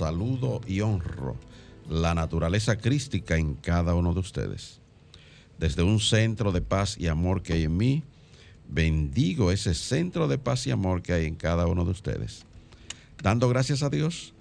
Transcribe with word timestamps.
Saludo 0.00 0.62
y 0.66 0.80
honro 0.80 1.36
la 1.86 2.14
naturaleza 2.14 2.78
crística 2.78 3.36
en 3.36 3.54
cada 3.54 3.94
uno 3.94 4.14
de 4.14 4.20
ustedes. 4.20 4.80
Desde 5.58 5.82
un 5.82 6.00
centro 6.00 6.52
de 6.52 6.62
paz 6.62 6.96
y 6.98 7.08
amor 7.08 7.42
que 7.42 7.52
hay 7.52 7.64
en 7.64 7.76
mí, 7.76 8.02
bendigo 8.66 9.52
ese 9.52 9.74
centro 9.74 10.26
de 10.26 10.38
paz 10.38 10.66
y 10.66 10.70
amor 10.70 11.02
que 11.02 11.12
hay 11.12 11.26
en 11.26 11.34
cada 11.34 11.66
uno 11.66 11.84
de 11.84 11.90
ustedes. 11.90 12.46
Dando 13.22 13.50
gracias 13.50 13.82
a 13.82 13.90
Dios 13.90 14.32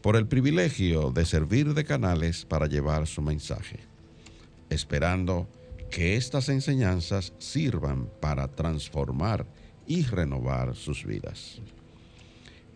por 0.00 0.16
el 0.16 0.26
privilegio 0.26 1.10
de 1.10 1.26
servir 1.26 1.74
de 1.74 1.84
canales 1.84 2.46
para 2.46 2.66
llevar 2.66 3.06
su 3.06 3.20
mensaje. 3.20 3.80
Esperando 4.70 5.46
que 5.90 6.16
estas 6.16 6.48
enseñanzas 6.48 7.34
sirvan 7.36 8.08
para 8.18 8.48
transformar 8.48 9.44
y 9.86 10.04
renovar 10.04 10.74
sus 10.74 11.04
vidas. 11.04 11.60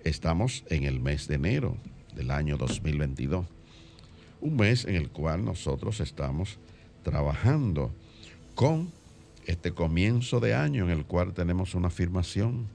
Estamos 0.05 0.64
en 0.68 0.84
el 0.84 1.00
mes 1.00 1.28
de 1.28 1.36
enero 1.36 1.78
del 2.17 2.31
año 2.33 2.56
2022, 2.56 3.47
un 4.41 4.56
mes 4.56 4.84
en 4.86 4.97
el 4.97 5.11
cual 5.11 5.45
nosotros 5.45 6.00
estamos 6.00 6.58
trabajando 7.03 7.95
con 8.55 8.91
este 9.45 9.73
comienzo 9.73 10.41
de 10.41 10.55
año 10.55 10.84
en 10.84 10.91
el 10.91 11.05
cual 11.05 11.33
tenemos 11.34 11.75
una 11.75 11.89
afirmación 11.89 12.67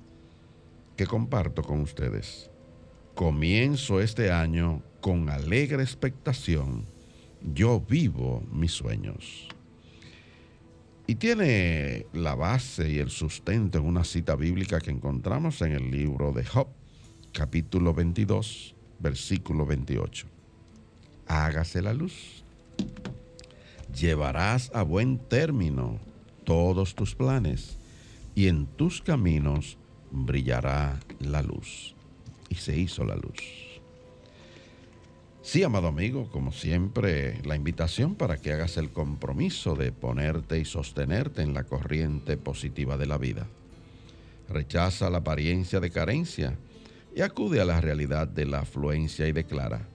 que 0.95 1.05
comparto 1.05 1.63
con 1.63 1.81
ustedes. 1.81 2.49
Comienzo 3.15 3.99
este 3.99 4.31
año 4.31 4.81
con 5.01 5.29
alegre 5.29 5.83
expectación. 5.83 6.85
Yo 7.53 7.81
vivo 7.81 8.43
mis 8.51 8.71
sueños. 8.71 9.49
Y 11.07 11.15
tiene 11.15 12.05
la 12.13 12.35
base 12.35 12.89
y 12.89 12.99
el 12.99 13.09
sustento 13.09 13.79
en 13.79 13.85
una 13.85 14.03
cita 14.05 14.35
bíblica 14.35 14.79
que 14.79 14.91
encontramos 14.91 15.61
en 15.61 15.73
el 15.73 15.91
libro 15.91 16.31
de 16.31 16.45
Job, 16.45 16.67
capítulo 17.33 17.93
22, 17.93 18.75
versículo 19.01 19.65
28. 19.65 20.27
Hágase 21.27 21.81
la 21.81 21.93
luz. 21.93 22.43
Llevarás 23.99 24.71
a 24.73 24.83
buen 24.83 25.17
término 25.17 25.99
todos 26.43 26.95
tus 26.95 27.15
planes 27.15 27.77
y 28.35 28.47
en 28.47 28.65
tus 28.65 29.01
caminos 29.01 29.77
brillará 30.11 30.99
la 31.19 31.41
luz. 31.41 31.95
Y 32.49 32.55
se 32.55 32.77
hizo 32.77 33.05
la 33.05 33.15
luz. 33.15 33.71
Sí, 35.41 35.63
amado 35.63 35.87
amigo, 35.87 36.29
como 36.29 36.51
siempre, 36.51 37.41
la 37.43 37.55
invitación 37.55 38.15
para 38.15 38.37
que 38.37 38.53
hagas 38.53 38.77
el 38.77 38.91
compromiso 38.91 39.75
de 39.75 39.91
ponerte 39.91 40.59
y 40.59 40.65
sostenerte 40.65 41.41
en 41.41 41.53
la 41.53 41.63
corriente 41.63 42.37
positiva 42.37 42.95
de 42.97 43.07
la 43.07 43.17
vida. 43.17 43.47
Rechaza 44.49 45.09
la 45.09 45.19
apariencia 45.19 45.79
de 45.79 45.89
carencia 45.89 46.57
y 47.15 47.21
acude 47.21 47.61
a 47.61 47.65
la 47.65 47.81
realidad 47.81 48.27
de 48.27 48.45
la 48.45 48.59
afluencia 48.59 49.27
y 49.27 49.31
declara, 49.31 49.87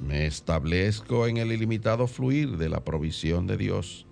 me 0.00 0.26
establezco 0.26 1.26
en 1.26 1.36
el 1.36 1.52
ilimitado 1.52 2.06
fluir 2.06 2.56
de 2.56 2.68
la 2.68 2.84
provisión 2.84 3.46
de 3.46 3.56
Dios 3.56 4.06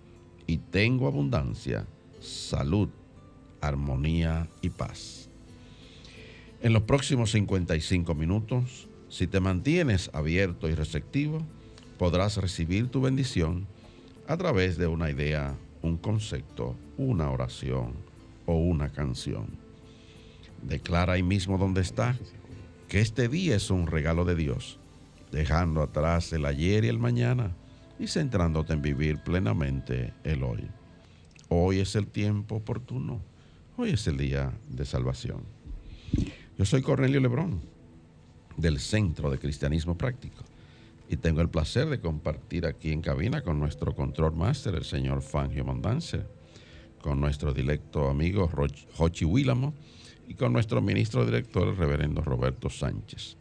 y 0.47 0.59
tengo 0.59 1.07
abundancia, 1.07 1.87
salud, 2.21 2.89
armonía 3.61 4.49
y 4.61 4.71
paz. 4.71 5.29
En 6.63 6.73
los 6.73 6.83
próximos 6.83 7.33
55 7.33 8.15
minutos, 8.15 8.89
si 9.09 9.27
te 9.27 9.41
mantienes 9.41 10.11
abierto 10.13 10.69
y 10.69 10.75
receptivo, 10.75 11.43
podrás 11.99 12.37
recibir 12.37 12.89
tu 12.89 13.01
bendición 13.01 13.67
a 14.29 14.37
través 14.37 14.79
de 14.79 14.87
una 14.87 15.11
idea, 15.11 15.57
un 15.83 15.97
concepto, 15.97 16.77
una 16.97 17.31
oración 17.31 17.95
o 18.47 18.55
una 18.55 18.91
canción. 18.91 19.62
Declara 20.63 21.15
ahí 21.15 21.23
mismo 21.23 21.59
donde 21.59 21.81
está 21.81 22.17
que 22.89 23.01
este 23.01 23.29
día 23.29 23.57
es 23.57 23.71
un 23.71 23.87
regalo 23.87 24.25
de 24.25 24.35
Dios, 24.35 24.79
dejando 25.31 25.83
atrás 25.83 26.33
el 26.33 26.45
ayer 26.45 26.85
y 26.85 26.89
el 26.89 26.99
mañana 26.99 27.57
y 27.99 28.07
centrándote 28.07 28.73
en 28.73 28.83
vivir 28.83 29.19
plenamente 29.19 30.13
el 30.25 30.43
hoy. 30.43 30.69
Hoy 31.49 31.81
es 31.81 31.97
el 31.97 32.07
tiempo 32.07 32.57
oportuno, 32.57 33.21
hoy 33.77 33.91
es 33.91 34.07
el 34.07 34.19
día 34.19 34.53
de 34.69 34.85
salvación. 34.85 35.43
Yo 36.59 36.65
soy 36.65 36.83
Cornelio 36.83 37.21
Lebrón, 37.21 37.61
del 38.57 38.79
Centro 38.79 39.31
de 39.31 39.39
Cristianismo 39.39 39.97
Práctico, 39.97 40.45
y 41.09 41.17
tengo 41.17 41.41
el 41.41 41.49
placer 41.49 41.89
de 41.89 42.01
compartir 42.01 42.67
aquí 42.67 42.93
en 42.93 43.03
cabina 43.03 43.43
con 43.43 43.59
nuestro 43.59 43.95
control 43.95 44.35
master, 44.35 44.75
el 44.75 44.85
señor 44.85 45.23
Fangio 45.23 45.65
Mondance, 45.65 46.23
con 47.01 47.21
nuestro 47.21 47.53
directo 47.53 48.09
amigo 48.09 48.51
Jochi 48.95 49.25
Willamo, 49.25 49.75
y 50.29 50.35
con 50.35 50.53
nuestro 50.53 50.81
ministro 50.81 51.25
director, 51.25 51.69
el 51.69 51.77
reverendo 51.77 52.23
Roberto 52.23 52.71
Sánchez. 52.71 53.37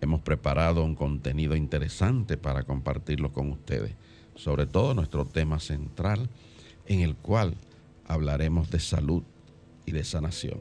Hemos 0.00 0.20
preparado 0.20 0.84
un 0.84 0.94
contenido 0.94 1.56
interesante 1.56 2.36
para 2.36 2.64
compartirlo 2.64 3.32
con 3.32 3.50
ustedes, 3.50 3.94
sobre 4.34 4.66
todo 4.66 4.94
nuestro 4.94 5.24
tema 5.24 5.58
central, 5.60 6.28
en 6.86 7.00
el 7.00 7.14
cual 7.16 7.54
hablaremos 8.06 8.70
de 8.70 8.80
salud 8.80 9.22
y 9.86 9.92
de 9.92 10.04
sanación. 10.04 10.60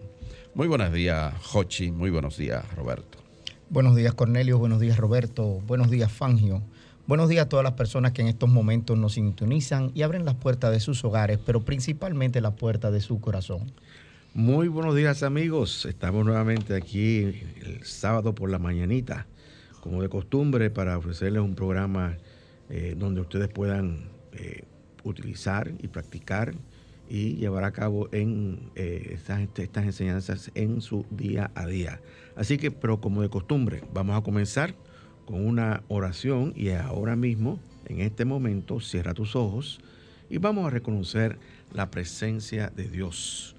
Muy 0.55 0.67
buenos 0.67 0.93
días, 0.93 1.33
Jochi. 1.41 1.91
Muy 1.91 2.09
buenos 2.09 2.37
días, 2.37 2.63
Roberto. 2.75 3.17
Buenos 3.69 3.95
días, 3.95 4.13
Cornelio. 4.13 4.59
Buenos 4.59 4.79
días, 4.79 4.97
Roberto. 4.97 5.61
Buenos 5.65 5.89
días, 5.89 6.11
Fangio. 6.11 6.61
Buenos 7.05 7.27
días 7.27 7.47
a 7.47 7.49
todas 7.49 7.63
las 7.63 7.73
personas 7.73 8.13
que 8.13 8.21
en 8.21 8.27
estos 8.29 8.49
momentos 8.49 8.97
nos 8.97 9.13
sintonizan 9.15 9.91
y 9.93 10.03
abren 10.03 10.23
las 10.23 10.35
puertas 10.35 10.71
de 10.71 10.79
sus 10.79 11.03
hogares, 11.03 11.39
pero 11.45 11.65
principalmente 11.65 12.39
la 12.39 12.55
puerta 12.55 12.91
de 12.91 13.01
su 13.01 13.19
corazón. 13.19 13.73
Muy 14.35 14.67
buenos 14.67 14.95
días 14.95 15.21
amigos, 15.21 15.85
estamos 15.85 16.25
nuevamente 16.25 16.75
aquí 16.75 17.19
el 17.19 17.83
sábado 17.83 18.33
por 18.33 18.49
la 18.49 18.57
mañanita, 18.57 19.27
como 19.79 20.01
de 20.01 20.09
costumbre, 20.09 20.71
para 20.71 20.97
ofrecerles 20.97 21.43
un 21.43 21.53
programa 21.53 22.17
eh, 22.67 22.95
donde 22.97 23.21
ustedes 23.21 23.47
puedan 23.49 24.09
eh, 24.31 24.63
utilizar 25.03 25.71
y 25.83 25.87
practicar 25.87 26.55
y 27.07 27.35
llevar 27.35 27.63
a 27.63 27.73
cabo 27.73 28.09
en 28.11 28.71
eh, 28.73 29.11
estas, 29.11 29.47
estas 29.55 29.83
enseñanzas 29.83 30.49
en 30.55 30.81
su 30.81 31.05
día 31.11 31.51
a 31.53 31.67
día. 31.67 32.01
Así 32.35 32.57
que, 32.57 32.71
pero 32.71 32.99
como 32.99 33.21
de 33.21 33.29
costumbre, 33.29 33.83
vamos 33.93 34.17
a 34.17 34.23
comenzar 34.23 34.73
con 35.25 35.45
una 35.45 35.83
oración 35.89 36.53
y 36.55 36.69
ahora 36.69 37.15
mismo, 37.15 37.59
en 37.85 38.01
este 38.01 38.25
momento, 38.25 38.79
cierra 38.79 39.13
tus 39.13 39.35
ojos 39.35 39.79
y 40.27 40.39
vamos 40.39 40.65
a 40.65 40.71
reconocer 40.71 41.37
la 41.71 41.91
presencia 41.91 42.71
de 42.75 42.87
Dios 42.87 43.55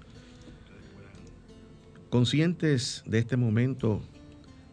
Conscientes 2.09 3.03
de 3.07 3.17
este 3.17 3.35
momento, 3.35 3.99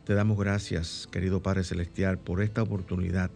te 0.05 0.15
damos 0.15 0.39
gracias, 0.39 1.09
querido 1.11 1.43
Padre 1.43 1.65
Celestial, 1.65 2.19
por 2.19 2.43
esta 2.43 2.63
oportunidad 2.63 3.31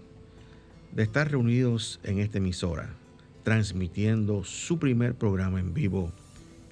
de 0.92 1.02
estar 1.02 1.30
reunidos 1.30 1.98
en 2.04 2.18
esta 2.18 2.38
emisora, 2.38 2.94
transmitiendo 3.42 4.44
su 4.44 4.78
primer 4.78 5.14
programa 5.14 5.60
en 5.60 5.72
vivo 5.72 6.12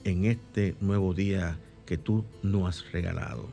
en 0.04 0.26
este 0.26 0.76
nuevo 0.80 1.14
día 1.14 1.58
que 1.86 1.96
tú 1.96 2.24
nos 2.42 2.68
has 2.68 2.92
regalado. 2.92 3.48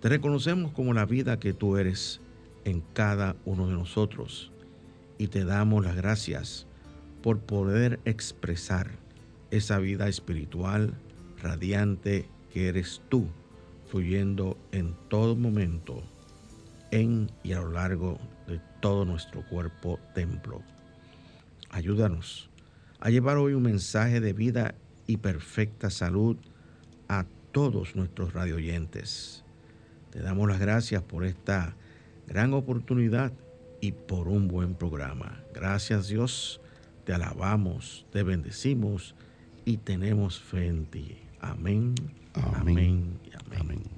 Te 0.00 0.10
reconocemos 0.10 0.72
como 0.72 0.92
la 0.92 1.06
vida 1.06 1.40
que 1.40 1.54
tú 1.54 1.78
eres 1.78 2.20
en 2.64 2.82
cada 2.92 3.36
uno 3.46 3.66
de 3.68 3.72
nosotros 3.72 4.52
y 5.18 5.28
te 5.28 5.44
damos 5.44 5.82
las 5.82 5.96
gracias 5.96 6.66
por 7.22 7.40
poder 7.40 8.00
expresar 8.04 8.90
esa 9.50 9.78
vida 9.78 10.08
espiritual, 10.08 10.94
radiante 11.42 12.28
que 12.56 12.68
eres 12.68 13.02
tú, 13.10 13.28
fluyendo 13.90 14.56
en 14.72 14.94
todo 15.10 15.36
momento, 15.36 16.02
en 16.90 17.30
y 17.42 17.52
a 17.52 17.60
lo 17.60 17.70
largo 17.70 18.18
de 18.48 18.62
todo 18.80 19.04
nuestro 19.04 19.42
cuerpo 19.42 20.00
templo. 20.14 20.62
Ayúdanos 21.68 22.48
a 22.98 23.10
llevar 23.10 23.36
hoy 23.36 23.52
un 23.52 23.64
mensaje 23.64 24.22
de 24.22 24.32
vida 24.32 24.74
y 25.06 25.18
perfecta 25.18 25.90
salud 25.90 26.38
a 27.08 27.26
todos 27.52 27.94
nuestros 27.94 28.32
radioyentes. 28.32 29.44
Te 30.10 30.20
damos 30.20 30.48
las 30.48 30.58
gracias 30.58 31.02
por 31.02 31.26
esta 31.26 31.76
gran 32.26 32.54
oportunidad 32.54 33.34
y 33.82 33.92
por 33.92 34.28
un 34.28 34.48
buen 34.48 34.76
programa. 34.76 35.42
Gracias 35.52 36.08
Dios, 36.08 36.62
te 37.04 37.12
alabamos, 37.12 38.06
te 38.12 38.22
bendecimos 38.22 39.14
y 39.66 39.76
tenemos 39.76 40.40
fe 40.40 40.68
en 40.68 40.86
ti. 40.86 41.18
Amén, 41.42 41.94
amén, 42.36 43.18
amén. 43.58 43.95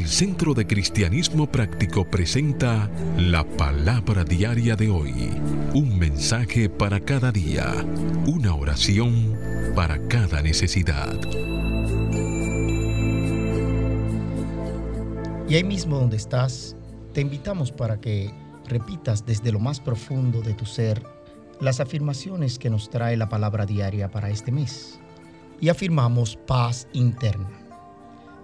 Amén. 0.00 0.08
Centro 0.08 0.54
de 0.54 0.66
Cristianismo 0.66 1.46
Práctico 1.50 2.04
presenta 2.04 2.90
la 3.16 3.44
palabra 3.44 4.24
diaria 4.24 4.76
de 4.76 4.88
hoy. 4.88 5.30
Un 5.74 5.98
mensaje 5.98 6.68
para 6.68 7.00
cada 7.00 7.32
día. 7.32 7.72
Una 8.26 8.54
oración 8.54 9.36
para 9.74 10.06
cada 10.08 10.42
necesidad. 10.42 11.18
Y 15.48 15.54
ahí 15.54 15.64
mismo 15.64 15.98
donde 15.98 16.16
estás, 16.16 16.76
te 17.12 17.20
invitamos 17.20 17.72
para 17.72 18.00
que 18.00 18.30
repitas 18.68 19.26
desde 19.26 19.50
lo 19.50 19.58
más 19.58 19.80
profundo 19.80 20.42
de 20.42 20.54
tu 20.54 20.64
ser 20.64 21.02
las 21.60 21.80
afirmaciones 21.80 22.58
que 22.58 22.70
nos 22.70 22.88
trae 22.88 23.16
la 23.16 23.28
palabra 23.28 23.66
diaria 23.66 24.10
para 24.10 24.30
este 24.30 24.52
mes. 24.52 25.00
Y 25.60 25.68
afirmamos 25.68 26.36
paz 26.46 26.88
interna 26.92 27.59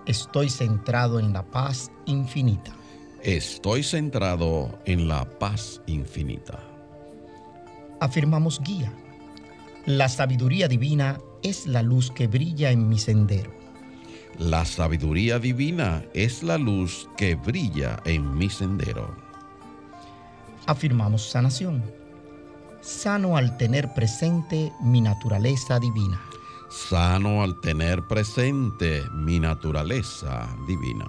Estoy 0.06 0.48
centrado 0.50 1.18
en 1.18 1.32
la 1.32 1.42
paz 1.42 1.90
infinita. 2.04 2.70
Estoy 3.24 3.82
centrado 3.82 4.78
en 4.84 5.08
la 5.08 5.28
paz 5.28 5.82
infinita. 5.88 6.60
Afirmamos 8.00 8.60
guía. 8.60 8.92
La 9.84 10.08
sabiduría 10.08 10.68
divina 10.68 11.18
es 11.42 11.66
la 11.66 11.82
luz 11.82 12.12
que 12.12 12.28
brilla 12.28 12.70
en 12.70 12.88
mi 12.88 12.98
sendero. 12.98 13.50
La 14.38 14.64
sabiduría 14.64 15.40
divina 15.40 16.04
es 16.14 16.44
la 16.44 16.56
luz 16.56 17.08
que 17.16 17.34
brilla 17.34 17.98
en 18.04 18.32
mi 18.38 18.48
sendero. 18.48 19.12
Afirmamos 20.66 21.28
sanación. 21.28 21.82
Sano 22.80 23.36
al 23.36 23.56
tener 23.56 23.92
presente 23.92 24.72
mi 24.80 25.00
naturaleza 25.00 25.80
divina 25.80 26.25
sano 26.68 27.42
al 27.42 27.60
tener 27.60 28.06
presente 28.06 29.02
mi 29.12 29.38
naturaleza 29.38 30.48
divina. 30.66 31.06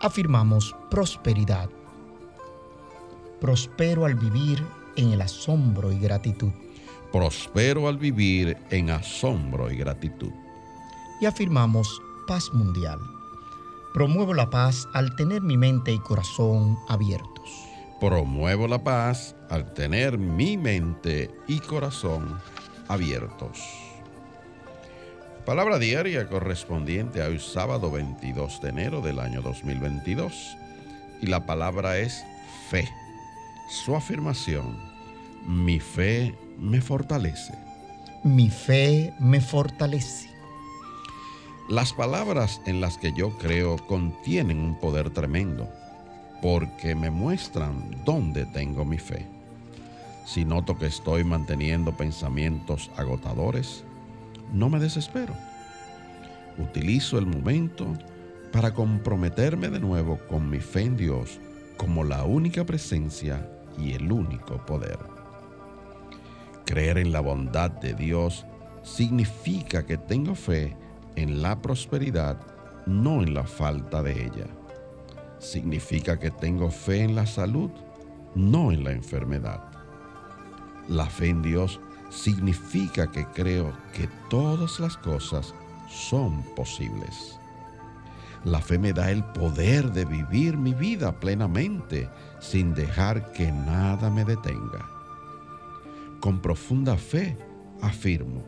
Afirmamos 0.00 0.74
prosperidad. 0.90 1.70
Prospero 3.40 4.04
al 4.04 4.14
vivir 4.14 4.64
en 4.96 5.12
el 5.12 5.22
asombro 5.22 5.92
y 5.92 5.98
gratitud. 5.98 6.52
Prospero 7.12 7.88
al 7.88 7.98
vivir 7.98 8.56
en 8.70 8.90
asombro 8.90 9.70
y 9.70 9.76
gratitud. 9.76 10.32
Y 11.20 11.26
afirmamos 11.26 12.00
paz 12.26 12.52
mundial. 12.52 12.98
Promuevo 13.92 14.32
la 14.32 14.48
paz 14.48 14.88
al 14.94 15.14
tener 15.16 15.42
mi 15.42 15.56
mente 15.58 15.92
y 15.92 15.98
corazón 15.98 16.78
abiertos. 16.88 17.50
Promuevo 18.00 18.66
la 18.66 18.82
paz 18.82 19.36
al 19.50 19.74
tener 19.74 20.18
mi 20.18 20.56
mente 20.56 21.30
y 21.46 21.60
corazón 21.60 22.40
abiertos. 22.88 23.81
Palabra 25.46 25.80
diaria 25.80 26.28
correspondiente 26.28 27.20
a 27.20 27.26
hoy 27.26 27.40
sábado 27.40 27.90
22 27.90 28.62
de 28.62 28.68
enero 28.68 29.00
del 29.00 29.18
año 29.18 29.42
2022. 29.42 30.56
Y 31.20 31.26
la 31.26 31.46
palabra 31.46 31.98
es 31.98 32.24
fe. 32.70 32.88
Su 33.68 33.96
afirmación, 33.96 34.78
mi 35.44 35.80
fe 35.80 36.32
me 36.60 36.80
fortalece. 36.80 37.54
Mi 38.22 38.50
fe 38.50 39.12
me 39.18 39.40
fortalece. 39.40 40.30
Las 41.68 41.92
palabras 41.92 42.60
en 42.66 42.80
las 42.80 42.96
que 42.96 43.12
yo 43.12 43.36
creo 43.38 43.78
contienen 43.88 44.60
un 44.60 44.78
poder 44.78 45.10
tremendo, 45.10 45.68
porque 46.40 46.94
me 46.94 47.10
muestran 47.10 48.04
dónde 48.04 48.46
tengo 48.46 48.84
mi 48.84 48.98
fe. 48.98 49.26
Si 50.24 50.44
noto 50.44 50.78
que 50.78 50.86
estoy 50.86 51.24
manteniendo 51.24 51.96
pensamientos 51.96 52.92
agotadores, 52.96 53.82
no 54.52 54.68
me 54.68 54.78
desespero. 54.78 55.34
Utilizo 56.58 57.18
el 57.18 57.26
momento 57.26 57.86
para 58.52 58.74
comprometerme 58.74 59.68
de 59.68 59.80
nuevo 59.80 60.18
con 60.28 60.48
mi 60.48 60.60
fe 60.60 60.82
en 60.82 60.96
Dios 60.96 61.40
como 61.76 62.04
la 62.04 62.24
única 62.24 62.64
presencia 62.64 63.48
y 63.78 63.92
el 63.92 64.12
único 64.12 64.64
poder. 64.66 64.98
Creer 66.66 66.98
en 66.98 67.12
la 67.12 67.20
bondad 67.20 67.70
de 67.70 67.94
Dios 67.94 68.46
significa 68.82 69.84
que 69.84 69.96
tengo 69.96 70.34
fe 70.34 70.76
en 71.16 71.42
la 71.42 71.60
prosperidad, 71.60 72.38
no 72.86 73.22
en 73.22 73.34
la 73.34 73.44
falta 73.44 74.02
de 74.02 74.12
ella. 74.12 74.46
Significa 75.38 76.18
que 76.18 76.30
tengo 76.30 76.70
fe 76.70 77.02
en 77.02 77.14
la 77.14 77.26
salud, 77.26 77.70
no 78.34 78.70
en 78.70 78.84
la 78.84 78.92
enfermedad. 78.92 79.60
La 80.88 81.06
fe 81.06 81.28
en 81.28 81.42
Dios 81.42 81.80
significa 82.12 83.10
que 83.10 83.24
creo 83.26 83.72
que 83.94 84.08
todas 84.28 84.78
las 84.78 84.96
cosas 84.98 85.54
son 85.88 86.42
posibles. 86.54 87.38
La 88.44 88.60
fe 88.60 88.78
me 88.78 88.92
da 88.92 89.10
el 89.10 89.24
poder 89.24 89.92
de 89.92 90.04
vivir 90.04 90.56
mi 90.56 90.74
vida 90.74 91.18
plenamente 91.18 92.08
sin 92.40 92.74
dejar 92.74 93.32
que 93.32 93.50
nada 93.50 94.10
me 94.10 94.24
detenga. 94.24 94.88
Con 96.20 96.40
profunda 96.40 96.96
fe 96.96 97.36
afirmo, 97.80 98.42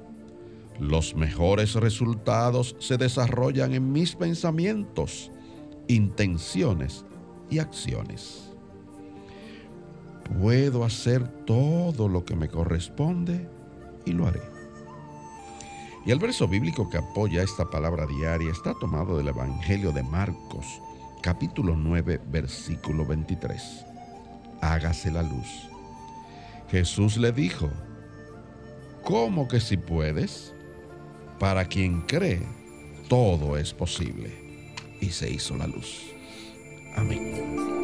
los 0.81 1.14
mejores 1.14 1.75
resultados 1.75 2.76
se 2.81 2.96
desarrollan 2.96 3.72
en 3.72 3.93
mis 3.93 4.14
pensamientos, 4.16 5.31
intenciones 5.87 7.05
y 7.50 7.61
acciones. 7.61 8.50
Puedo 10.40 10.84
hacer 10.84 11.28
todo 11.44 12.08
lo 12.08 12.25
que 12.25 12.35
me 12.35 12.49
corresponde 12.49 13.53
y 14.04 14.12
lo 14.12 14.26
haré. 14.26 14.42
Y 16.06 16.11
el 16.11 16.18
verso 16.18 16.46
bíblico 16.46 16.88
que 16.90 16.99
apoya 16.99 17.42
esta 17.42 17.70
palabra 17.70 18.06
diaria 18.06 18.50
está 18.50 18.75
tomado 18.75 19.16
del 19.16 19.28
Evangelio 19.28 19.90
de 19.90 20.02
Marcos, 20.02 20.80
capítulo 21.23 21.75
9, 21.76 22.20
versículo 22.30 23.06
23. 23.06 23.87
Hágase 24.61 25.11
la 25.11 25.23
luz. 25.23 25.68
Jesús 26.70 27.16
le 27.16 27.32
dijo, 27.32 27.70
¿cómo 29.02 29.49
que 29.49 29.61
si 29.61 29.78
puedes? 29.78 30.52
Para 31.38 31.64
quien 31.64 32.02
cree, 32.02 32.42
todo 33.08 33.56
es 33.56 33.73
posible. 33.73 34.30
Y 35.00 35.11
se 35.11 35.30
hizo 35.30 35.56
la 35.56 35.66
luz. 35.66 36.02
Amén. 36.96 37.84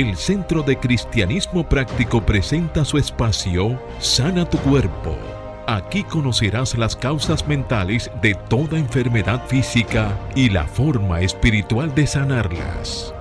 El 0.00 0.16
Centro 0.16 0.62
de 0.62 0.78
Cristianismo 0.78 1.68
Práctico 1.68 2.24
presenta 2.24 2.86
su 2.86 2.96
espacio 2.96 3.78
Sana 3.98 4.48
tu 4.48 4.56
Cuerpo. 4.58 5.14
Aquí 5.66 6.04
conocerás 6.04 6.78
las 6.78 6.96
causas 6.96 7.46
mentales 7.46 8.10
de 8.22 8.34
toda 8.48 8.78
enfermedad 8.78 9.46
física 9.46 10.18
y 10.34 10.48
la 10.48 10.66
forma 10.66 11.20
espiritual 11.20 11.94
de 11.94 12.06
sanarlas. 12.06 13.12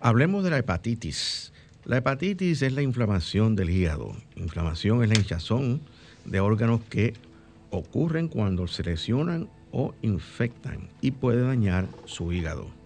Hablemos 0.00 0.44
de 0.44 0.50
la 0.50 0.56
hepatitis. 0.56 1.52
La 1.84 1.98
hepatitis 1.98 2.62
es 2.62 2.72
la 2.72 2.80
inflamación 2.80 3.56
del 3.56 3.68
hígado. 3.68 4.16
Inflamación 4.36 5.02
es 5.02 5.10
la 5.10 5.16
hinchazón 5.16 5.82
de 6.24 6.40
órganos 6.40 6.80
que 6.88 7.12
ocurren 7.68 8.28
cuando 8.28 8.66
se 8.66 8.82
lesionan 8.82 9.50
o 9.72 9.92
infectan 10.00 10.88
y 11.02 11.10
puede 11.10 11.42
dañar 11.42 11.86
su 12.06 12.32
hígado. 12.32 12.79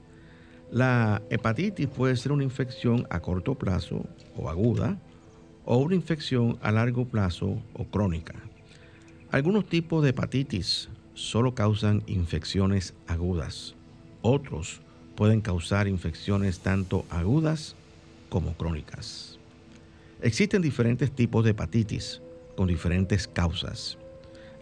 La 0.75 1.23
hepatitis 1.31 1.87
puede 1.87 2.17
ser 2.17 2.33
una 2.33 2.43
infección 2.43 3.07
a 3.09 3.21
corto 3.21 3.55
plazo 3.55 4.07
o 4.37 4.51
aguda 4.51 4.99
o 5.65 5.77
una 5.77 5.95
infección 5.95 6.59
a 6.63 6.73
largo 6.73 7.05
plazo 7.05 7.63
o 7.75 7.85
crónica. 7.85 8.35
Algunos 9.31 9.69
tipos 9.69 10.03
de 10.03 10.11
hepatitis 10.11 10.89
solo 11.15 11.55
causan 11.55 12.03
infecciones 12.09 12.93
agudas. 13.07 13.77
Otros 14.21 14.81
pueden 15.15 15.43
causar 15.43 15.87
infecciones 15.87 16.59
tanto 16.59 17.05
agudas 17.09 17.77
como 18.29 18.55
crónicas. 18.55 19.39
Existen 20.23 20.61
diferentes 20.61 21.13
tipos 21.13 21.45
de 21.45 21.53
hepatitis 21.53 22.21
con 22.57 22.67
diferentes 22.67 23.29
causas. 23.29 23.97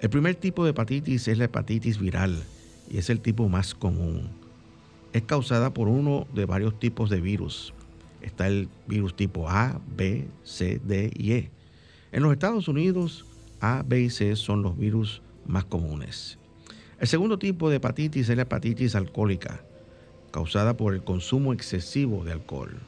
El 0.03 0.11
primer 0.11 0.35
tipo 0.35 0.63
de 0.65 0.73
hepatitis 0.73 1.27
es 1.29 1.39
la 1.39 1.47
hepatitis 1.47 1.99
viral 1.99 2.39
y 2.91 2.99
es 2.99 3.09
el 3.09 3.23
tipo 3.23 3.49
más 3.49 3.75
común 3.75 4.42
es 5.13 5.23
causada 5.23 5.75
por 5.75 5.89
uno 5.89 6.27
de 6.35 6.47
varios 6.47 6.79
tipos 6.79 7.11
de 7.11 7.21
virus. 7.21 7.75
Está 8.21 8.47
el 8.47 8.69
virus 8.87 9.15
tipo 9.15 9.49
A, 9.49 9.81
B, 9.97 10.27
C, 10.45 10.81
D 10.83 11.11
y 11.15 11.33
E. 11.33 11.51
En 12.13 12.23
los 12.23 12.33
Estados 12.33 12.69
Unidos, 12.69 13.27
A, 13.61 13.83
B 13.87 14.03
y 14.03 14.11
C 14.11 14.37
son 14.37 14.63
los 14.63 14.79
virus 14.79 15.23
más 15.47 15.65
comunes. 15.65 16.39
El 17.01 17.09
segundo 17.09 17.39
tipo 17.39 17.69
de 17.69 17.77
hepatitis 17.77 18.29
es 18.29 18.37
la 18.37 18.43
hepatitis 18.43 18.95
alcohólica, 18.95 19.65
causada 20.31 20.77
por 20.77 20.95
el 20.95 21.03
consumo 21.03 21.53
excesivo 21.53 22.25
de 22.25 22.33
alcohol. 22.33 22.79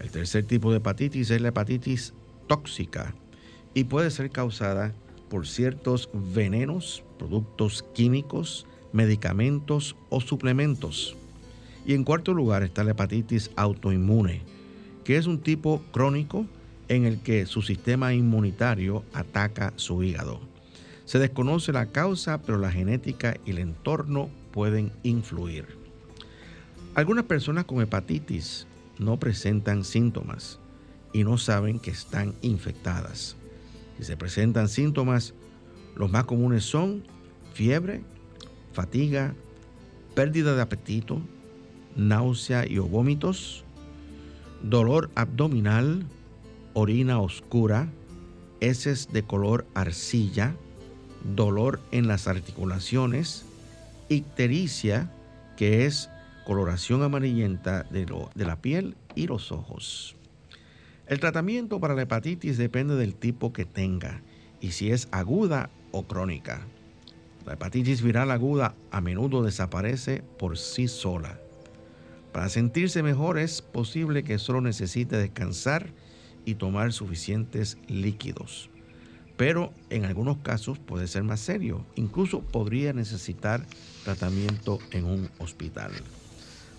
El 0.00 0.10
tercer 0.10 0.44
tipo 0.44 0.70
de 0.70 0.78
hepatitis 0.78 1.30
es 1.30 1.40
la 1.40 1.48
hepatitis 1.48 2.14
tóxica 2.46 3.14
y 3.74 3.84
puede 3.84 4.10
ser 4.10 4.30
causada 4.30 4.94
por 5.28 5.46
ciertos 5.46 6.08
venenos, 6.12 7.02
productos 7.18 7.84
químicos, 7.94 8.66
medicamentos 8.92 9.96
o 10.08 10.20
suplementos. 10.20 11.16
Y 11.84 11.94
en 11.94 12.04
cuarto 12.04 12.32
lugar 12.34 12.62
está 12.62 12.84
la 12.84 12.92
hepatitis 12.92 13.50
autoinmune, 13.56 14.42
que 15.04 15.16
es 15.16 15.26
un 15.26 15.40
tipo 15.40 15.82
crónico 15.92 16.46
en 16.88 17.04
el 17.04 17.20
que 17.20 17.46
su 17.46 17.62
sistema 17.62 18.14
inmunitario 18.14 19.04
ataca 19.12 19.72
su 19.76 20.02
hígado. 20.02 20.40
Se 21.04 21.18
desconoce 21.18 21.72
la 21.72 21.86
causa, 21.86 22.40
pero 22.42 22.58
la 22.58 22.70
genética 22.70 23.36
y 23.44 23.50
el 23.50 23.58
entorno 23.58 24.30
pueden 24.52 24.92
influir. 25.02 25.66
Algunas 26.94 27.24
personas 27.24 27.64
con 27.64 27.80
hepatitis 27.80 28.66
no 28.98 29.18
presentan 29.18 29.84
síntomas 29.84 30.60
y 31.12 31.24
no 31.24 31.38
saben 31.38 31.78
que 31.78 31.90
están 31.90 32.34
infectadas. 32.42 33.36
Si 33.98 34.04
se 34.04 34.16
presentan 34.16 34.68
síntomas, 34.68 35.34
los 35.96 36.10
más 36.10 36.24
comunes 36.24 36.64
son 36.64 37.02
fiebre, 37.52 38.02
fatiga, 38.72 39.34
pérdida 40.14 40.54
de 40.54 40.62
apetito, 40.62 41.20
náusea 41.96 42.66
y 42.66 42.78
o 42.78 42.84
vómitos, 42.84 43.64
dolor 44.62 45.10
abdominal, 45.14 46.04
orina 46.74 47.20
oscura, 47.20 47.88
heces 48.60 49.12
de 49.12 49.22
color 49.22 49.66
arcilla, 49.74 50.54
dolor 51.34 51.80
en 51.90 52.08
las 52.08 52.28
articulaciones, 52.28 53.44
ictericia, 54.08 55.10
que 55.56 55.86
es 55.86 56.08
coloración 56.44 57.02
amarillenta 57.02 57.84
de, 57.84 58.06
de, 58.34 58.44
la 58.44 58.56
piel 58.56 58.96
y 59.14 59.26
los 59.26 59.52
ojos. 59.52 60.16
El 61.06 61.20
tratamiento 61.20 61.80
para 61.80 61.94
la 61.94 62.02
hepatitis 62.02 62.58
depende 62.58 62.96
del 62.96 63.14
tipo 63.14 63.52
que 63.52 63.64
tenga 63.64 64.22
y 64.60 64.72
si 64.72 64.90
es 64.90 65.08
aguda 65.10 65.70
o 65.90 66.04
crónica. 66.04 66.62
La 67.46 67.54
hepatitis 67.54 68.02
viral 68.02 68.30
aguda 68.30 68.74
a 68.90 69.00
menudo 69.00 69.42
desaparece 69.42 70.22
por 70.38 70.56
sí 70.56 70.88
sola. 70.88 71.38
Para 72.32 72.48
sentirse 72.48 73.02
mejor 73.02 73.38
es 73.38 73.60
posible 73.60 74.24
que 74.24 74.38
solo 74.38 74.60
necesite 74.60 75.16
descansar 75.16 75.90
y 76.44 76.54
tomar 76.54 76.92
suficientes 76.92 77.76
líquidos. 77.88 78.70
Pero 79.36 79.72
en 79.90 80.04
algunos 80.04 80.38
casos 80.38 80.78
puede 80.78 81.08
ser 81.08 81.24
más 81.24 81.40
serio. 81.40 81.84
Incluso 81.96 82.40
podría 82.40 82.92
necesitar 82.92 83.66
tratamiento 84.04 84.78
en 84.92 85.04
un 85.04 85.30
hospital. 85.38 85.92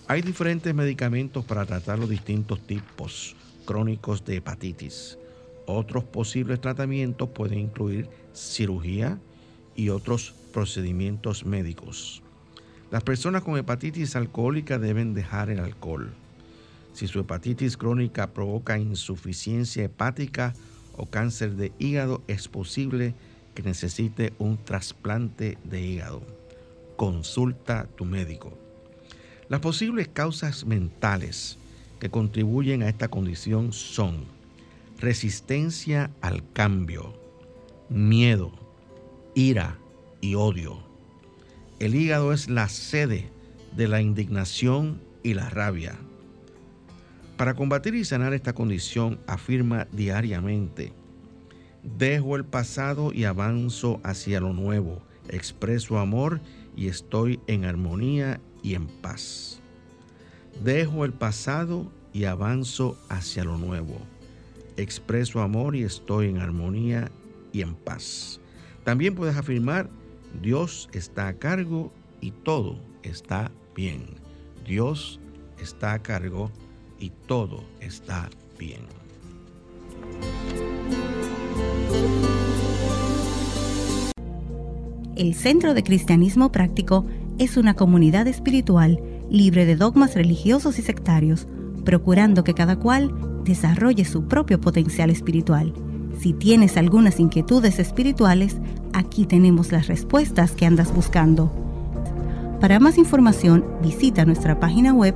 Hay 0.08 0.22
diferentes 0.22 0.74
medicamentos 0.74 1.44
para 1.44 1.64
tratar 1.64 1.98
los 1.98 2.10
distintos 2.10 2.60
tipos 2.66 3.36
crónicos 3.64 4.24
de 4.24 4.36
hepatitis. 4.36 5.18
Otros 5.66 6.04
posibles 6.04 6.60
tratamientos 6.60 7.30
pueden 7.30 7.58
incluir 7.58 8.08
cirugía 8.34 9.18
y 9.74 9.88
otros 9.88 10.34
procedimientos 10.52 11.46
médicos. 11.46 12.23
Las 12.94 13.02
personas 13.02 13.42
con 13.42 13.58
hepatitis 13.58 14.14
alcohólica 14.14 14.78
deben 14.78 15.14
dejar 15.14 15.50
el 15.50 15.58
alcohol. 15.58 16.14
Si 16.92 17.08
su 17.08 17.18
hepatitis 17.18 17.76
crónica 17.76 18.28
provoca 18.28 18.78
insuficiencia 18.78 19.82
hepática 19.82 20.54
o 20.96 21.06
cáncer 21.06 21.56
de 21.56 21.72
hígado, 21.80 22.22
es 22.28 22.46
posible 22.46 23.16
que 23.56 23.64
necesite 23.64 24.32
un 24.38 24.58
trasplante 24.58 25.58
de 25.64 25.80
hígado. 25.84 26.22
Consulta 26.94 27.88
tu 27.96 28.04
médico. 28.04 28.56
Las 29.48 29.58
posibles 29.58 30.06
causas 30.06 30.64
mentales 30.64 31.58
que 31.98 32.10
contribuyen 32.10 32.84
a 32.84 32.88
esta 32.88 33.08
condición 33.08 33.72
son 33.72 34.24
resistencia 35.00 36.12
al 36.20 36.48
cambio, 36.52 37.12
miedo, 37.88 38.52
ira 39.34 39.78
y 40.20 40.36
odio. 40.36 40.93
El 41.84 41.94
hígado 41.94 42.32
es 42.32 42.48
la 42.48 42.70
sede 42.70 43.28
de 43.76 43.88
la 43.88 44.00
indignación 44.00 45.02
y 45.22 45.34
la 45.34 45.50
rabia. 45.50 45.94
Para 47.36 47.52
combatir 47.52 47.94
y 47.94 48.06
sanar 48.06 48.32
esta 48.32 48.54
condición, 48.54 49.20
afirma 49.26 49.86
diariamente, 49.92 50.94
dejo 51.82 52.36
el 52.36 52.46
pasado 52.46 53.12
y 53.12 53.24
avanzo 53.24 54.00
hacia 54.02 54.40
lo 54.40 54.54
nuevo, 54.54 55.02
expreso 55.28 55.98
amor 55.98 56.40
y 56.74 56.88
estoy 56.88 57.38
en 57.48 57.66
armonía 57.66 58.40
y 58.62 58.76
en 58.76 58.86
paz. 58.86 59.60
Dejo 60.64 61.04
el 61.04 61.12
pasado 61.12 61.92
y 62.14 62.24
avanzo 62.24 62.96
hacia 63.10 63.44
lo 63.44 63.58
nuevo, 63.58 63.98
expreso 64.78 65.42
amor 65.42 65.76
y 65.76 65.82
estoy 65.82 66.28
en 66.28 66.38
armonía 66.38 67.10
y 67.52 67.60
en 67.60 67.74
paz. 67.74 68.40
También 68.84 69.14
puedes 69.14 69.36
afirmar, 69.36 69.90
Dios 70.42 70.88
está 70.92 71.28
a 71.28 71.34
cargo 71.34 71.92
y 72.20 72.30
todo 72.30 72.78
está 73.02 73.50
bien. 73.74 74.06
Dios 74.66 75.20
está 75.58 75.92
a 75.92 75.98
cargo 76.00 76.50
y 76.98 77.10
todo 77.10 77.64
está 77.80 78.28
bien. 78.58 78.82
El 85.16 85.34
Centro 85.34 85.74
de 85.74 85.82
Cristianismo 85.82 86.50
Práctico 86.50 87.06
es 87.38 87.56
una 87.56 87.74
comunidad 87.74 88.26
espiritual 88.26 89.00
libre 89.30 89.64
de 89.64 89.76
dogmas 89.76 90.14
religiosos 90.14 90.78
y 90.78 90.82
sectarios, 90.82 91.46
procurando 91.84 92.44
que 92.44 92.54
cada 92.54 92.76
cual 92.76 93.12
desarrolle 93.44 94.04
su 94.04 94.26
propio 94.26 94.60
potencial 94.60 95.10
espiritual. 95.10 95.72
Si 96.18 96.32
tienes 96.32 96.76
algunas 96.76 97.20
inquietudes 97.20 97.78
espirituales, 97.78 98.56
aquí 98.94 99.26
tenemos 99.26 99.72
las 99.72 99.88
respuestas 99.88 100.52
que 100.52 100.64
andas 100.64 100.94
buscando. 100.94 101.52
Para 102.60 102.80
más 102.80 102.96
información, 102.96 103.62
visita 103.82 104.24
nuestra 104.24 104.58
página 104.58 104.94
web 104.94 105.14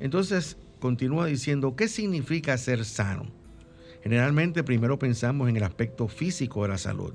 Entonces 0.00 0.56
continúa 0.80 1.26
diciendo, 1.26 1.76
¿qué 1.76 1.86
significa 1.86 2.56
ser 2.58 2.84
sano? 2.84 3.26
Generalmente 4.02 4.64
primero 4.64 4.98
pensamos 4.98 5.48
en 5.48 5.56
el 5.56 5.62
aspecto 5.62 6.08
físico 6.08 6.62
de 6.62 6.70
la 6.70 6.78
salud, 6.78 7.12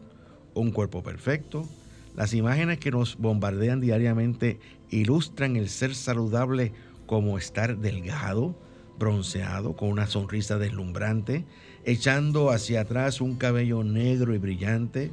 un 0.60 0.72
cuerpo 0.72 1.04
perfecto. 1.04 1.68
Las 2.16 2.34
imágenes 2.34 2.80
que 2.80 2.92
nos 2.92 3.18
bombardean 3.18 3.80
diariamente 3.80 4.60
ilustran 4.90 5.56
el 5.56 5.70
ser 5.70 5.94
saludable 5.96 6.72
como 7.06 7.38
estar 7.38 7.78
delgado, 7.78 8.56
bronceado, 8.98 9.76
con 9.76 9.90
una 9.90 10.08
sonrisa 10.08 10.58
deslumbrante, 10.58 11.46
echando 11.86 12.50
hacia 12.50 12.82
atrás 12.82 13.22
un 13.22 13.36
cabello 13.36 13.84
negro 13.84 14.34
y 14.34 14.40
brillante, 14.40 15.12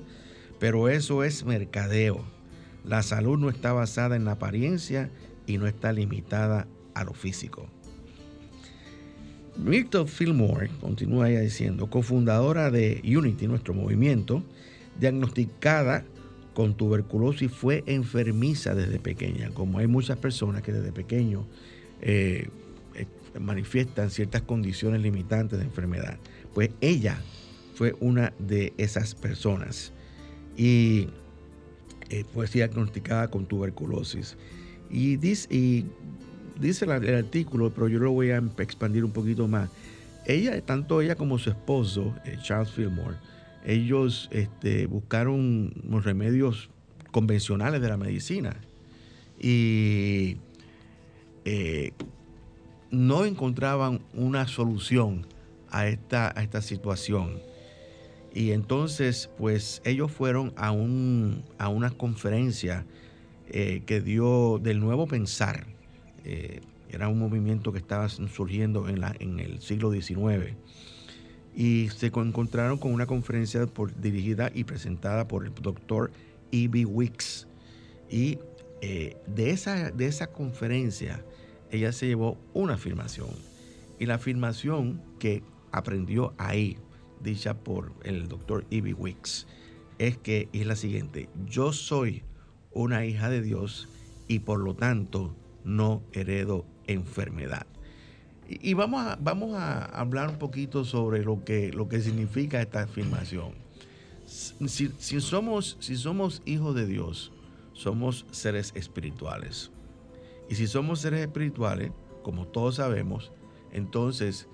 pero 0.59 0.89
eso 0.89 1.25
es 1.25 1.45
mercadeo. 1.45 2.25
La 2.85 3.03
salud 3.03 3.39
no 3.39 3.51
está 3.51 3.73
basada 3.73 4.17
en 4.17 4.25
la 4.25 4.33
apariencia 4.33 5.11
y 5.47 5.59
no 5.59 5.67
está 5.67 5.93
limitada 5.93 6.67
a 6.95 7.05
lo 7.05 7.13
físico. 7.13 7.69
Myrtle 9.57 10.07
Fillmore, 10.07 10.69
continúa 10.81 11.29
diciendo, 11.29 11.89
cofundadora 11.89 12.71
de 12.71 13.01
Unity, 13.05 13.47
nuestro 13.47 13.73
movimiento, 13.73 14.43
diagnosticada 14.99 16.05
con 16.55 16.75
tuberculosis, 16.75 17.51
fue 17.51 17.83
enfermiza 17.87 18.75
desde 18.75 18.99
pequeña, 18.99 19.51
como 19.51 19.79
hay 19.79 19.87
muchas 19.87 20.17
personas 20.19 20.63
que 20.63 20.73
desde 20.73 20.93
pequeño 20.93 21.45
eh, 22.01 22.49
eh, 22.95 23.07
manifiestan 23.39 24.11
ciertas 24.11 24.43
condiciones 24.43 25.03
limitantes 25.03 25.59
de 25.59 25.65
enfermedad. 25.65 26.17
Pues 26.55 26.71
ella 26.81 27.19
fue 27.75 27.97
una 28.01 28.33
de 28.39 28.73
esas 28.79 29.15
personas 29.17 29.93
y 30.57 31.09
eh, 32.09 32.25
fue 32.33 32.47
diagnosticada 32.47 33.29
con 33.29 33.47
tuberculosis. 33.47 34.37
Y 34.91 35.17
dice, 35.17 35.49
el 36.61 37.15
artículo, 37.15 37.71
pero 37.75 37.89
yo 37.89 37.99
lo 37.99 38.13
voy 38.13 38.31
a 38.31 38.43
expandir 38.59 39.05
un 39.05 39.11
poquito 39.11 39.49
más. 39.49 39.71
Ella, 40.25 40.61
tanto 40.65 41.01
ella 41.01 41.17
como 41.17 41.39
su 41.39 41.51
esposo, 41.51 42.15
Charles 42.43 42.71
Fillmore, 42.71 43.17
ellos 43.65 44.29
este, 44.31 44.87
buscaron 44.87 45.73
los 45.89 46.05
remedios 46.05 46.71
convencionales 47.11 47.81
de 47.81 47.89
la 47.89 47.97
medicina 47.97 48.57
y 49.41 50.37
eh, 51.45 51.93
no 52.91 53.25
encontraban 53.25 54.01
una 54.13 54.47
solución 54.47 55.27
a 55.71 55.89
esta, 55.89 56.33
situación. 56.61 57.41
Y 58.33 58.53
entonces, 58.53 59.31
pues 59.39 59.81
ellos 59.85 60.13
fueron 60.13 60.53
a, 60.57 60.71
un, 60.71 61.43
a 61.59 61.69
una 61.69 61.91
conferencia 61.91 62.85
eh, 63.49 63.83
que 63.87 64.01
dio 64.01 64.59
del 64.59 64.81
nuevo 64.81 65.07
pensar. 65.07 65.67
Eh, 66.25 66.61
era 66.91 67.09
un 67.09 67.19
movimiento 67.19 67.73
que 67.73 67.79
estaba 67.79 68.09
surgiendo 68.09 68.89
en 68.89 69.41
el 69.41 69.61
siglo 69.61 69.91
XIX. 69.91 70.55
Y 71.55 71.89
se 71.91 72.07
encontraron 72.07 72.79
con 72.79 72.93
una 72.93 73.07
conferencia 73.07 73.67
dirigida 74.01 74.51
y 74.53 74.65
presentada 74.65 75.29
por 75.29 75.45
el 75.45 75.55
doctor 75.55 76.11
E.B. 76.51 76.85
Wicks. 76.85 77.47
Y 78.11 78.39
eh, 78.81 79.17
de, 79.27 79.51
esa, 79.51 79.91
de 79.91 80.07
esa 80.07 80.27
conferencia, 80.27 81.25
ella 81.71 81.93
se 81.93 82.07
llevó 82.07 82.39
una 82.53 82.75
afirmación. 82.75 83.31
Y 83.99 84.07
la 84.07 84.15
afirmación 84.15 85.01
que 85.19 85.43
aprendió 85.71 86.35
ahí 86.39 86.77
dicha 87.23 87.55
por 87.55 87.93
el 88.05 88.29
doctor 88.29 88.65
Ivy 88.71 88.93
Wicks 88.93 89.47
es 89.99 90.19
que 90.19 90.49
es 90.53 90.67
la 90.67 90.77
siguiente, 90.77 91.29
yo 91.47 91.73
soy 91.73 92.23
una 92.73 93.07
hija 93.07 93.31
de 93.31 93.41
Dios 93.41 93.89
y 94.29 94.41
por 94.41 94.61
lo 94.61 94.75
tanto 94.75 95.35
no 95.65 96.03
heredo 96.13 96.67
enfermedad. 96.87 97.67
Y, 98.49 98.75
vamos, 98.75 99.07
a, 99.07 99.17
vamos 99.21 99.55
a 99.55 99.85
hablar 99.87 100.29
un 100.29 100.39
poquito 100.39 100.85
sobre 100.85 101.25
lo 101.25 101.45
que, 101.45 101.73
lo 101.73 101.89
que 101.89 102.01
significa 102.01 102.61
esta 102.61 102.83
afirmación. 102.83 103.53
Si, 104.27 104.91
si, 104.99 105.21
somos, 105.21 105.77
si 105.81 105.97
somos 105.97 106.43
hijos 106.45 106.75
de 106.75 106.87
Dios, 106.87 107.33
somos 107.73 108.27
seres 108.31 108.73
espirituales. 108.75 109.71
Y 110.51 110.57
si 110.57 110.67
somos 110.67 111.01
seres 111.01 111.21
espirituales, 111.21 111.91
como 112.23 112.47
todos 112.47 112.77
sabemos, 112.77 113.33
entonces 113.73 114.47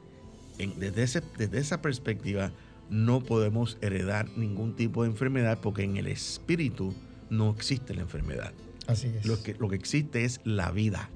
desde, 0.59 1.23
desde 1.37 1.58
esa 1.58 1.82
perspectiva, 1.82 2.52
no 2.91 3.21
podemos 3.21 3.78
heredar 3.80 4.28
ningún 4.36 4.75
tipo 4.75 5.04
de 5.04 5.10
enfermedad 5.10 5.60
porque 5.60 5.84
en 5.84 5.97
el 5.97 6.06
espíritu 6.06 6.95
no 7.30 7.50
existe 7.50 7.95
la 7.95 8.02
enfermedad. 8.02 8.52
Así 8.86 9.06
es. 9.06 9.25
Lo 9.25 9.41
que, 9.43 9.54
lo 9.54 9.69
que 9.69 9.76
existe 9.76 10.25
es 10.25 10.41
la 10.45 10.71
vida. 10.73 11.08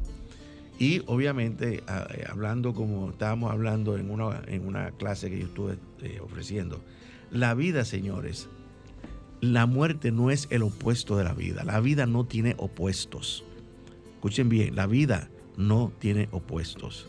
Y 0.78 1.02
obviamente, 1.06 1.82
eh, 1.86 2.24
hablando 2.28 2.74
como 2.74 3.10
estábamos 3.10 3.52
hablando 3.52 3.96
en 3.96 4.10
una, 4.10 4.42
en 4.46 4.66
una 4.66 4.90
clase 4.92 5.30
que 5.30 5.38
yo 5.38 5.46
estuve 5.46 5.78
eh, 6.02 6.20
ofreciendo, 6.20 6.80
la 7.30 7.54
vida, 7.54 7.84
señores, 7.84 8.48
la 9.40 9.66
muerte 9.66 10.10
no 10.10 10.30
es 10.30 10.46
el 10.50 10.62
opuesto 10.62 11.16
de 11.16 11.24
la 11.24 11.34
vida. 11.34 11.64
La 11.64 11.80
vida 11.80 12.06
no 12.06 12.24
tiene 12.24 12.54
opuestos. 12.58 13.44
Escuchen 14.14 14.48
bien, 14.48 14.74
la 14.74 14.86
vida 14.86 15.28
no 15.56 15.92
tiene 15.98 16.28
opuestos. 16.32 17.08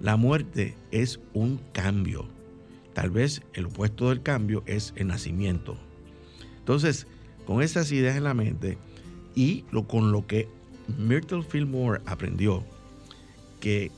La 0.00 0.16
muerte 0.16 0.74
es 0.90 1.20
un 1.32 1.60
cambio. 1.72 2.26
Tal 2.94 3.10
vez 3.10 3.42
el 3.52 3.66
opuesto 3.66 4.08
del 4.08 4.22
cambio 4.22 4.62
es 4.66 4.92
el 4.96 5.08
nacimiento. 5.08 5.76
Entonces, 6.58 7.06
con 7.46 7.62
esas 7.62 7.92
ideas 7.92 8.16
en 8.16 8.24
la 8.24 8.34
mente 8.34 8.78
y 9.34 9.62
con 9.86 10.12
lo 10.12 10.26
que 10.26 10.48
Myrtle 10.98 11.42
Fillmore 11.42 12.00
aprendió, 12.06 12.64
que 13.60 13.90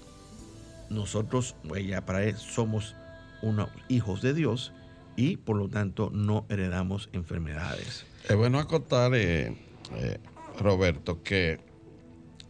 nosotros, 0.90 1.54
ella 1.74 2.04
para 2.04 2.24
él, 2.24 2.36
somos 2.36 2.94
unos 3.42 3.68
hijos 3.88 4.22
de 4.22 4.34
Dios 4.34 4.72
y 5.16 5.36
por 5.36 5.56
lo 5.56 5.68
tanto 5.68 6.10
no 6.12 6.46
heredamos 6.48 7.08
enfermedades. 7.12 8.06
Es 8.28 8.36
bueno 8.36 8.58
acotar, 8.58 9.12
eh, 9.14 9.54
eh, 9.96 10.18
Roberto, 10.58 11.22
que 11.22 11.58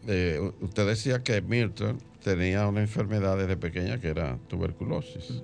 eh, 0.07 0.53
usted 0.61 0.87
decía 0.87 1.23
que 1.23 1.40
Myrtle 1.40 1.97
tenía 2.23 2.66
una 2.66 2.81
enfermedad 2.81 3.37
desde 3.38 3.57
pequeña 3.57 4.01
que 4.01 4.09
era 4.09 4.38
tuberculosis. 4.49 5.42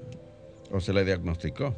¿O 0.71 0.81
se 0.81 0.93
le 0.93 1.05
diagnosticó? 1.05 1.77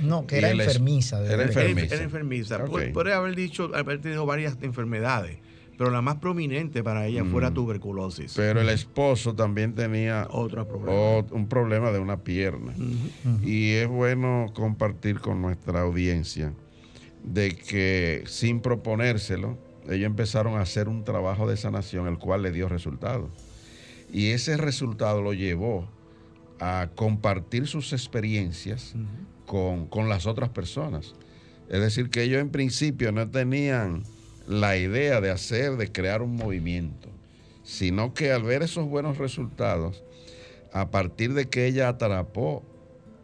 No, 0.00 0.26
que 0.26 0.38
era 0.38 0.50
enfermiza. 0.50 1.24
Era 1.24 1.44
enfermiza. 1.44 1.94
Era 1.94 2.04
enfermiza. 2.04 2.64
Puede 2.64 3.12
haber 3.12 3.36
dicho, 3.36 3.70
haber 3.74 4.00
tenido 4.00 4.26
varias 4.26 4.56
enfermedades, 4.62 5.38
pero 5.82 5.90
la 5.90 6.00
más 6.00 6.18
prominente 6.18 6.84
para 6.84 7.08
ella 7.08 7.24
fue 7.24 7.42
la 7.42 7.50
mm. 7.50 7.54
tuberculosis. 7.54 8.34
Pero 8.36 8.60
el 8.60 8.68
esposo 8.68 9.34
también 9.34 9.74
tenía 9.74 10.28
Otro 10.30 10.64
problema. 10.68 11.26
un 11.32 11.48
problema 11.48 11.90
de 11.90 11.98
una 11.98 12.22
pierna. 12.22 12.72
Y 13.42 13.72
es 13.72 13.88
bueno 13.88 14.52
compartir 14.54 15.18
con 15.18 15.42
nuestra 15.42 15.80
audiencia 15.80 16.52
de 17.24 17.56
que 17.56 18.22
sin 18.26 18.60
proponérselo, 18.60 19.58
ellos 19.88 20.06
empezaron 20.06 20.54
a 20.54 20.60
hacer 20.60 20.88
un 20.88 21.02
trabajo 21.02 21.48
de 21.48 21.56
sanación, 21.56 22.06
el 22.06 22.18
cual 22.18 22.42
le 22.42 22.52
dio 22.52 22.68
resultados. 22.68 23.32
Y 24.12 24.28
ese 24.28 24.56
resultado 24.56 25.20
lo 25.20 25.32
llevó 25.32 25.88
a 26.60 26.90
compartir 26.94 27.66
sus 27.66 27.92
experiencias 27.92 28.94
con, 29.46 30.08
las 30.08 30.26
otras 30.26 30.50
personas. 30.50 31.16
Es 31.68 31.80
decir, 31.80 32.08
que 32.08 32.22
ellos 32.22 32.40
en 32.40 32.50
principio 32.50 33.10
no 33.10 33.28
tenían 33.28 34.04
la 34.46 34.76
idea 34.76 35.20
de 35.20 35.30
hacer, 35.30 35.76
de 35.76 35.90
crear 35.90 36.22
un 36.22 36.36
movimiento, 36.36 37.08
sino 37.64 38.14
que 38.14 38.32
al 38.32 38.42
ver 38.42 38.62
esos 38.62 38.86
buenos 38.86 39.18
resultados, 39.18 40.02
a 40.72 40.90
partir 40.90 41.34
de 41.34 41.48
que 41.48 41.66
ella 41.66 41.88
atrapó 41.88 42.62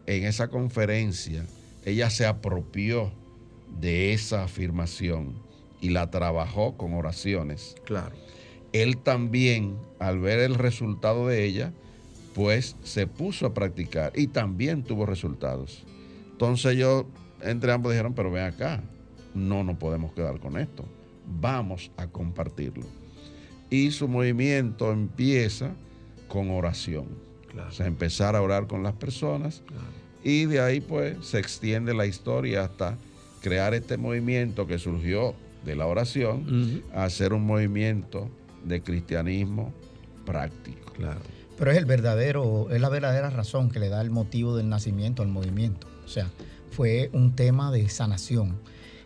en 0.05 0.25
esa 0.25 0.47
conferencia, 0.47 1.45
ella 1.85 2.09
se 2.09 2.25
apropió 2.25 3.11
de 3.79 4.13
esa 4.13 4.43
afirmación 4.43 5.33
y 5.81 5.89
la 5.89 6.09
trabajó 6.11 6.77
con 6.77 6.93
oraciones. 6.93 7.75
Claro 7.85 8.15
él 8.73 8.97
también, 8.97 9.77
al 9.99 10.19
ver 10.19 10.39
el 10.39 10.55
resultado 10.55 11.27
de 11.27 11.45
ella, 11.45 11.73
pues 12.35 12.75
se 12.83 13.07
puso 13.07 13.47
a 13.47 13.53
practicar 13.53 14.11
y 14.15 14.27
también 14.27 14.83
tuvo 14.83 15.05
resultados. 15.05 15.83
Entonces 16.31 16.73
ellos, 16.73 17.05
entre 17.41 17.71
ambos, 17.71 17.91
dijeron, 17.91 18.13
pero 18.13 18.31
ven 18.31 18.45
acá, 18.45 18.81
no 19.33 19.63
nos 19.63 19.77
podemos 19.77 20.13
quedar 20.13 20.39
con 20.39 20.57
esto, 20.57 20.85
vamos 21.39 21.91
a 21.97 22.07
compartirlo. 22.07 22.85
Y 23.69 23.91
su 23.91 24.07
movimiento 24.07 24.91
empieza 24.91 25.71
con 26.27 26.49
oración. 26.49 27.07
O 27.67 27.71
sea, 27.71 27.87
empezar 27.87 28.35
a 28.35 28.41
orar 28.41 28.67
con 28.67 28.83
las 28.83 28.93
personas 28.93 29.63
y 30.23 30.45
de 30.45 30.59
ahí 30.59 30.81
pues 30.81 31.25
se 31.25 31.39
extiende 31.39 31.93
la 31.93 32.05
historia 32.05 32.63
hasta 32.65 32.97
crear 33.41 33.73
este 33.73 33.97
movimiento 33.97 34.67
que 34.67 34.77
surgió 34.77 35.33
de 35.65 35.75
la 35.75 35.87
oración, 35.87 36.83
a 36.93 37.03
hacer 37.03 37.33
un 37.33 37.45
movimiento 37.45 38.29
de 38.63 38.81
cristianismo 38.81 39.73
práctico. 40.25 40.93
Claro. 40.93 41.19
Pero 41.57 41.71
es 41.71 41.77
el 41.77 41.85
verdadero, 41.85 42.69
es 42.69 42.79
la 42.79 42.89
verdadera 42.89 43.29
razón 43.29 43.69
que 43.69 43.79
le 43.79 43.89
da 43.89 44.01
el 44.01 44.09
motivo 44.09 44.55
del 44.55 44.69
nacimiento 44.69 45.21
al 45.21 45.27
movimiento. 45.27 45.87
O 46.05 46.07
sea, 46.07 46.29
fue 46.71 47.09
un 47.11 47.35
tema 47.35 47.71
de 47.71 47.89
sanación. 47.89 48.57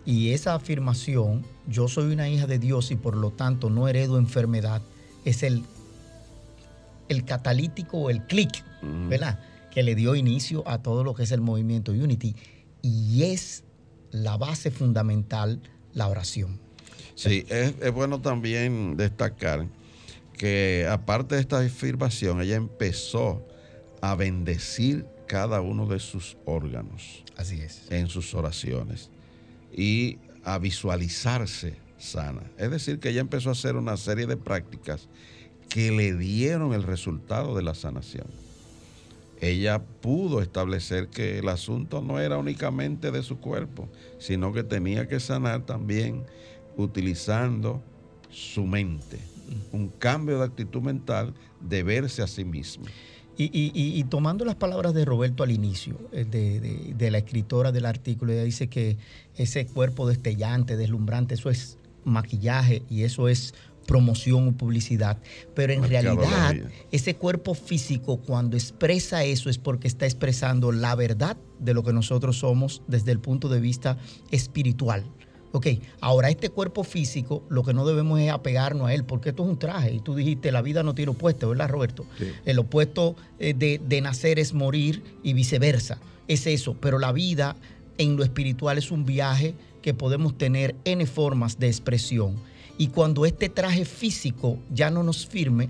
Y 0.05 0.31
esa 0.31 0.55
afirmación, 0.55 1.45
yo 1.67 1.87
soy 1.87 2.11
una 2.11 2.27
hija 2.27 2.45
de 2.45 2.59
Dios 2.59 2.91
y 2.91 2.95
por 2.95 3.15
lo 3.15 3.31
tanto 3.31 3.69
no 3.69 3.87
heredo 3.87 4.17
enfermedad, 4.17 4.81
es 5.23 5.43
el, 5.43 5.63
el 7.07 7.23
catalítico, 7.23 8.09
el 8.09 8.23
clic, 8.23 8.63
¿verdad? 8.81 9.39
Que 9.71 9.81
le 9.81 9.95
dio 9.95 10.15
inicio 10.15 10.67
a 10.67 10.81
todo 10.81 11.03
lo 11.03 11.13
que 11.13 11.23
es 11.23 11.31
el 11.31 11.41
movimiento 11.41 11.93
Unity. 11.93 12.35
Y 12.81 13.23
es 13.23 13.63
la 14.11 14.35
base 14.35 14.71
fundamental, 14.71 15.61
la 15.93 16.07
oración. 16.09 16.59
Sí, 17.15 17.45
es, 17.47 17.93
bueno 17.93 18.19
también 18.21 18.97
destacar 18.97 19.67
que 20.37 20.87
aparte 20.89 21.35
de 21.35 21.41
esta 21.41 21.59
afirmación, 21.59 22.41
ella 22.41 22.55
empezó 22.55 23.45
a 24.01 24.15
bendecir 24.15 25.05
cada 25.27 25.61
uno 25.61 25.87
de 25.87 25.99
sus 25.99 26.37
órganos. 26.45 27.23
Así 27.37 27.61
es. 27.61 27.83
En 27.89 28.09
sus 28.09 28.33
oraciones. 28.33 29.09
Y 29.75 30.19
a 30.43 30.59
visualizarse 30.59 31.77
sana. 31.97 32.43
Es 32.57 32.69
decir, 32.69 32.99
que 32.99 33.09
ella 33.09 33.21
empezó 33.21 33.49
a 33.49 33.53
hacer 33.53 33.75
una 33.75 33.97
serie 33.97 34.27
de 34.27 34.37
prácticas 34.37 35.07
que 35.69 35.91
le 35.91 36.13
dieron 36.13 36.73
el 36.73 36.83
resultado 36.83 37.55
de 37.55 37.63
la 37.63 37.73
sanación. 37.73 38.27
Ella 39.41 39.83
pudo 39.83 40.41
establecer 40.41 41.09
que 41.09 41.39
el 41.39 41.49
asunto 41.49 42.01
no 42.01 42.19
era 42.19 42.37
únicamente 42.37 43.11
de 43.11 43.23
su 43.23 43.39
cuerpo, 43.39 43.89
sino 44.17 44.53
que 44.53 44.63
tenía 44.63 45.07
que 45.07 45.19
sanar 45.19 45.65
también 45.65 46.23
utilizando 46.77 47.81
su 48.29 48.65
mente, 48.65 49.19
un 49.71 49.89
cambio 49.89 50.39
de 50.39 50.45
actitud 50.45 50.81
mental 50.81 51.33
de 51.59 51.83
verse 51.83 52.21
a 52.21 52.27
sí 52.27 52.45
mismo. 52.45 52.85
Y, 53.37 54.03
tomando 54.09 54.45
las 54.45 54.55
palabras 54.55 54.93
de 54.93 55.05
Roberto 55.05 55.43
al 55.43 55.51
inicio, 55.51 55.99
eh, 56.11 56.25
de, 56.25 56.93
de, 56.95 57.11
la 57.11 57.17
escritora 57.17 57.71
del 57.71 57.85
artículo, 57.85 58.31
ella 58.31 58.43
dice 58.43 58.67
que 58.67 58.97
ese 59.35 59.65
cuerpo 59.65 60.07
destellante, 60.07 60.77
deslumbrante, 60.77 61.33
eso 61.33 61.49
es 61.49 61.77
maquillaje 62.05 62.83
y 62.89 63.03
eso 63.03 63.27
es 63.27 63.53
promoción 63.85 64.47
o 64.47 64.51
publicidad. 64.53 65.17
Pero 65.53 65.73
en 65.73 65.83
realidad, 65.83 66.55
ese 66.91 67.15
cuerpo 67.15 67.53
físico, 67.53 68.17
cuando 68.17 68.57
expresa 68.57 69.23
eso, 69.23 69.49
es 69.49 69.57
porque 69.57 69.87
está 69.87 70.05
expresando 70.05 70.71
la 70.71 70.95
verdad 70.95 71.37
de 71.59 71.73
lo 71.73 71.83
que 71.83 71.93
nosotros 71.93 72.37
somos 72.37 72.81
desde 72.87 73.11
el 73.11 73.19
punto 73.19 73.49
de 73.49 73.59
vista 73.59 73.97
espiritual. 74.31 75.03
Ok, 75.55 75.67
ahora 76.01 76.31
este 76.31 76.49
cuerpo 76.49 76.83
físico, 76.83 77.43
lo 77.47 77.61
que 77.61 77.75
no 77.75 77.85
debemos 77.85 78.19
es 78.19 78.31
apegarnos 78.31 78.87
a 78.87 78.93
él, 78.95 79.03
porque 79.03 79.29
esto 79.29 79.43
es 79.43 79.49
un 79.49 79.59
traje. 79.59 79.93
Y 79.93 79.99
tú 79.99 80.15
dijiste, 80.15 80.51
la 80.51 80.63
vida 80.63 80.81
no 80.81 80.95
tiene 80.95 81.11
opuesto, 81.11 81.47
¿verdad, 81.47 81.69
Roberto? 81.69 82.07
El 82.43 82.57
opuesto 82.57 83.15
eh, 83.37 83.53
de, 83.53 83.79
de 83.87 84.01
nacer 84.01 84.39
es 84.39 84.55
morir 84.55 85.03
y 85.21 85.33
viceversa. 85.33 85.99
Es 86.27 86.47
eso, 86.47 86.75
pero 86.81 86.97
la 86.97 87.11
vida 87.11 87.55
en 87.99 88.17
lo 88.17 88.23
espiritual 88.23 88.79
es 88.79 88.89
un 88.89 89.05
viaje 89.05 89.53
que 89.83 89.93
podemos 89.93 90.35
tener 90.39 90.75
N 90.85 91.05
formas 91.05 91.59
de 91.59 91.67
expresión. 91.67 92.35
Y 92.79 92.87
cuando 92.87 93.23
este 93.27 93.47
traje 93.47 93.85
físico 93.85 94.57
ya 94.73 94.89
no 94.89 95.03
nos 95.03 95.27
firme, 95.27 95.69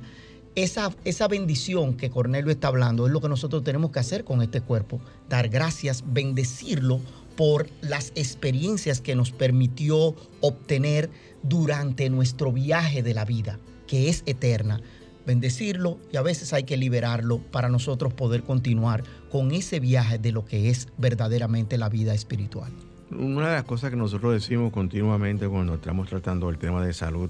esa, 0.56 0.96
esa, 1.04 1.28
bendición 1.28 1.96
que 1.96 2.10
Cornelio 2.10 2.52
está 2.52 2.68
hablando 2.70 3.08
es 3.08 3.12
lo 3.12 3.20
que 3.20 3.28
nosotros 3.28 3.64
tenemos 3.64 3.92
que 3.92 4.00
hacer 4.00 4.24
con 4.24 4.42
este 4.42 4.62
cuerpo. 4.62 5.02
Dar 5.28 5.50
gracias, 5.50 6.04
bendecirlo 6.06 7.02
por 7.36 7.68
las 7.82 8.12
experiencias 8.16 9.02
que 9.02 9.16
nos 9.16 9.32
permitió 9.32 10.16
obtener 10.42 11.10
durante 11.42 12.10
nuestro 12.10 12.52
viaje 12.52 13.04
de 13.04 13.14
la 13.14 13.26
vida, 13.26 13.60
que 13.88 14.10
es 14.10 14.24
eterna. 14.26 14.82
Bendecirlo 15.26 16.00
y 16.12 16.18
a 16.18 16.22
veces 16.22 16.52
hay 16.54 16.64
que 16.64 16.76
liberarlo 16.76 17.40
para 17.40 17.70
nosotros 17.70 18.14
poder 18.14 18.44
continuar 18.44 19.04
con 19.32 19.52
ese 19.52 19.80
viaje 19.80 20.18
de 20.18 20.32
lo 20.32 20.46
que 20.46 20.70
es 20.70 20.90
verdaderamente 20.98 21.78
la 21.78 21.90
vida 21.90 22.14
espiritual. 22.14 22.72
Una 23.12 23.50
de 23.50 23.54
las 23.56 23.64
cosas 23.64 23.90
que 23.90 23.96
nosotros 23.96 24.34
decimos 24.34 24.74
continuamente 24.74 25.48
cuando 25.48 25.76
estamos 25.76 26.10
tratando 26.10 26.50
el 26.50 26.58
tema 26.58 26.86
de 26.86 26.94
salud 26.94 27.30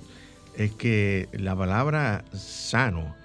es 0.55 0.71
que 0.71 1.27
la 1.33 1.55
palabra 1.55 2.25
sano 2.33 3.15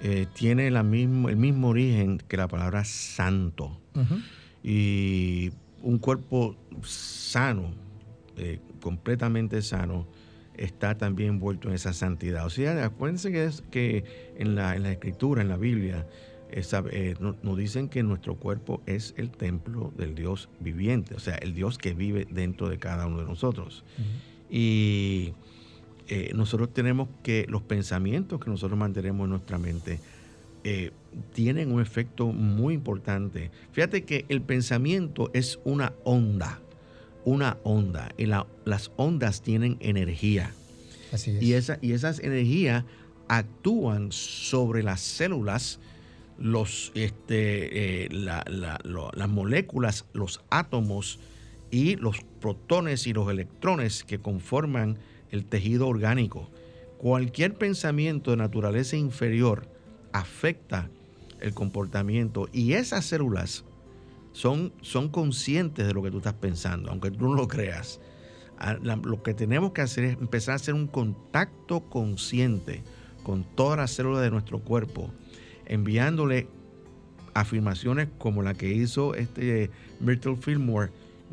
eh, 0.00 0.26
tiene 0.32 0.70
la 0.70 0.82
mismo, 0.82 1.28
el 1.28 1.36
mismo 1.36 1.68
origen 1.68 2.18
que 2.18 2.36
la 2.36 2.48
palabra 2.48 2.84
santo. 2.84 3.80
Y 4.62 5.50
un 5.82 5.98
cuerpo 5.98 6.56
sano, 6.82 7.72
eh, 8.36 8.60
completamente 8.80 9.62
sano, 9.62 10.06
está 10.56 10.96
también 10.96 11.30
envuelto 11.30 11.68
en 11.68 11.74
esa 11.74 11.92
santidad. 11.92 12.44
O 12.46 12.50
sea, 12.50 12.84
acuérdense 12.84 13.30
que, 13.30 13.44
es, 13.44 13.62
que 13.70 14.04
en, 14.36 14.54
la, 14.54 14.76
en 14.76 14.82
la 14.82 14.92
escritura, 14.92 15.42
en 15.42 15.48
la 15.48 15.56
Biblia, 15.56 16.06
eh, 16.50 17.14
nos 17.42 17.58
dicen 17.58 17.88
que 17.88 18.02
nuestro 18.02 18.36
cuerpo 18.36 18.82
es 18.86 19.14
el 19.18 19.30
templo 19.30 19.92
del 19.96 20.14
Dios 20.14 20.48
viviente, 20.60 21.14
o 21.14 21.18
sea, 21.18 21.34
el 21.36 21.54
Dios 21.54 21.76
que 21.76 21.92
vive 21.92 22.26
dentro 22.30 22.68
de 22.68 22.78
cada 22.78 23.06
uno 23.06 23.18
de 23.18 23.26
nosotros. 23.26 23.84
Y 24.50 25.34
eh, 26.08 26.32
nosotros 26.34 26.72
tenemos 26.72 27.08
que 27.22 27.44
los 27.48 27.62
pensamientos 27.62 28.40
que 28.40 28.50
nosotros 28.50 28.78
mantenemos 28.78 29.24
en 29.24 29.30
nuestra 29.30 29.58
mente 29.58 30.00
eh, 30.64 30.90
tienen 31.32 31.72
un 31.72 31.80
efecto 31.80 32.26
muy 32.26 32.74
importante. 32.74 33.50
Fíjate 33.72 34.04
que 34.04 34.24
el 34.28 34.42
pensamiento 34.42 35.30
es 35.32 35.58
una 35.64 35.92
onda, 36.04 36.60
una 37.24 37.58
onda, 37.64 38.10
y 38.16 38.26
las 38.26 38.90
ondas 38.96 39.42
tienen 39.42 39.76
energía. 39.80 40.52
Así 41.12 41.32
es. 41.32 41.42
Y, 41.42 41.52
esa, 41.54 41.78
y 41.80 41.92
esas 41.92 42.20
energías 42.20 42.84
actúan 43.28 44.12
sobre 44.12 44.82
las 44.82 45.00
células 45.00 45.80
los, 46.38 46.92
este, 46.94 48.04
eh, 48.04 48.08
las 48.10 49.28
moléculas, 49.28 50.06
los 50.12 50.40
átomos 50.50 51.18
y 51.70 51.96
los 51.96 52.20
protones 52.40 53.06
y 53.06 53.12
los 53.12 53.30
electrones 53.30 54.04
que 54.04 54.20
conforman 54.20 54.98
el 55.30 55.44
tejido 55.44 55.88
orgánico. 55.88 56.48
Cualquier 56.98 57.54
pensamiento 57.54 58.30
de 58.30 58.38
naturaleza 58.38 58.96
inferior 58.96 59.68
afecta 60.12 60.90
el 61.40 61.54
comportamiento 61.54 62.48
y 62.52 62.74
esas 62.74 63.06
células 63.06 63.64
son, 64.32 64.72
son 64.80 65.08
conscientes 65.08 65.86
de 65.86 65.94
lo 65.94 66.02
que 66.02 66.10
tú 66.10 66.18
estás 66.18 66.34
pensando, 66.34 66.90
aunque 66.90 67.10
tú 67.10 67.28
no 67.28 67.34
lo 67.34 67.48
creas. 67.48 68.00
Ah, 68.58 68.74
lo 68.74 69.22
que 69.22 69.34
tenemos 69.34 69.72
que 69.72 69.82
hacer 69.82 70.04
es 70.04 70.18
empezar 70.18 70.52
a 70.52 70.56
hacer 70.56 70.74
un 70.74 70.88
contacto 70.88 71.80
consciente 71.88 72.82
con 73.22 73.44
todas 73.44 73.78
las 73.78 73.92
células 73.92 74.22
de 74.22 74.30
nuestro 74.30 74.58
cuerpo 74.58 75.10
enviándole 75.68 76.48
afirmaciones 77.34 78.08
como 78.18 78.42
la 78.42 78.54
que 78.54 78.72
hizo 78.72 79.14
este 79.14 79.70
Myrtle 80.00 80.36
Fillmore. 80.36 80.90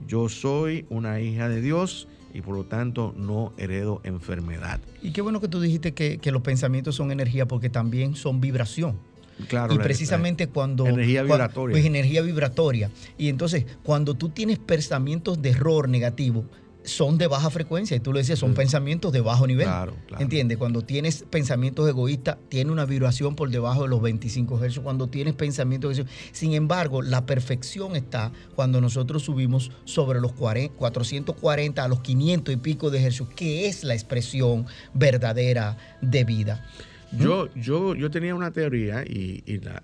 Yo 0.07 0.29
soy 0.29 0.85
una 0.89 1.19
hija 1.21 1.49
de 1.49 1.61
Dios 1.61 2.07
y 2.33 2.41
por 2.41 2.55
lo 2.55 2.65
tanto 2.65 3.13
no 3.17 3.53
heredo 3.57 4.01
enfermedad. 4.03 4.79
Y 5.01 5.11
qué 5.11 5.21
bueno 5.21 5.39
que 5.39 5.47
tú 5.47 5.61
dijiste 5.61 5.93
que, 5.93 6.31
los 6.31 6.41
pensamientos 6.41 6.95
son 6.95 7.11
energía 7.11 7.47
porque 7.47 7.69
también 7.69 8.15
son 8.15 8.41
vibración. 8.41 8.99
Claro, 9.47 9.73
y 9.73 9.77
precisamente 9.77 10.47
cuando... 10.47 10.87
Energía 10.87 11.23
vibratoria. 11.23 11.73
Pues 11.73 11.85
energía 11.85 12.21
vibratoria. 12.21 12.91
Y 13.17 13.29
entonces, 13.29 13.65
cuando 13.83 14.13
tú 14.13 14.29
tienes 14.29 14.59
pensamientos 14.59 15.41
de 15.41 15.49
error 15.49 15.89
negativo, 15.89 16.45
son 16.85 17.17
de 17.17 17.27
baja 17.27 17.49
frecuencia. 17.49 17.97
Y 17.97 17.99
tú 17.99 18.13
lo 18.13 18.19
decías, 18.19 18.39
son 18.39 18.53
pensamientos 18.53 19.11
de 19.11 19.21
bajo 19.21 19.47
nivel. 19.47 19.65
Claro, 19.65 19.95
claro. 20.07 20.23
¿Entiendes? 20.23 20.57
Cuando 20.57 20.83
tienes 20.83 21.25
pensamientos 21.29 21.87
egoístas, 21.89 22.37
tiene 22.49 22.71
una 22.71 22.85
vibración 22.85 23.35
por 23.35 23.49
debajo 23.49 23.83
de 23.83 23.89
los 23.89 24.01
25 24.01 24.59
Hz. 24.59 24.79
Cuando 24.79 25.07
tienes 25.07 25.33
pensamientos... 25.33 26.01
Sin 26.31 26.53
embargo, 26.53 27.01
la 27.01 27.25
perfección 27.25 27.95
está 27.95 28.31
cuando 28.55 28.81
nosotros 28.81 29.23
subimos 29.23 29.71
sobre 29.83 30.21
los 30.21 30.33
440 30.33 31.83
a 31.83 31.87
los 31.87 32.01
500 32.01 32.53
y 32.53 32.57
pico 32.57 32.89
de 32.89 33.09
Hz, 33.09 33.23
que 33.35 33.67
es 33.67 33.83
la 33.83 33.93
expresión 33.93 34.65
verdadera 34.93 35.77
de 36.01 36.23
vida. 36.23 36.65
Yo, 37.11 37.53
yo, 37.55 37.95
yo 37.95 38.11
tenía 38.11 38.35
una 38.35 38.51
teoría 38.51 39.03
y, 39.05 39.43
la 39.61 39.81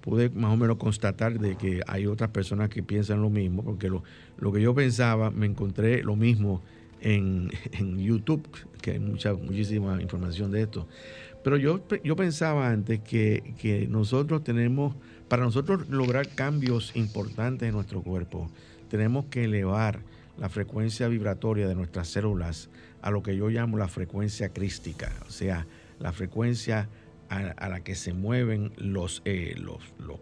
pude 0.00 0.30
más 0.30 0.52
o 0.52 0.56
menos 0.56 0.76
constatar 0.76 1.38
de 1.38 1.56
que 1.56 1.80
hay 1.86 2.06
otras 2.06 2.30
personas 2.30 2.68
que 2.68 2.82
piensan 2.82 3.22
lo 3.22 3.30
mismo, 3.30 3.62
porque 3.62 3.88
lo, 3.88 4.02
lo 4.38 4.52
que 4.52 4.60
yo 4.60 4.74
pensaba, 4.74 5.30
me 5.30 5.46
encontré 5.46 6.02
lo 6.02 6.16
mismo 6.16 6.62
en, 7.00 7.50
YouTube, 7.98 8.46
que 8.82 8.92
hay 8.92 8.98
mucha, 8.98 9.34
muchísima 9.34 10.00
información 10.02 10.50
de 10.50 10.62
esto. 10.62 10.86
Pero 11.42 11.56
yo, 11.56 11.82
yo 12.04 12.16
pensaba 12.16 12.68
antes 12.68 13.00
que, 13.00 13.54
que 13.58 13.86
nosotros 13.88 14.44
tenemos, 14.44 14.94
para 15.28 15.44
nosotros 15.44 15.88
lograr 15.88 16.28
cambios 16.28 16.94
importantes 16.94 17.68
en 17.68 17.74
nuestro 17.74 18.02
cuerpo, 18.02 18.50
tenemos 18.90 19.26
que 19.26 19.44
elevar 19.44 20.00
la 20.38 20.48
frecuencia 20.50 21.08
vibratoria 21.08 21.66
de 21.66 21.74
nuestras 21.74 22.08
células 22.08 22.68
a 23.02 23.10
lo 23.10 23.22
que 23.22 23.36
yo 23.36 23.48
llamo 23.48 23.78
la 23.78 23.88
frecuencia 23.88 24.52
crística, 24.52 25.12
o 25.26 25.30
sea, 25.30 25.66
la 25.98 26.12
frecuencia 26.12 26.88
a, 27.28 27.68
la 27.68 27.80
que 27.84 27.94
se 27.94 28.12
mueven 28.12 28.72
los, 28.76 29.22
eh, 29.24 29.54
los, 29.56 29.78
los, 29.98 30.18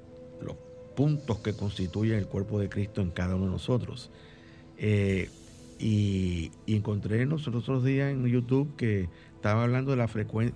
puntos 0.95 1.39
que 1.39 1.53
constituyen 1.53 2.19
el 2.19 2.27
cuerpo 2.27 2.59
de 2.59 2.69
Cristo 2.69 3.01
en 3.03 3.13
cada 3.13 3.37
uno 3.37 3.45
de 3.45 3.53
nosotros. 3.53 4.11
Eh, 4.79 5.31
y, 5.79 6.51
encontré 6.67 7.23
en 7.23 7.29
los 7.29 7.47
otros 7.47 7.85
días 7.85 8.11
en 8.11 8.27
YouTube 8.27 8.75
que 8.75 9.09
estaba 9.37 9.63
hablando 9.63 9.93
de 9.93 9.97
la, 9.97 10.09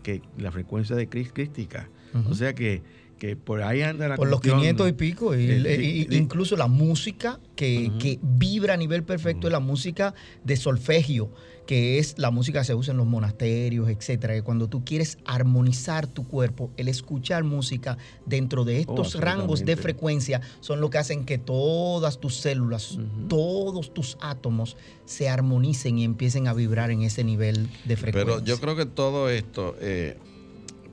que 0.03 0.21
la 0.37 0.51
frecuencia 0.51 0.97
de 0.97 1.09
crística. 1.09 1.89
O 2.29 2.35
sea 2.35 2.55
que 2.55 2.83
que 3.23 3.37
por 3.37 3.63
ahí 3.63 3.83
anda 3.83 4.09
la 4.09 4.17
Por 4.17 4.27
los 4.27 4.41
500 4.41 4.89
y 4.89 4.93
pico, 4.95 5.37
y, 5.37 6.09
incluso 6.11 6.57
la 6.57 6.67
música 6.67 7.39
que, 7.55 7.93
que, 8.01 8.19
vibra 8.21 8.75
a 8.75 8.77
nivel 8.77 9.05
perfecto 9.05 9.47
es 9.47 9.53
la 9.53 9.61
música 9.61 10.13
de 10.43 10.57
solfegio, 10.57 11.31
que 11.65 12.01
es 12.01 12.19
la 12.19 12.33
música 12.33 12.59
que 12.59 12.65
se 12.65 12.75
usa 12.75 12.91
en 12.91 12.99
los 12.99 13.07
monasterios, 13.07 13.89
etcétera. 13.89 14.35
Que 14.35 14.43
cuando 14.43 14.67
tú 14.67 14.85
quieres 14.85 15.19
armonizar 15.25 16.09
tu 16.09 16.27
cuerpo, 16.27 16.73
el 16.77 16.89
escuchar 16.89 17.45
música 17.45 17.97
dentro 18.27 18.65
de 18.65 18.81
estos 18.81 19.15
oh, 19.15 19.21
rangos 19.21 19.65
de 19.65 19.77
frecuencia 19.77 20.41
son 20.59 20.81
lo 20.81 20.91
que 20.91 20.99
hacen 20.99 21.25
que 21.25 21.39
todas 21.39 22.19
tus 22.19 22.39
células, 22.39 22.99
todos 23.29 23.95
tus 23.95 24.19
átomos 24.21 24.77
se 25.05 25.29
armonicen 25.29 25.97
y 25.97 26.03
empiecen 26.03 26.49
a 26.49 26.55
vibrar 26.55 26.91
en 26.91 27.03
ese 27.03 27.23
nivel 27.23 27.69
de 27.85 27.97
frecuencia. 27.97 28.35
Pero 28.35 28.45
yo 28.45 28.59
creo 28.59 28.75
que 28.75 28.87
todo 28.87 29.31
esto, 29.31 29.77
eh, 29.81 30.17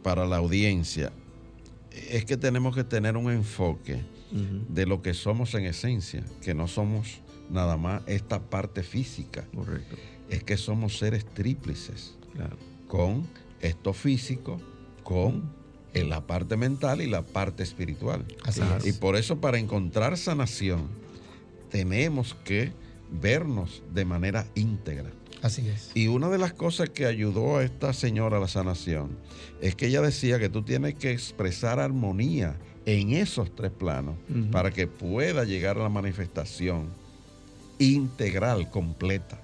para 0.03 0.27
la 0.27 0.37
audiencia, 0.37 1.11
es 2.09 2.25
que 2.25 2.37
tenemos 2.37 2.75
que 2.75 2.83
tener 2.83 3.17
un 3.17 3.31
enfoque 3.31 4.01
de 4.31 4.85
lo 4.85 5.01
que 5.01 5.13
somos 5.13 5.53
en 5.55 5.65
esencia, 5.65 6.23
que 6.41 6.53
no 6.53 6.67
somos 6.67 7.21
nada 7.49 7.77
más 7.77 8.03
esta 8.07 8.39
parte 8.39 8.83
física. 8.83 9.47
Correcto. 9.55 9.95
Es 10.29 10.43
que 10.43 10.57
somos 10.57 10.97
seres 10.97 11.25
tríplices. 11.25 12.15
Con 12.87 13.27
esto 13.61 13.93
físico, 13.93 14.59
con 15.03 15.51
la 15.93 16.25
parte 16.27 16.57
mental 16.57 17.01
y 17.01 17.07
la 17.07 17.23
parte 17.23 17.63
espiritual. 17.63 18.25
Así 18.43 18.61
es. 18.77 18.85
Y 18.85 18.93
por 18.93 19.15
eso 19.15 19.41
para 19.41 19.57
encontrar 19.57 20.17
sanación 20.17 20.87
tenemos 21.69 22.35
que 22.45 22.71
vernos 23.11 23.81
de 23.93 24.05
manera 24.05 24.45
íntegra. 24.55 25.11
Así 25.41 25.67
es. 25.67 25.91
Y 25.93 26.07
una 26.07 26.29
de 26.29 26.37
las 26.37 26.53
cosas 26.53 26.89
que 26.89 27.05
ayudó 27.05 27.57
a 27.57 27.63
esta 27.63 27.93
señora 27.93 28.37
a 28.37 28.39
la 28.39 28.47
sanación 28.47 29.17
es 29.61 29.75
que 29.75 29.87
ella 29.87 30.01
decía 30.01 30.39
que 30.39 30.49
tú 30.49 30.63
tienes 30.63 30.95
que 30.95 31.11
expresar 31.11 31.79
armonía 31.79 32.57
en 32.85 33.11
esos 33.11 33.55
tres 33.55 33.71
planos 33.71 34.15
para 34.51 34.71
que 34.71 34.87
pueda 34.87 35.43
llegar 35.43 35.77
a 35.77 35.83
la 35.83 35.89
manifestación 35.89 36.89
integral, 37.77 38.69
completa. 38.69 39.39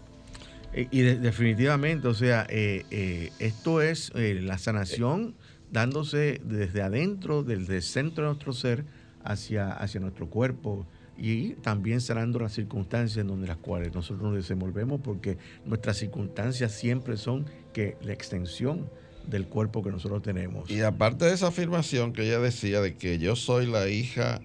Y, 0.92 1.02
definitivamente, 1.02 2.08
o 2.08 2.14
sea, 2.14 2.46
eh, 2.50 2.84
eh, 2.92 3.32
esto 3.40 3.82
es 3.82 4.12
eh, 4.16 4.40
la 4.42 4.58
sanación 4.58 5.36
dándose 5.72 6.42
desde 6.44 6.82
adentro, 6.82 7.44
desde 7.44 7.78
el 7.78 7.84
centro 7.84 8.24
de 8.24 8.30
nuestro 8.32 8.52
ser 8.52 8.84
hacia, 9.24 9.72
hacia 9.72 10.02
nuestro 10.02 10.30
cuerpo 10.30 10.86
y 11.18 11.54
también 11.56 12.02
sanando 12.02 12.40
las 12.40 12.54
circunstancias 12.54 13.18
en 13.18 13.28
donde 13.28 13.48
las 13.48 13.58
cuales 13.58 13.94
nosotros 13.94 14.24
nos 14.24 14.36
desenvolvemos 14.36 15.02
porque 15.02 15.38
nuestras 15.66 15.98
circunstancias 15.98 16.72
siempre 16.74 17.18
son 17.18 17.46
que 17.74 17.98
la 18.02 18.14
extensión 18.14 18.90
del 19.26 19.48
cuerpo 19.48 19.84
que 19.84 19.92
nosotros 19.92 20.22
tenemos. 20.22 20.70
Y 20.70 20.82
aparte 20.82 21.26
de 21.26 21.34
esa 21.34 21.48
afirmación 21.48 22.14
que 22.14 22.24
ella 22.24 22.40
decía 22.40 22.82
de 22.82 22.96
que 22.96 23.18
yo 23.18 23.36
soy 23.36 23.66
la 23.66 23.88
hija 23.88 24.42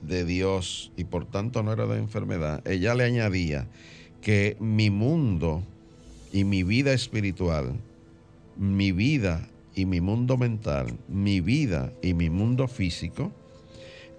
de 0.00 0.24
Dios 0.24 0.92
y 0.96 1.04
por 1.04 1.26
tanto 1.26 1.62
no 1.62 1.72
era 1.72 1.86
de 1.86 1.98
enfermedad, 1.98 2.66
ella 2.66 2.94
le 2.94 3.04
añadía 3.04 3.66
que 4.20 4.56
mi 4.60 4.90
mundo 4.90 5.62
y 6.32 6.44
mi 6.44 6.62
vida 6.62 6.92
espiritual, 6.92 7.74
mi 8.56 8.92
vida 8.92 9.48
y 9.74 9.86
mi 9.86 10.00
mundo 10.00 10.36
mental, 10.36 10.98
mi 11.08 11.40
vida 11.40 11.92
y 12.02 12.14
mi 12.14 12.30
mundo 12.30 12.68
físico, 12.68 13.32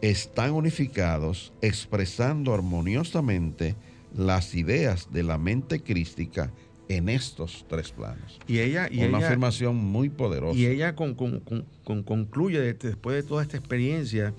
están 0.01 0.51
unificados 0.51 1.53
expresando 1.61 2.53
armoniosamente 2.53 3.75
las 4.15 4.53
ideas 4.55 5.09
de 5.11 5.23
la 5.23 5.37
mente 5.37 5.81
crística 5.81 6.51
en 6.89 7.09
estos 7.09 7.65
tres 7.67 7.91
planos. 7.91 8.39
Y 8.47 8.59
ella, 8.59 8.87
y 8.91 9.03
una 9.03 9.19
afirmación 9.19 9.75
muy 9.75 10.09
poderosa. 10.09 10.57
Y 10.57 10.65
ella 10.65 10.95
con, 10.95 11.15
concluye 11.15 12.59
después 12.73 13.15
de 13.15 13.23
toda 13.23 13.41
esta 13.41 13.57
experiencia 13.57 14.33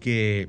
que, 0.00 0.48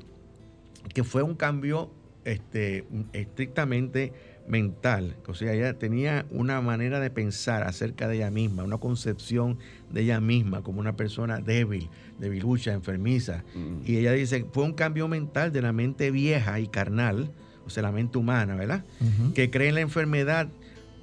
que 0.92 1.04
fue 1.04 1.22
un 1.22 1.34
cambio 1.34 1.90
este, 2.24 2.84
estrictamente 3.12 4.12
mental, 4.46 5.16
o 5.26 5.34
sea, 5.34 5.52
ella 5.52 5.78
tenía 5.78 6.26
una 6.30 6.60
manera 6.60 7.00
de 7.00 7.10
pensar 7.10 7.62
acerca 7.62 8.08
de 8.08 8.16
ella 8.16 8.30
misma, 8.30 8.62
una 8.64 8.78
concepción 8.78 9.58
de 9.90 10.02
ella 10.02 10.20
misma 10.20 10.62
como 10.62 10.80
una 10.80 10.96
persona 10.96 11.38
débil, 11.38 11.88
debilucha, 12.18 12.72
enfermiza. 12.72 13.44
Mm. 13.54 13.90
Y 13.90 13.96
ella 13.96 14.12
dice, 14.12 14.44
fue 14.52 14.64
un 14.64 14.74
cambio 14.74 15.08
mental 15.08 15.52
de 15.52 15.62
la 15.62 15.72
mente 15.72 16.10
vieja 16.10 16.60
y 16.60 16.66
carnal, 16.68 17.30
o 17.66 17.70
sea, 17.70 17.82
la 17.82 17.92
mente 17.92 18.18
humana, 18.18 18.54
¿verdad? 18.54 18.84
Que 19.34 19.50
cree 19.50 19.68
en 19.68 19.76
la 19.76 19.80
enfermedad 19.80 20.48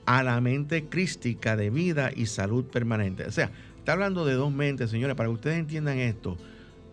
a 0.05 0.21
la 0.21 0.39
mente 0.41 0.85
crística 0.85 1.55
de 1.55 1.71
vida 1.71 2.11
y 2.15 2.27
salud 2.27 2.65
permanente. 2.65 3.25
O 3.25 3.31
sea, 3.31 3.49
está 3.79 3.93
hablando 3.93 4.25
de 4.25 4.35
dos 4.35 4.53
mentes, 4.53 4.91
señores, 4.91 5.15
para 5.15 5.29
que 5.29 5.33
ustedes 5.33 5.57
entiendan 5.57 5.97
esto. 5.97 6.37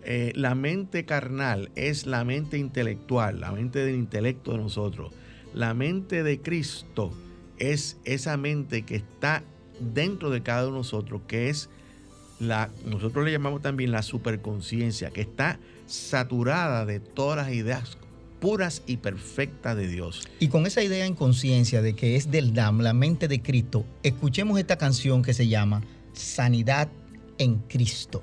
Eh, 0.04 0.32
la 0.34 0.54
mente 0.54 1.04
carnal 1.04 1.70
es 1.74 2.06
la 2.06 2.24
mente 2.24 2.56
intelectual, 2.56 3.40
la 3.40 3.52
mente 3.52 3.80
del 3.80 3.96
intelecto 3.96 4.52
de 4.52 4.58
nosotros 4.58 5.12
la 5.54 5.74
mente 5.74 6.22
de 6.22 6.40
Cristo 6.40 7.12
es 7.58 7.96
esa 8.04 8.36
mente 8.36 8.82
que 8.82 8.96
está 8.96 9.42
dentro 9.80 10.30
de 10.30 10.42
cada 10.42 10.64
uno 10.64 10.72
de 10.72 10.78
nosotros, 10.78 11.22
que 11.26 11.48
es 11.48 11.68
la, 12.40 12.70
nosotros 12.84 13.24
le 13.24 13.32
llamamos 13.32 13.62
también 13.62 13.90
la 13.90 14.02
superconciencia, 14.02 15.10
que 15.10 15.22
está 15.22 15.58
saturada 15.86 16.86
de 16.86 17.00
todas 17.00 17.36
las 17.36 17.54
ideas 17.54 17.98
puras 18.40 18.82
y 18.86 18.98
perfectas 18.98 19.76
de 19.76 19.88
Dios. 19.88 20.28
Y 20.38 20.48
con 20.48 20.66
esa 20.66 20.82
idea 20.82 21.06
en 21.06 21.14
conciencia 21.14 21.82
de 21.82 21.94
que 21.94 22.16
es 22.16 22.30
del 22.30 22.54
DAM, 22.54 22.80
la 22.80 22.92
mente 22.92 23.26
de 23.26 23.42
Cristo, 23.42 23.84
escuchemos 24.02 24.58
esta 24.58 24.78
canción 24.78 25.22
que 25.22 25.34
se 25.34 25.48
llama 25.48 25.82
Sanidad 26.12 26.88
en 27.38 27.58
Cristo. 27.58 28.22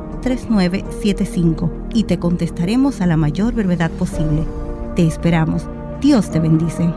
3975 0.21 1.71
y 1.93 2.03
te 2.05 2.19
contestaremos 2.19 3.01
a 3.01 3.07
la 3.07 3.17
mayor 3.17 3.53
brevedad 3.53 3.91
posible. 3.91 4.45
Te 4.95 5.05
esperamos. 5.05 5.67
Dios 5.99 6.31
te 6.31 6.39
bendice. 6.39 6.91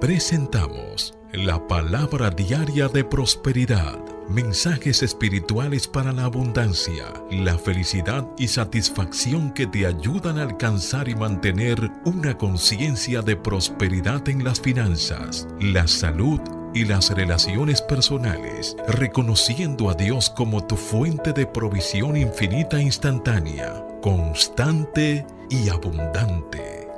Presentamos 0.00 1.14
la 1.32 1.66
palabra 1.66 2.30
diaria 2.30 2.88
de 2.88 3.04
prosperidad. 3.04 3.98
Mensajes 4.28 5.02
espirituales 5.02 5.88
para 5.88 6.12
la 6.12 6.24
abundancia, 6.24 7.06
la 7.30 7.58
felicidad 7.58 8.26
y 8.38 8.48
satisfacción 8.48 9.50
que 9.52 9.66
te 9.66 9.86
ayudan 9.86 10.38
a 10.38 10.42
alcanzar 10.42 11.08
y 11.08 11.14
mantener 11.14 11.90
una 12.04 12.36
conciencia 12.36 13.22
de 13.22 13.36
prosperidad 13.36 14.28
en 14.28 14.44
las 14.44 14.60
finanzas, 14.60 15.48
la 15.60 15.86
salud 15.86 16.40
y 16.40 16.63
las 16.82 17.10
relaciones 17.10 17.80
personales, 17.80 18.76
reconociendo 18.88 19.88
a 19.88 19.94
Dios 19.94 20.28
como 20.28 20.66
tu 20.66 20.74
fuente 20.74 21.32
de 21.32 21.46
provisión 21.46 22.16
infinita 22.16 22.78
e 22.78 22.82
instantánea, 22.82 23.86
constante 24.02 25.24
y 25.48 25.68
abundante. 25.68 26.88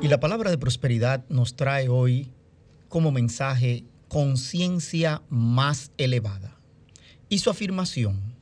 Y 0.00 0.08
la 0.08 0.18
palabra 0.18 0.50
de 0.50 0.56
prosperidad 0.56 1.26
nos 1.28 1.54
trae 1.54 1.90
hoy 1.90 2.32
como 2.88 3.12
mensaje 3.12 3.84
conciencia 4.08 5.22
más 5.28 5.92
elevada. 5.98 6.58
Y 7.28 7.40
su 7.40 7.50
afirmación, 7.50 8.34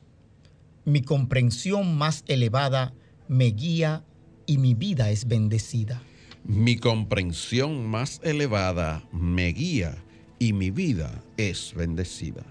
mi 0.85 1.01
comprensión 1.01 1.97
más 1.97 2.23
elevada 2.27 2.93
me 3.27 3.47
guía 3.47 4.05
y 4.45 4.57
mi 4.57 4.73
vida 4.73 5.09
es 5.09 5.27
bendecida. 5.27 6.01
Mi 6.43 6.77
comprensión 6.77 7.85
más 7.87 8.21
elevada 8.23 9.03
me 9.11 9.47
guía 9.47 10.03
y 10.39 10.53
mi 10.53 10.71
vida 10.71 11.23
es 11.37 11.73
bendecida. 11.75 12.43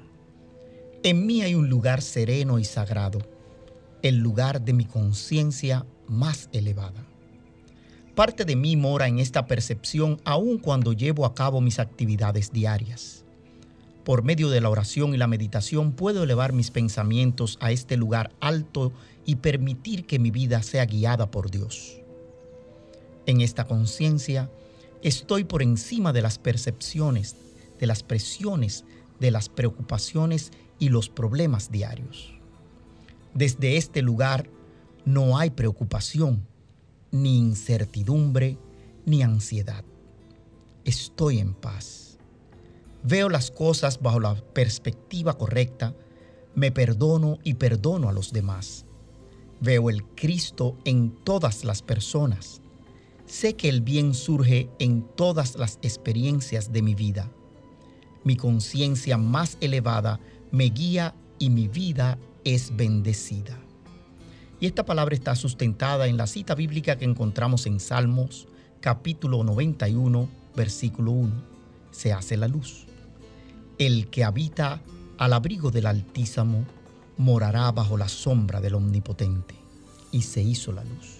En 1.02 1.26
mí 1.26 1.42
hay 1.42 1.54
un 1.54 1.68
lugar 1.68 2.02
sereno 2.02 2.58
y 2.58 2.64
sagrado, 2.64 3.20
el 4.02 4.18
lugar 4.18 4.62
de 4.62 4.72
mi 4.72 4.84
conciencia 4.84 5.86
más 6.06 6.48
elevada. 6.52 7.06
Parte 8.14 8.44
de 8.44 8.56
mí 8.56 8.76
mora 8.76 9.06
en 9.06 9.20
esta 9.20 9.46
percepción 9.46 10.20
aun 10.24 10.58
cuando 10.58 10.92
llevo 10.92 11.24
a 11.24 11.34
cabo 11.34 11.60
mis 11.60 11.78
actividades 11.78 12.52
diarias. 12.52 13.24
Por 14.04 14.24
medio 14.24 14.50
de 14.50 14.60
la 14.60 14.70
oración 14.70 15.14
y 15.14 15.18
la 15.18 15.26
meditación 15.26 15.92
puedo 15.92 16.24
elevar 16.24 16.52
mis 16.52 16.70
pensamientos 16.70 17.58
a 17.60 17.70
este 17.70 17.96
lugar 17.96 18.32
alto 18.40 18.92
y 19.24 19.36
permitir 19.36 20.06
que 20.06 20.18
mi 20.18 20.30
vida 20.30 20.62
sea 20.62 20.84
guiada 20.86 21.30
por 21.30 21.50
Dios. 21.50 21.97
En 23.28 23.42
esta 23.42 23.66
conciencia 23.66 24.50
estoy 25.02 25.44
por 25.44 25.62
encima 25.62 26.14
de 26.14 26.22
las 26.22 26.38
percepciones, 26.38 27.36
de 27.78 27.86
las 27.86 28.02
presiones, 28.02 28.86
de 29.20 29.30
las 29.30 29.50
preocupaciones 29.50 30.50
y 30.78 30.88
los 30.88 31.10
problemas 31.10 31.70
diarios. 31.70 32.32
Desde 33.34 33.76
este 33.76 34.00
lugar 34.00 34.48
no 35.04 35.36
hay 35.36 35.50
preocupación, 35.50 36.46
ni 37.10 37.36
incertidumbre, 37.36 38.56
ni 39.04 39.20
ansiedad. 39.20 39.84
Estoy 40.86 41.38
en 41.38 41.52
paz. 41.52 42.16
Veo 43.02 43.28
las 43.28 43.50
cosas 43.50 44.00
bajo 44.00 44.20
la 44.20 44.36
perspectiva 44.36 45.36
correcta, 45.36 45.94
me 46.54 46.72
perdono 46.72 47.36
y 47.44 47.54
perdono 47.54 48.08
a 48.08 48.14
los 48.14 48.32
demás. 48.32 48.86
Veo 49.60 49.90
el 49.90 50.02
Cristo 50.14 50.78
en 50.86 51.14
todas 51.24 51.64
las 51.64 51.82
personas 51.82 52.62
Sé 53.28 53.56
que 53.56 53.68
el 53.68 53.82
bien 53.82 54.14
surge 54.14 54.70
en 54.78 55.02
todas 55.02 55.56
las 55.56 55.78
experiencias 55.82 56.72
de 56.72 56.80
mi 56.80 56.94
vida. 56.94 57.30
Mi 58.24 58.36
conciencia 58.36 59.18
más 59.18 59.58
elevada 59.60 60.18
me 60.50 60.64
guía 60.64 61.14
y 61.38 61.50
mi 61.50 61.68
vida 61.68 62.18
es 62.44 62.74
bendecida. 62.74 63.58
Y 64.60 64.66
esta 64.66 64.86
palabra 64.86 65.14
está 65.14 65.36
sustentada 65.36 66.08
en 66.08 66.16
la 66.16 66.26
cita 66.26 66.54
bíblica 66.54 66.96
que 66.96 67.04
encontramos 67.04 67.66
en 67.66 67.80
Salmos 67.80 68.48
capítulo 68.80 69.44
91, 69.44 70.26
versículo 70.56 71.12
1. 71.12 71.44
Se 71.90 72.14
hace 72.14 72.38
la 72.38 72.48
luz. 72.48 72.86
El 73.76 74.08
que 74.08 74.24
habita 74.24 74.80
al 75.18 75.34
abrigo 75.34 75.70
del 75.70 75.86
Altísimo 75.86 76.64
morará 77.18 77.70
bajo 77.72 77.98
la 77.98 78.08
sombra 78.08 78.62
del 78.62 78.74
Omnipotente. 78.74 79.54
Y 80.12 80.22
se 80.22 80.40
hizo 80.40 80.72
la 80.72 80.82
luz. 80.82 81.18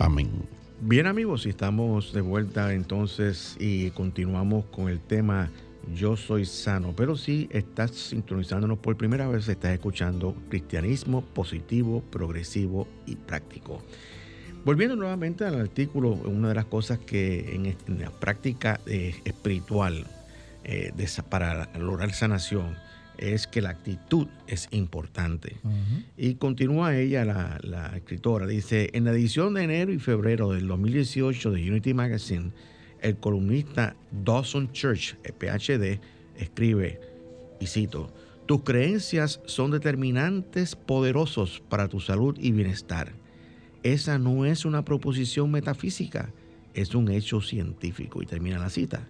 Amén. 0.00 0.63
Bien 0.86 1.06
amigos, 1.06 1.46
estamos 1.46 2.12
de 2.12 2.20
vuelta 2.20 2.74
entonces 2.74 3.56
y 3.58 3.90
continuamos 3.92 4.66
con 4.66 4.90
el 4.90 5.00
tema 5.00 5.50
Yo 5.94 6.14
soy 6.14 6.44
sano. 6.44 6.92
Pero 6.94 7.16
si 7.16 7.48
estás 7.50 7.92
sintonizándonos 7.92 8.80
por 8.80 8.94
primera 8.94 9.26
vez, 9.26 9.48
estás 9.48 9.72
escuchando 9.72 10.36
cristianismo 10.50 11.22
positivo, 11.24 12.02
progresivo 12.10 12.86
y 13.06 13.16
práctico. 13.16 13.82
Volviendo 14.66 14.94
nuevamente 14.94 15.46
al 15.46 15.58
artículo, 15.58 16.10
una 16.10 16.50
de 16.50 16.54
las 16.54 16.66
cosas 16.66 16.98
que 16.98 17.54
en, 17.54 17.98
la 17.98 18.10
práctica 18.10 18.78
eh, 18.84 19.14
espiritual 19.24 20.04
eh, 20.64 20.92
para 21.30 21.70
lograr 21.78 22.12
sanación 22.12 22.76
es 23.18 23.46
que 23.46 23.62
la 23.62 23.70
actitud 23.70 24.26
es 24.46 24.68
importante. 24.70 25.56
Y 26.16 26.34
continúa 26.34 26.96
ella, 26.96 27.24
la, 27.24 27.92
escritora, 27.96 28.46
dice, 28.46 28.90
en 28.92 29.04
la 29.04 29.12
edición 29.12 29.54
de 29.54 29.64
enero 29.64 29.92
y 29.92 29.98
febrero 29.98 30.52
del 30.52 30.66
2018 30.68 31.50
de 31.50 31.70
Unity 31.70 31.94
Magazine, 31.94 32.52
el 33.00 33.16
columnista 33.16 33.96
Dawson 34.24 34.72
Church, 34.72 35.16
PhD, 35.38 36.00
escribe, 36.36 37.00
y 37.60 37.66
cito, 37.66 38.12
tus 38.46 38.62
creencias 38.62 39.40
son 39.46 39.70
determinantes 39.70 40.76
poderosos 40.76 41.62
para 41.68 41.88
tu 41.88 42.00
salud 42.00 42.36
y 42.38 42.52
bienestar. 42.52 43.12
Esa 43.82 44.18
no 44.18 44.44
es 44.44 44.64
una 44.64 44.84
proposición 44.84 45.50
metafísica, 45.50 46.32
es 46.74 46.94
un 46.94 47.10
hecho 47.10 47.40
científico. 47.40 48.22
Y 48.22 48.26
termina 48.26 48.58
la 48.58 48.70
cita. 48.70 49.06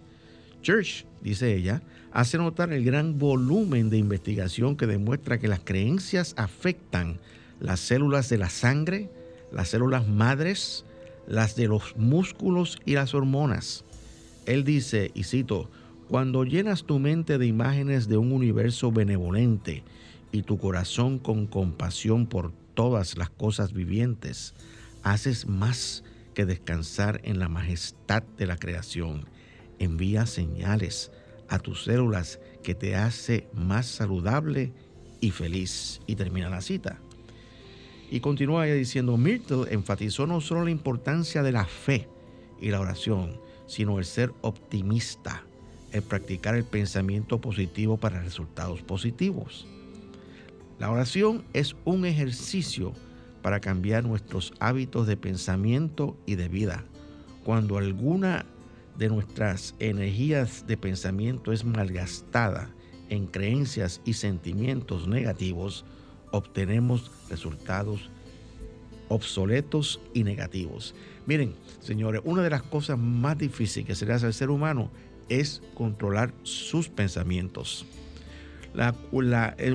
Church, 0.65 1.05
dice 1.21 1.55
ella, 1.55 1.83
hace 2.11 2.39
notar 2.39 2.73
el 2.73 2.85
gran 2.85 3.19
volumen 3.19 3.91
de 3.91 3.99
investigación 3.99 4.77
que 4.77 4.87
demuestra 4.87 5.39
que 5.39 5.47
las 5.47 5.61
creencias 5.61 6.35
afectan 6.39 7.21
las 7.61 7.81
células 7.81 8.31
de 8.31 8.39
la 8.39 8.49
sangre, 8.49 9.11
las 9.53 9.69
células 9.69 10.09
madres, 10.09 10.87
las 11.29 11.55
de 11.55 11.69
los 11.69 11.97
músculos 11.97 12.81
y 12.87 12.95
las 12.95 13.15
hormonas. 13.15 13.85
Él 14.47 14.65
dice, 14.65 15.11
y 15.15 15.25
cito, 15.25 15.71
cuando 16.09 16.45
llenas 16.45 16.85
tu 16.85 16.99
mente 16.99 17.37
de 17.37 17.47
imágenes 17.47 18.09
de 18.09 18.17
un 18.17 18.33
universo 18.33 18.91
benevolente 18.91 19.85
y 20.33 20.43
tu 20.43 20.57
corazón 20.57 21.19
con 21.19 21.47
compasión 21.47 22.27
por 22.27 22.53
todas 22.75 23.19
las 23.19 23.29
cosas 23.29 23.75
vivientes, 23.75 24.55
haces 25.03 25.47
más 25.47 26.05
que 26.33 26.47
descansar 26.47 27.21
en 27.25 27.39
la 27.39 27.49
majestad 27.49 28.23
de 28.39 28.47
la 28.47 28.57
creación. 28.57 29.27
Envía 29.79 30.27
señales 30.27 31.11
a 31.49 31.59
tus 31.59 31.85
células 31.85 32.41
que 32.63 32.75
te 32.75 32.97
hace 32.97 33.49
más 33.53 33.87
saludable 33.87 34.73
y 35.21 35.31
feliz. 35.31 36.01
Y 36.07 36.17
termina 36.17 36.51
la 36.51 36.61
cita. 36.61 36.99
Y 38.11 38.21
continúa 38.21 38.65
diciendo, 38.65 39.17
Myrtle 39.17 39.73
enfatizó 39.73 40.27
no 40.27 40.41
solo 40.41 40.65
la 40.65 40.71
importancia 40.71 41.43
de 41.43 41.53
la 41.53 41.65
fe 41.65 42.09
y 42.61 42.71
la 42.71 42.81
oración, 42.81 43.41
sino 43.67 43.99
el 43.99 44.05
ser 44.05 44.33
optimista, 44.43 45.43
el 45.93 46.03
practicar 46.03 46.55
el 46.55 46.65
pensamiento 46.65 47.41
positivo 47.41 47.97
para 47.97 48.23
resultados 48.23 48.83
positivos. 48.83 49.67
La 50.79 50.91
oración 50.91 51.45
es 51.53 51.77
un 51.85 52.05
ejercicio 52.05 52.93
para 53.43 53.61
cambiar 53.61 54.05
nuestros 54.05 54.53
hábitos 54.59 55.07
de 55.07 55.17
pensamiento 55.17 56.17
y 56.27 56.35
de 56.35 56.49
vida. 56.49 56.85
Cuando 57.45 57.79
alguna 57.79 58.47
de 58.99 59.09
nuestras 59.09 59.75
energías 59.79 60.67
de 60.67 60.77
pensamiento 60.77 61.53
es 61.53 61.65
malgastada 61.65 62.71
en 63.09 63.27
creencias 63.27 64.01
y 64.05 64.15
sentimientos 64.15 65.07
negativos, 65.09 65.85
obtenemos 66.31 67.11
resultados 67.29 68.11
obsoletos 69.09 70.01
y 70.13 70.25
negativos. 70.25 70.95
Miren, 71.27 71.55
señores, 71.81 72.23
una 72.25 72.43
de 72.43 72.51
las 72.51 72.63
cosas 72.63 72.99
más 72.99 73.39
difíciles 73.39 73.87
que 73.87 73.95
se 73.95 74.07
le 74.07 74.13
hace 74.13 74.27
al 74.27 74.35
ser 74.35 74.51
humano 74.51 74.91
es 75.29 75.63
controlar 75.75 76.33
sus 76.43 76.89
pensamientos. 76.89 77.87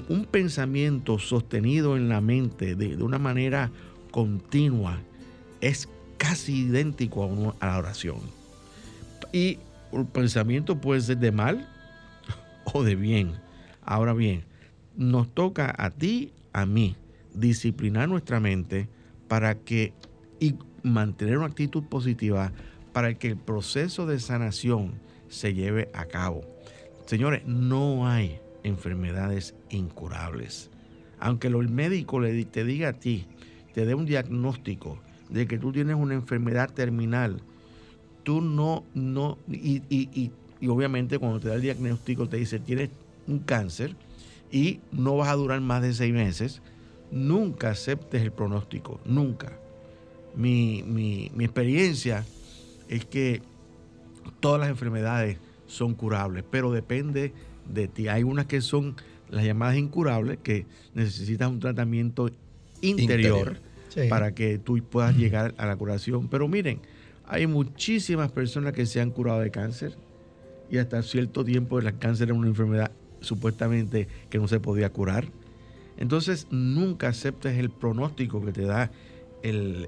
un 0.07 0.26
pensamiento 0.26 1.20
sostenido 1.20 1.95
en 1.95 2.09
la 2.09 2.22
mente 2.22 2.76
de, 2.76 2.95
una 2.97 3.20
manera 3.20 3.72
continua 4.11 4.99
es 5.61 5.88
casi 6.17 6.65
idéntico 6.65 7.55
a 7.59 7.67
la 7.67 7.78
oración. 7.78 8.39
Y 9.32 9.59
el 9.91 10.05
pensamiento 10.05 10.80
puede 10.80 11.01
ser 11.01 11.17
de 11.17 11.32
mal 11.32 11.67
o 12.73 12.84
de 12.84 12.95
bien. 12.95 13.34
Ahora 13.82 14.13
bien, 14.13 14.43
nos 14.95 15.34
toca 15.34 15.73
a 15.77 15.91
ti, 15.91 16.34
a 16.53 16.65
mí, 16.65 16.95
disciplinar 17.34 18.09
nuestra 18.09 18.39
mente 18.39 18.89
para 19.27 19.55
que 19.55 19.93
y 20.39 20.55
mantener 20.84 21.38
una 21.38 21.47
actitud 21.47 21.84
positiva 21.84 22.51
para 22.93 23.13
que 23.13 23.30
el 23.30 23.38
proceso 23.38 24.05
de 24.05 24.19
sanación 24.19 24.93
se 25.27 25.53
lleve 25.53 25.89
a 25.93 26.05
cabo. 26.05 26.41
Señores, 27.05 27.45
no 27.45 28.07
hay 28.07 28.39
enfermedades 28.63 29.55
incurables. 29.69 30.69
Aunque 31.19 31.47
el 31.47 31.69
médico 31.69 32.21
te 32.51 32.63
diga 32.63 32.89
a 32.89 32.93
ti, 32.93 33.25
te 33.73 33.86
dé 33.86 33.95
un 33.95 34.05
diagnóstico 34.05 34.99
de 35.30 35.47
que 35.47 35.57
tú 35.57 35.71
tienes 35.71 35.95
una 35.95 36.15
enfermedad 36.15 36.71
terminal, 36.71 37.41
tú 38.30 38.41
no, 38.41 38.84
no, 38.93 39.39
y, 39.49 39.82
y, 39.89 40.32
y, 40.61 40.67
obviamente 40.67 41.17
cuando 41.17 41.39
te 41.39 41.47
da 41.47 41.55
el 41.55 41.63
diagnóstico 41.63 42.30
te 42.30 42.38
dice 42.38 42.59
tienes 42.59 42.91
un 43.25 43.39
cáncer 43.39 43.95
y 44.51 44.82
no 44.91 45.17
vas 45.17 45.30
a 45.30 45.34
durar 45.34 45.61
más 45.61 45.82
de 45.82 45.95
seis 45.95 46.13
meses, 46.13 46.61
nunca 47.09 47.71
aceptes 47.71 48.21
el 48.21 48.32
pronóstico, 48.32 48.99
nunca. 49.03 49.57
Mi, 50.36 50.84
mi, 50.84 51.32
mi 51.34 51.43
experiencia 51.43 52.23
es 52.88 53.03
que 53.03 53.41
todas 54.39 54.61
las 54.61 54.69
enfermedades 54.69 55.39
son 55.65 55.95
curables, 55.95 56.43
pero 56.51 56.71
depende 56.71 57.34
de 57.67 57.88
ti. 57.88 58.09
Hay 58.09 58.21
unas 58.21 58.45
que 58.45 58.61
son 58.61 58.95
las 59.32 59.43
llamadas 59.43 59.75
incurables, 59.75 60.38
que 60.43 60.67
necesitas 60.93 61.49
un 61.49 61.59
tratamiento 61.59 62.30
interior, 62.82 63.57
para 64.07 64.36
que 64.36 64.59
tú 64.59 64.77
puedas 64.84 65.15
llegar 65.17 65.55
a 65.57 65.65
la 65.65 65.75
curación. 65.75 66.27
Pero 66.27 66.47
miren, 66.47 66.80
hay 67.30 67.45
muchísimas 67.45 68.32
personas 68.32 68.73
que 68.73 68.88
se 68.88 68.99
han 68.99 69.11
curado 69.11 69.39
de 69.39 69.51
cáncer 69.51 69.95
y 70.69 70.80
hasta 70.80 71.01
cierto 71.03 71.45
tiempo 71.45 71.80
el 71.80 71.97
cáncer 71.99 72.30
era 72.30 72.38
una 72.38 72.47
enfermedad 72.47 72.91
supuestamente 73.21 74.07
que 74.32 74.39
no 74.39 74.47
se 74.47 74.59
podía 74.59 74.91
curar. 74.91 75.27
Entonces 75.97 76.47
nunca 76.49 77.09
aceptes 77.09 77.57
el 77.57 77.69
pronóstico 77.69 78.43
que 78.43 78.51
te 78.51 78.63
da 78.63 78.91
el, 79.43 79.88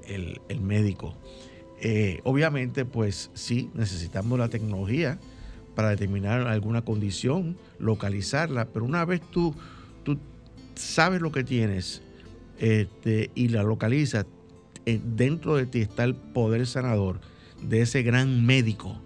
médico. 0.60 1.14
Eh, 1.80 2.20
obviamente, 2.22 2.84
pues 2.84 3.30
sí, 3.34 3.70
necesitamos 3.74 4.38
la 4.38 4.48
tecnología 4.48 5.18
para 5.74 5.90
determinar 5.90 6.46
alguna 6.46 6.82
condición, 6.82 7.56
localizarla, 7.80 8.66
pero 8.66 8.84
una 8.84 9.04
vez 9.04 9.20
tú, 9.20 9.52
tú 10.04 10.16
sabes 10.76 11.20
lo 11.20 11.32
que 11.32 11.42
tienes 11.42 12.02
este, 12.60 13.32
y 13.34 13.48
la 13.48 13.64
localizas, 13.64 14.26
eh, 14.86 15.00
dentro 15.02 15.56
de 15.56 15.66
ti 15.66 15.80
está 15.80 16.04
el 16.04 16.14
poder 16.14 16.66
sanador 16.66 17.31
de 17.62 17.82
ese 17.82 18.02
gran 18.02 18.44
médico. 18.44 19.00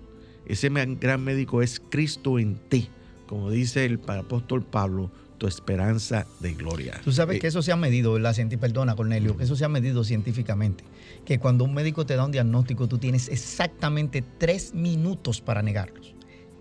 Ese 0.47 0.69
gran 0.69 1.25
médico 1.25 1.63
es 1.63 1.81
Cristo 1.91 2.39
en 2.39 2.57
ti, 2.69 2.89
como 3.27 3.51
dice 3.51 3.85
el 3.85 4.01
apóstol 4.07 4.63
Pablo, 4.63 5.11
tu 5.39 5.47
esperanza 5.47 6.27
de 6.41 6.55
gloria. 6.55 7.01
Tú 7.05 7.13
sabes 7.13 7.37
eh, 7.37 7.41
que 7.41 7.47
eso 7.49 7.63
se 7.63 7.73
ha 7.73 7.77
medido, 7.77 8.13
¿verdad? 8.13 8.35
Perdona, 8.61 8.97
Cornelio, 8.97 9.37
que 9.37 9.45
eso 9.45 9.57
se 9.57 9.65
ha 9.65 9.69
medido 9.69 10.05
científicamente. 10.05 10.85
Que 11.25 11.39
cuando 11.39 11.65
un 11.65 11.75
médico 11.75 12.07
te 12.07 12.17
da 12.17 12.25
un 12.25 12.33
diagnóstico, 12.33 12.89
tú 12.89 12.99
tienes 12.99 13.29
exactamente 13.29 14.23
tres 14.39 14.75
minutos 14.75 15.41
para 15.41 15.63
negarlos. 15.63 16.15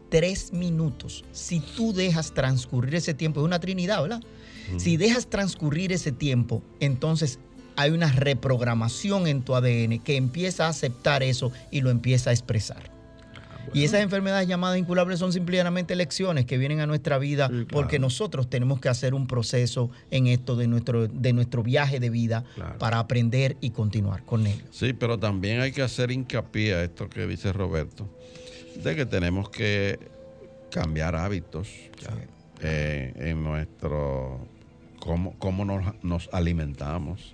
Tres 0.09 0.51
minutos. 0.51 1.23
Si 1.31 1.59
tú 1.59 1.93
dejas 1.93 2.33
transcurrir 2.33 2.95
ese 2.95 3.13
tiempo, 3.13 3.41
es 3.41 3.45
una 3.45 3.59
trinidad, 3.59 4.01
¿verdad? 4.01 4.21
Si 4.77 4.97
dejas 4.97 5.27
transcurrir 5.27 5.91
ese 5.91 6.11
tiempo, 6.11 6.63
entonces 6.79 7.39
hay 7.75 7.91
una 7.91 8.11
reprogramación 8.11 9.27
en 9.27 9.41
tu 9.41 9.55
ADN 9.55 9.99
que 9.99 10.15
empieza 10.15 10.65
a 10.65 10.69
aceptar 10.69 11.23
eso 11.23 11.51
y 11.71 11.81
lo 11.81 11.89
empieza 11.89 12.29
a 12.29 12.33
expresar. 12.33 12.91
Ah, 13.35 13.69
y 13.73 13.83
esas 13.83 14.01
enfermedades 14.01 14.47
llamadas 14.47 14.77
incurables 14.77 15.19
son 15.19 15.33
simplemente 15.33 15.95
lecciones 15.95 16.45
que 16.45 16.57
vienen 16.57 16.79
a 16.79 16.87
nuestra 16.87 17.17
vida 17.17 17.49
porque 17.69 17.99
nosotros 17.99 18.49
tenemos 18.49 18.79
que 18.79 18.89
hacer 18.89 19.13
un 19.13 19.27
proceso 19.27 19.89
en 20.11 20.27
esto 20.27 20.55
de 20.55 20.67
nuestro, 20.67 21.07
de 21.07 21.33
nuestro 21.33 21.63
viaje 21.63 21.99
de 21.99 22.09
vida 22.09 22.43
para 22.79 22.99
aprender 22.99 23.57
y 23.61 23.71
continuar 23.71 24.23
con 24.23 24.47
ello. 24.47 24.63
Sí, 24.71 24.93
pero 24.93 25.19
también 25.19 25.61
hay 25.61 25.71
que 25.71 25.81
hacer 25.81 26.11
hincapié 26.11 26.75
a 26.75 26.83
esto 26.83 27.09
que 27.09 27.27
dice 27.27 27.51
Roberto, 27.51 28.07
de 28.83 28.95
que 28.95 29.05
tenemos 29.05 29.49
que 29.49 29.99
cambiar 30.69 31.15
hábitos 31.15 31.69
eh, 32.61 33.13
en 33.15 33.43
nuestro 33.43 34.54
cómo, 35.05 35.65
nos, 36.03 36.29
alimentamos. 36.31 37.33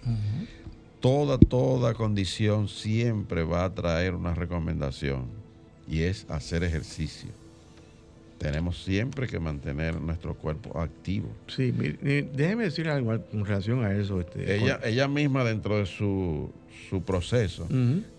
Toda, 1.00 1.38
toda 1.38 1.94
condición 1.94 2.68
siempre 2.68 3.44
va 3.44 3.66
a 3.66 3.74
traer 3.74 4.14
una 4.14 4.36
recomendación 4.36 5.26
y 5.88 6.02
es 6.02 6.26
hacer 6.30 6.64
ejercicio. 6.64 7.30
tenemos 8.38 8.84
siempre 8.84 9.28
que 9.28 9.40
mantener 9.40 10.02
nuestro 10.02 10.34
cuerpo 10.34 10.80
activo. 10.80 11.30
Sí, 11.48 11.72
déjeme 11.72 12.64
decir 12.64 12.90
algo 12.90 13.20
con 13.32 13.46
relación 13.46 13.86
a 13.86 13.94
eso. 13.94 14.20
Este, 14.20 14.56
ella, 14.56 14.80
ella 14.84 15.08
misma 15.08 15.44
dentro 15.44 15.78
de 15.78 15.86
su, 15.86 16.52
su 16.90 17.04
proceso 17.04 17.68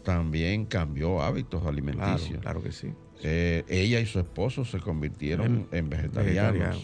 también 0.04 0.64
cambió 0.64 1.22
hábitos 1.22 1.66
alimenticios. 1.66 2.40
Claro, 2.40 2.62
que 2.62 2.72
sí. 2.72 2.92
Eh, 3.24 3.64
ella 3.68 4.00
y 4.00 4.06
su 4.06 4.18
esposo 4.18 4.64
se 4.64 4.80
convirtieron 4.80 5.68
en, 5.70 5.88
vegetarianos. 5.88 6.78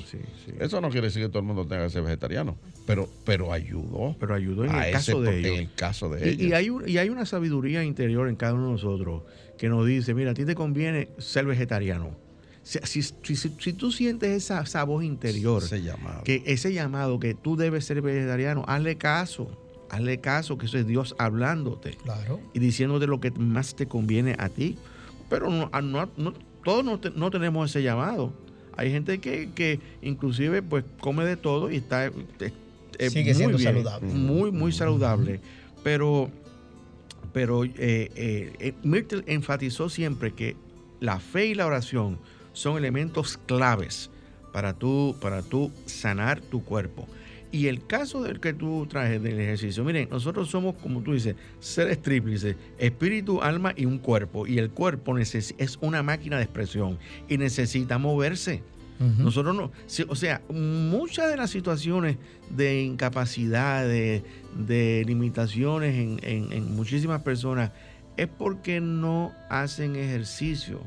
Eso 0.58 0.80
no 0.80 0.90
quiere 0.90 1.08
decir 1.08 1.22
que 1.22 1.28
todo 1.28 1.40
el 1.40 1.46
mundo 1.46 1.66
tenga 1.66 1.84
que 1.84 1.90
ser 1.90 2.02
vegetariano, 2.02 2.56
pero, 2.86 3.08
pero 3.24 3.52
ayudó. 3.52 4.16
Pero 4.20 4.34
ayudó 4.34 4.64
en, 4.64 4.74
el, 4.74 4.92
caso 4.92 5.20
de 5.20 5.38
ellos. 5.40 5.52
en 5.52 5.60
el 5.60 5.74
caso 5.74 6.08
de 6.08 6.32
y, 6.32 6.46
Y 6.46 6.52
hay, 6.52 6.70
y 6.86 6.98
hay 6.98 7.08
una 7.08 7.26
sabiduría 7.26 7.82
interior 7.82 8.28
en 8.28 8.36
cada 8.36 8.54
uno 8.54 8.66
de 8.66 8.72
nosotros 8.72 9.22
que 9.58 9.68
nos 9.68 9.84
dice, 9.84 10.14
mira, 10.14 10.30
a 10.30 10.34
ti 10.34 10.44
te 10.44 10.54
conviene 10.54 11.08
ser 11.18 11.44
vegetariano. 11.44 12.16
Si, 12.62 13.02
si, 13.02 13.72
tú 13.72 13.90
sientes 13.90 14.30
esa, 14.30 14.60
esa 14.60 14.84
voz 14.84 15.02
interior, 15.02 15.62
ese 15.62 15.82
llamado. 15.82 16.22
que 16.22 16.42
ese 16.44 16.72
llamado 16.72 17.18
que 17.18 17.32
tú 17.34 17.56
debes 17.56 17.86
ser 17.86 18.02
vegetariano, 18.02 18.62
hazle 18.68 18.96
caso, 18.96 19.48
hazle 19.88 20.20
caso, 20.20 20.58
que 20.58 20.66
eso 20.66 20.76
es 20.76 20.86
Dios 20.86 21.14
hablándote 21.18 21.92
claro. 21.92 22.40
y 22.52 22.58
diciéndote 22.58 23.06
lo 23.06 23.20
que 23.20 23.30
más 23.30 23.74
te 23.74 23.86
conviene 23.86 24.36
a 24.38 24.50
ti. 24.50 24.76
Pero 25.28 25.50
no, 25.50 25.70
no, 25.82 26.34
todos 26.64 26.84
no, 27.14 27.30
tenemos 27.30 27.70
ese 27.70 27.82
llamado. 27.82 28.32
Hay 28.76 28.90
gente 28.90 29.18
que, 29.18 29.50
que, 29.54 29.80
inclusive 30.02 30.62
pues 30.62 30.84
come 31.00 31.24
de 31.24 31.36
todo 31.36 31.70
y 31.70 31.76
está 31.76 32.10
sigue 32.98 33.34
siendo 33.34 33.58
saludable, 33.58 34.12
muy 34.12 34.50
muy 34.50 34.72
saludable. 34.72 35.40
Pero 35.82 36.30
pero 37.32 37.64
eh, 37.64 37.70
eh, 37.76 38.52
eh 38.58 38.74
Myrtle 38.82 39.22
enfatizó 39.26 39.88
siempre 39.88 40.32
que 40.32 40.56
la 41.00 41.20
fe 41.20 41.46
y 41.46 41.54
la 41.54 41.66
oración 41.66 42.18
son 42.52 42.76
elementos 42.76 43.38
claves 43.46 44.10
para 44.52 44.74
tú, 44.74 45.14
para 45.20 45.42
tú 45.42 45.70
sanar 45.86 46.40
tu 46.40 46.64
cuerpo. 46.64 47.06
Y 47.50 47.68
el 47.68 47.86
caso 47.86 48.22
del 48.22 48.40
que 48.40 48.52
tú 48.52 48.86
traes 48.86 49.22
del 49.22 49.40
ejercicio, 49.40 49.82
miren, 49.82 50.08
nosotros 50.10 50.50
somos, 50.50 50.76
como 50.76 51.02
tú 51.02 51.14
dices, 51.14 51.34
seres 51.60 52.02
tríplices, 52.02 52.56
espíritu, 52.78 53.40
alma 53.40 53.72
y 53.74 53.86
un 53.86 53.98
cuerpo. 53.98 54.46
Y 54.46 54.58
el 54.58 54.70
cuerpo 54.70 55.16
es 55.16 55.78
una 55.80 56.02
máquina 56.02 56.36
de 56.36 56.44
expresión 56.44 56.98
y 57.28 57.38
necesita 57.38 57.98
moverse. 57.98 58.62
Nosotros 58.98 59.54
no, 59.54 59.70
o 60.08 60.16
sea, 60.16 60.42
muchas 60.50 61.30
de 61.30 61.36
las 61.36 61.50
situaciones 61.50 62.16
de 62.50 62.82
incapacidad, 62.82 63.86
de, 63.86 65.04
limitaciones 65.06 66.18
en, 66.20 66.74
muchísimas 66.74 67.22
personas, 67.22 67.70
es 68.16 68.26
porque 68.26 68.80
no 68.80 69.32
hacen 69.48 69.94
ejercicio. 69.94 70.80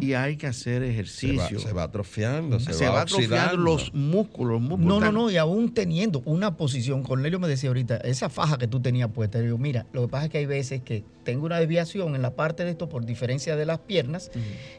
Y 0.00 0.14
hay 0.14 0.36
que 0.36 0.46
hacer 0.46 0.82
ejercicio. 0.82 1.58
Se 1.58 1.72
va, 1.72 1.84
atrofiando, 1.84 2.58
se, 2.60 2.88
va, 2.88 3.02
atrofiando 3.02 3.56
los 3.56 3.92
músculos, 3.94 4.60
No, 4.60 5.00
no, 5.00 5.12
no, 5.12 5.30
y 5.30 5.36
aún 5.36 5.72
teniendo 5.74 6.22
una 6.24 6.56
posición, 6.56 7.02
Cornelio 7.02 7.38
me 7.38 7.48
decía 7.48 7.70
ahorita, 7.70 7.98
esa 7.98 8.28
faja 8.28 8.58
que 8.58 8.66
tú 8.66 8.80
tenías 8.80 9.10
puesta, 9.10 9.40
yo, 9.40 9.58
mira, 9.58 9.86
lo 9.92 10.02
que 10.02 10.08
pasa 10.08 10.26
es 10.26 10.30
que 10.30 10.38
hay 10.38 10.46
veces 10.46 10.82
que 10.82 11.04
tengo 11.24 11.46
una 11.46 11.58
desviación 11.60 12.14
en 12.14 12.22
la 12.22 12.34
parte 12.34 12.64
de 12.64 12.70
esto 12.70 12.88
por 12.88 13.04
diferencia 13.04 13.56
de 13.56 13.66
las 13.66 13.80
piernas, 13.80 14.30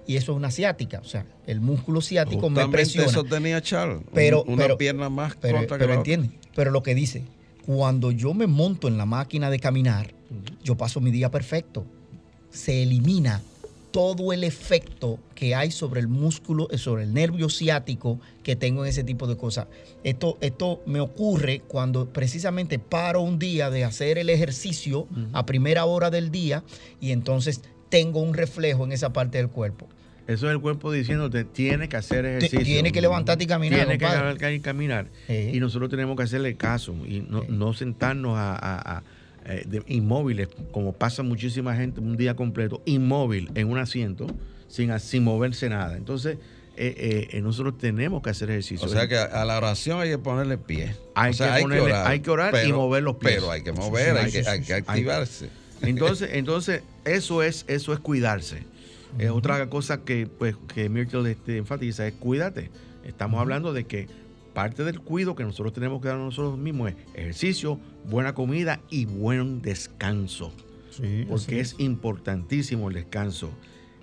y 0.08 0.16
eso 0.16 0.32
es 0.34 0.38
una 0.38 0.52
ciática, 0.52 1.00
o 1.00 1.08
sea, 1.08 1.26
el 1.48 1.62
músculo 1.62 2.02
ciático 2.02 2.50
me 2.50 2.68
presiona. 2.68 3.08
eso 3.08 3.24
tenía 3.24 3.62
Charles, 3.62 4.04
pero, 4.14 4.44
una 4.44 4.76
pierna 4.76 5.10
más 5.10 5.36
pero, 5.40 5.66
pero 5.68 5.94
entiende, 5.94 6.32
pero 6.56 6.72
lo 6.72 6.84
que 6.84 6.96
dice, 6.96 7.24
cuando 7.66 8.12
yo 8.12 8.34
me 8.34 8.48
monto 8.48 8.88
en 8.88 8.98
la 8.98 9.06
máquina 9.06 9.50
de 9.50 9.60
caminar, 9.60 10.14
yo 10.64 10.76
paso 10.76 11.02
mi 11.02 11.12
día 11.12 11.30
perfecto. 11.32 11.86
Se 12.50 12.82
elimina 12.82 13.42
todo 13.92 14.34
el 14.34 14.44
efecto 14.44 15.20
que 15.36 15.56
hay 15.56 15.72
sobre 15.72 16.00
el 16.00 16.08
músculo, 16.08 16.68
eh, 16.72 16.78
sobre 16.78 17.04
el 17.04 17.14
nervio 17.14 17.50
ciático 17.50 18.20
que 18.44 18.56
tengo 18.56 18.84
en 18.84 18.90
ese 18.90 19.04
tipo 19.04 19.28
de 19.28 19.38
cosas. 19.38 19.68
Esto, 20.04 20.38
esto 20.42 20.82
me 20.86 21.00
ocurre 21.00 21.62
cuando 21.68 22.08
precisamente 22.10 22.80
paro 22.80 23.22
un 23.22 23.40
día 23.40 23.70
de 23.70 23.84
hacer 23.84 24.18
el 24.18 24.30
ejercicio 24.30 25.08
a 25.34 25.46
primera 25.46 25.86
hora 25.86 26.10
del 26.10 26.32
día 26.32 26.64
y 27.02 27.12
entonces 27.12 27.62
tengo 27.90 28.22
un 28.22 28.34
reflejo 28.34 28.86
en 28.86 28.92
esa 28.92 29.12
parte 29.12 29.38
del 29.38 29.50
cuerpo. 29.50 29.88
Eso 30.28 30.48
es 30.48 30.54
el 30.54 30.62
cuerpo 30.62 30.92
diciéndote, 30.92 31.44
tiene 31.44 31.90
que 31.90 31.98
hacer 31.98 32.24
ejercicio. 32.24 32.60
Tiene 32.62 32.92
que 32.92 33.02
levantarte 33.02 33.46
y 33.46 33.48
caminar. 33.48 33.80
Tiene 33.80 33.98
que, 34.38 34.62
caminar. 34.62 35.08
Y 35.28 35.60
nosotros 35.60 35.90
tenemos 35.90 36.16
que 36.16 36.24
hacerle 36.24 36.56
caso 36.56 36.94
y 37.08 37.22
no, 37.22 37.74
sentarnos 37.74 38.36
a 38.38 39.04
eh, 39.50 39.82
inmóviles, 39.88 40.47
como 40.72 40.93
pasa 40.93 41.24
muchísima 41.24 41.76
gente 41.76 42.00
un 42.00 42.18
día 42.18 42.36
completo, 42.36 42.82
inmóvil 42.86 43.50
en 43.56 43.68
un 43.70 43.80
asiento, 43.80 44.28
sin, 44.68 44.97
sin 45.00 45.24
moverse 45.24 45.70
nada. 45.70 45.97
Entonces, 45.97 46.38
eh, 46.78 47.28
eh, 47.32 47.41
nosotros 47.41 47.78
tenemos 47.78 48.22
que 48.22 48.30
hacer 48.30 48.50
ejercicio. 48.52 48.88
O 48.88 48.89
sea 48.89 49.08
que 49.08 49.18
a 49.18 49.43
la 49.43 49.58
oración 49.58 50.00
hay 50.00 50.12
que 50.12 50.18
ponerle 50.18 50.58
pie. 50.58 50.95
Hay, 51.16 51.34
que, 51.34 51.43
hay 51.43 52.20
que 52.22 52.30
orar, 52.32 52.56
y 52.66 52.72
mover 52.72 53.04
los 53.04 53.16
pies. 53.16 53.34
Pero 53.34 53.52
hay 53.52 53.64
que 53.64 53.74
mover, 53.74 54.18
hay, 54.18 54.32
que, 54.32 54.47
hay, 54.47 54.62
que, 54.62 54.76
activarse. 54.76 55.50
Entonces, 55.82 56.30
entonces 56.34 56.84
eso 57.04 57.43
es, 57.43 57.66
eso 57.68 57.91
es 57.91 58.00
cuidarse. 58.00 58.64
Es 59.18 59.32
otra 59.32 59.68
cosa 59.68 60.02
que, 60.06 60.28
pues, 60.28 60.56
que 60.74 60.88
Myrtle 60.88 61.32
este, 61.32 61.58
enfatiza 61.58 62.08
es 62.08 62.14
cuídate. 62.14 62.70
Estamos 63.04 63.41
hablando 63.41 63.74
de 63.74 63.86
que 63.86 64.08
parte 64.60 64.84
del 64.84 64.99
cuidado 64.99 65.36
que 65.36 65.45
nosotros 65.45 65.72
tenemos 65.72 66.01
que 66.01 66.10
dar 66.10 66.18
a 66.18 66.20
nosotros 66.20 66.57
mismos 66.57 66.89
es 66.89 66.97
ejercicio, 67.14 67.80
buena 68.03 68.34
comida 68.34 68.82
y 68.89 69.05
buen 69.05 69.62
descanso. 69.62 70.51
porque 71.30 71.62
es 71.62 71.76
importantísimo 71.78 72.89
el 72.89 72.95
descanso. 72.95 73.51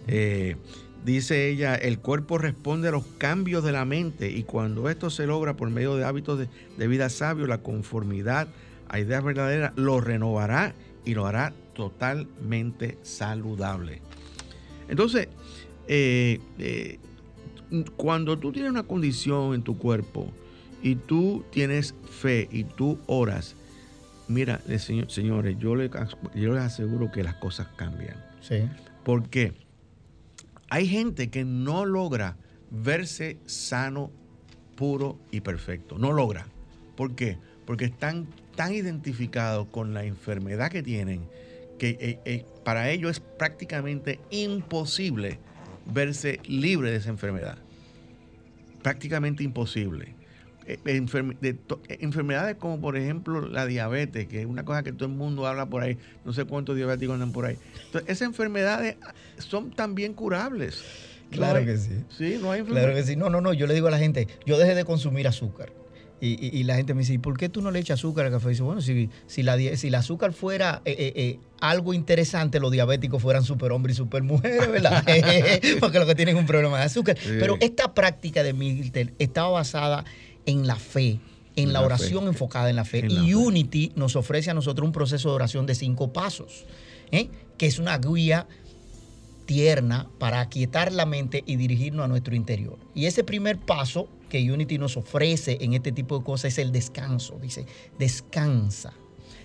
Eh, 0.07 0.57
dice 1.05 1.51
ella, 1.51 1.75
el 1.75 1.99
cuerpo 1.99 2.39
responde 2.39 2.89
a 2.89 2.91
los 2.91 3.05
cambios 3.19 3.65
de 3.65 3.73
la 3.73 3.85
mente 3.85 4.31
y 4.31 4.45
cuando 4.45 4.89
esto 4.89 5.11
se 5.11 5.27
logra 5.27 5.57
por 5.59 5.69
medio 5.69 5.95
de 5.95 6.07
hábitos 6.07 6.39
de, 6.39 6.89
vida 6.89 7.11
sabio, 7.11 7.47
la 7.47 7.59
conformidad 7.59 8.49
a 8.89 8.99
ideas 8.99 9.23
verdaderas 9.23 9.75
lo 9.77 10.01
renovará 10.01 10.75
y 11.05 11.13
lo 11.13 11.27
hará 11.27 11.53
totalmente 11.75 12.97
saludable. 13.03 14.01
Entonces, 14.89 15.29
eh, 15.87 16.41
eh, 16.59 16.99
cuando 17.99 18.39
tú 18.39 18.53
tienes 18.53 18.71
una 18.71 18.85
condición 18.85 19.53
en 19.53 19.63
tu 19.63 19.77
cuerpo 19.77 20.33
y 20.87 20.95
tú 20.95 21.45
tienes 21.51 21.97
fe 22.09 22.49
y 22.53 22.63
tú 22.63 23.01
oras, 23.07 23.57
mira, 24.29 24.61
señores, 24.79 25.57
yo 25.59 25.75
les, 25.75 25.91
yo 26.37 26.55
les 26.55 26.63
aseguro 26.63 27.11
que 27.11 27.25
las 27.25 27.35
cosas 27.35 27.67
cambian. 27.75 28.15
Sí. 28.41 28.69
Porque 29.03 29.53
hay 30.71 30.87
gente 30.87 31.29
que 31.29 31.45
no 31.45 31.85
logra 31.85 32.37
verse 32.71 33.37
sano, 33.47 34.13
puro 34.77 35.19
y 35.33 35.41
perfecto. 35.41 35.99
No 35.99 36.13
logra. 36.13 36.47
¿Por 36.97 37.17
qué? 37.17 37.37
Porque 37.65 37.87
están 37.87 38.29
tan 38.55 38.73
identificados 38.73 39.67
con 39.73 39.93
la 39.93 40.05
enfermedad 40.05 40.71
que 40.71 40.85
tienen 40.85 41.29
que 41.81 41.99
eh, 42.01 42.21
eh, 42.25 42.45
para 42.65 42.91
ellos 42.91 43.11
es 43.11 43.21
prácticamente 43.21 44.21
imposible 44.31 45.41
verse 45.93 46.39
libre 46.47 46.93
de 46.93 46.99
esa 46.99 47.11
enfermedad. 47.11 47.59
Prácticamente 48.83 49.43
imposible. 49.43 50.16
Eh, 50.69 50.81
eh, 50.85 51.97
enfermedades 52.01 52.57
como 52.57 52.81
por 52.81 52.97
ejemplo 52.97 53.47
la 53.47 53.67
diabetes, 53.67 54.27
que 54.27 54.41
es 54.41 54.47
una 54.47 54.65
cosa 54.65 54.83
que 54.83 54.93
todo 54.93 55.09
el 55.09 55.15
mundo 55.15 55.47
habla 55.47 55.67
por 55.67 55.83
ahí, 55.83 55.97
no 56.25 56.33
sé 56.33 56.45
cuántos 56.45 56.75
diabéticos 56.75 57.15
andan 57.15 57.31
por 57.31 57.47
ahí. 57.47 57.57
Entonces, 57.87 58.11
esas 58.11 58.29
enfermedades 58.29 58.97
son 59.39 59.71
también 59.71 60.13
curables. 60.13 60.83
Claro 61.31 61.65
que 61.65 61.77
sí. 61.77 61.91
Sí, 62.17 62.39
no 62.41 62.51
hay 62.51 62.63
Claro 62.63 62.95
que 62.95 63.03
sí. 63.03 63.17
No, 63.17 63.31
no, 63.31 63.41
no. 63.41 63.53
Yo 63.53 63.67
le 63.67 63.75
digo 63.75 63.89
a 63.89 63.91
la 63.91 63.99
gente, 63.99 64.27
yo 64.45 64.59
dejé 64.59 64.75
de 64.75 64.85
consumir 64.85 65.27
azúcar. 65.29 65.73
Y, 66.19 66.65
la 66.65 66.77
gente 66.77 66.95
me 66.95 67.01
dice, 67.01 67.13
¿y 67.13 67.19
por 67.19 67.37
qué 67.37 67.51
tú 67.51 67.61
no 67.61 67.71
le 67.71 67.79
echas 67.79 68.01
azúcar 68.01 68.25
al 68.25 68.33
café? 68.33 68.47
Y 68.47 68.51
dice, 68.51 68.63
bueno, 68.63 68.81
si, 68.81 69.11
si, 69.27 69.43
la, 69.43 69.59
si 69.77 69.89
el 69.89 69.95
azúcar 69.95 70.33
fuera 70.33 70.81
eh, 70.87 71.39
algo 71.61 71.93
interesante, 71.93 72.59
los 72.59 72.73
diabéticos 72.73 73.21
fueran 73.21 73.45
superhombres 73.45 73.97
y 73.97 73.99
supermujeres, 73.99 74.71
¿verdad? 74.73 75.05
Porque 75.81 75.99
lo 75.99 76.07
que 76.07 76.15
tienen 76.15 76.37
es 76.37 76.41
un 76.41 76.47
problema 76.47 76.79
de 76.79 76.85
azúcar. 76.85 77.19
Pero 77.23 77.59
esta 77.61 77.93
práctica 77.93 78.43
de 78.43 78.55
Milton 78.55 79.13
estaba 79.19 79.51
basada 79.51 80.05
en 80.47 80.67
la 80.67 80.77
fe, 80.77 81.21
en 81.57 81.73
la, 81.73 81.83
oración 81.83 82.27
enfocada 82.27 82.71
en 82.71 82.77
la 82.77 82.85
fe. 82.85 83.07
y 83.09 83.35
Unity 83.35 83.93
nos 83.97 84.17
ofrece 84.17 84.51
a 84.51 84.55
nosotros 84.55 84.87
un 84.87 84.93
proceso 84.93 85.29
de 85.31 85.35
oración 85.35 85.67
de 85.67 85.75
cinco 85.75 86.13
pasos, 86.13 86.65
¿eh? 87.11 87.29
que 87.59 87.67
es 87.67 87.79
una 87.79 87.99
guía 87.99 88.47
tierna 89.47 90.09
para 90.19 90.41
aquietar 90.41 90.93
la 90.93 91.07
mente 91.07 91.43
y 91.47 91.57
dirigirnos 91.57 92.05
a 92.05 92.09
nuestro 92.09 92.35
interior. 92.35 92.79
Y 92.95 93.07
ese 93.07 93.25
primer 93.25 93.59
paso 93.59 94.09
que 94.29 94.51
Unity 94.51 94.79
nos 94.79 94.97
ofrece 94.97 95.59
en 95.61 95.73
este 95.73 95.93
tipo 95.93 96.19
de 96.19 96.25
cosas 96.25 96.53
es 96.53 96.59
el 96.59 96.73
descanso. 96.73 97.39
Dice, 97.41 97.65
descansa, 97.99 98.93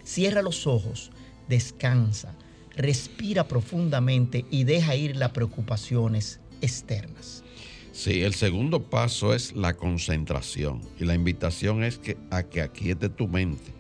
cierra 0.04 0.42
los 0.42 0.68
ojos, 0.68 1.12
descansa, 1.48 2.36
respira 2.76 3.48
profundamente 3.48 4.46
y 4.50 4.64
deja 4.64 4.96
ir 4.96 5.16
las 5.16 5.32
preocupaciones 5.32 6.40
externas. 6.62 7.44
Sí, 7.92 8.22
el 8.22 8.34
segundo 8.34 8.84
paso 8.84 9.34
es 9.34 9.54
la 9.54 9.76
concentración 9.76 10.82
y 11.00 11.06
la 11.06 11.14
invitación 11.14 11.84
es 11.84 11.98
que, 11.98 12.18
a 12.30 12.44
que 12.44 12.62
aquietes 12.62 13.16
tu 13.16 13.28
mente 13.28 13.74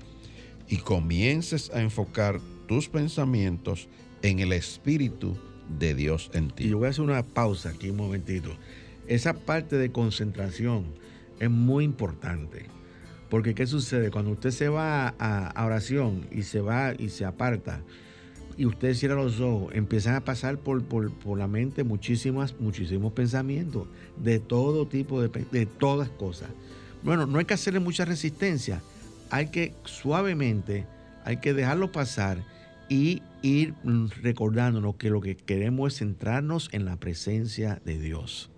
y 0.67 0.77
comiences 0.77 1.71
a 1.73 1.81
enfocar 1.81 2.39
tus 2.67 2.89
pensamientos 2.89 3.87
en 4.21 4.39
el 4.39 4.51
Espíritu 4.53 5.37
de 5.79 5.95
Dios 5.95 6.29
en 6.33 6.51
ti. 6.51 6.65
Y 6.65 6.69
yo 6.69 6.77
voy 6.77 6.87
a 6.87 6.89
hacer 6.89 7.03
una 7.03 7.23
pausa 7.23 7.69
aquí 7.69 7.89
un 7.89 7.97
momentito. 7.97 8.51
esa 9.07 9.33
parte 9.33 9.77
de 9.77 9.91
concentración 9.91 10.85
es 11.39 11.49
muy 11.49 11.83
importante. 11.83 12.65
Porque 13.29 13.55
¿qué 13.55 13.65
sucede? 13.65 14.11
Cuando 14.11 14.31
usted 14.31 14.51
se 14.51 14.67
va 14.67 15.15
a, 15.17 15.65
oración 15.65 16.27
y 16.31 16.43
se 16.43 16.59
va 16.59 16.93
y 16.97 17.09
se 17.09 17.23
aparta 17.23 17.81
y 18.57 18.65
usted 18.65 18.93
cierra 18.93 19.15
los 19.15 19.39
ojos, 19.39 19.73
empiezan 19.73 20.15
a 20.15 20.21
pasar 20.23 20.57
por, 20.57 20.83
por, 20.83 21.37
la 21.37 21.47
mente 21.47 21.83
muchísimas, 21.83 22.55
muchísimos 22.59 23.13
pensamientos 23.13 23.87
de 24.17 24.39
todo 24.39 24.87
tipo, 24.87 25.21
de, 25.21 25.29
de 25.51 25.65
todas 25.65 26.09
cosas. 26.09 26.49
Bueno, 27.03 27.25
no 27.25 27.39
hay 27.39 27.45
que 27.45 27.53
hacerle 27.53 27.79
mucha 27.79 28.05
resistencia, 28.05 28.81
hay 29.29 29.47
que 29.47 29.73
suavemente, 29.85 30.85
hay 31.25 31.37
que 31.37 31.53
dejarlo 31.53 31.91
pasar 31.91 32.43
y 32.89 33.21
ir 33.41 33.73
recordándonos 34.21 34.95
que 34.95 35.09
lo 35.09 35.21
que 35.21 35.35
queremos 35.35 35.93
es 35.93 35.99
centrarnos 35.99 36.69
en 36.73 36.85
la 36.85 36.97
presencia 36.97 37.81
de 37.85 37.97
Dios. 37.97 38.51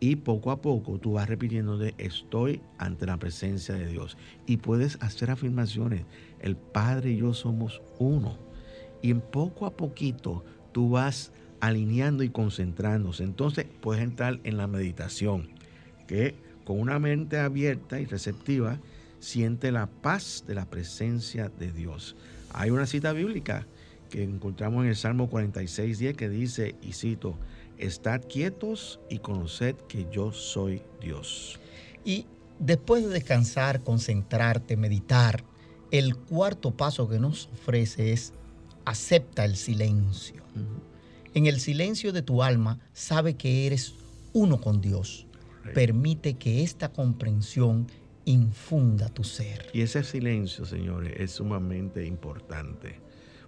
Y 0.00 0.16
poco 0.16 0.50
a 0.50 0.60
poco 0.60 0.98
tú 0.98 1.12
vas 1.12 1.28
repitiendo 1.28 1.78
de 1.78 1.94
estoy 1.96 2.60
ante 2.76 3.06
la 3.06 3.16
presencia 3.16 3.74
de 3.74 3.86
Dios. 3.86 4.18
Y 4.46 4.58
puedes 4.58 4.98
hacer 5.00 5.30
afirmaciones. 5.30 6.04
El 6.40 6.56
Padre 6.56 7.12
y 7.12 7.16
yo 7.16 7.32
somos 7.32 7.80
uno. 7.98 8.36
Y 9.04 9.10
en 9.10 9.20
poco 9.20 9.66
a 9.66 9.76
poquito 9.76 10.42
tú 10.72 10.88
vas 10.88 11.30
alineando 11.60 12.22
y 12.22 12.30
concentrándose. 12.30 13.22
Entonces 13.22 13.66
puedes 13.82 14.02
entrar 14.02 14.40
en 14.44 14.56
la 14.56 14.66
meditación, 14.66 15.50
que 16.06 16.34
con 16.64 16.80
una 16.80 16.98
mente 16.98 17.38
abierta 17.38 18.00
y 18.00 18.06
receptiva 18.06 18.78
siente 19.20 19.72
la 19.72 19.88
paz 19.88 20.44
de 20.46 20.54
la 20.54 20.64
presencia 20.64 21.50
de 21.50 21.70
Dios. 21.70 22.16
Hay 22.54 22.70
una 22.70 22.86
cita 22.86 23.12
bíblica 23.12 23.66
que 24.08 24.22
encontramos 24.22 24.84
en 24.84 24.88
el 24.88 24.96
Salmo 24.96 25.28
46, 25.28 25.98
10 25.98 26.16
que 26.16 26.30
dice, 26.30 26.74
y 26.80 26.94
cito, 26.94 27.36
Estad 27.76 28.22
quietos 28.22 29.00
y 29.10 29.18
conoced 29.18 29.74
que 29.86 30.06
yo 30.10 30.32
soy 30.32 30.80
Dios. 31.02 31.60
Y 32.06 32.24
después 32.58 33.04
de 33.04 33.10
descansar, 33.10 33.82
concentrarte, 33.82 34.78
meditar, 34.78 35.44
el 35.90 36.16
cuarto 36.16 36.70
paso 36.70 37.06
que 37.06 37.18
nos 37.18 37.50
ofrece 37.52 38.14
es 38.14 38.32
acepta 38.84 39.44
el 39.44 39.56
silencio. 39.56 40.42
En 41.34 41.46
el 41.46 41.60
silencio 41.60 42.12
de 42.12 42.22
tu 42.22 42.42
alma, 42.42 42.78
sabe 42.92 43.34
que 43.34 43.66
eres 43.66 43.94
uno 44.32 44.60
con 44.60 44.80
Dios. 44.80 45.26
Permite 45.74 46.34
que 46.34 46.62
esta 46.62 46.90
comprensión 46.90 47.86
infunda 48.24 49.08
tu 49.08 49.24
ser. 49.24 49.66
Y 49.72 49.80
ese 49.82 50.04
silencio, 50.04 50.64
señores, 50.64 51.14
es 51.18 51.32
sumamente 51.32 52.06
importante. 52.06 53.00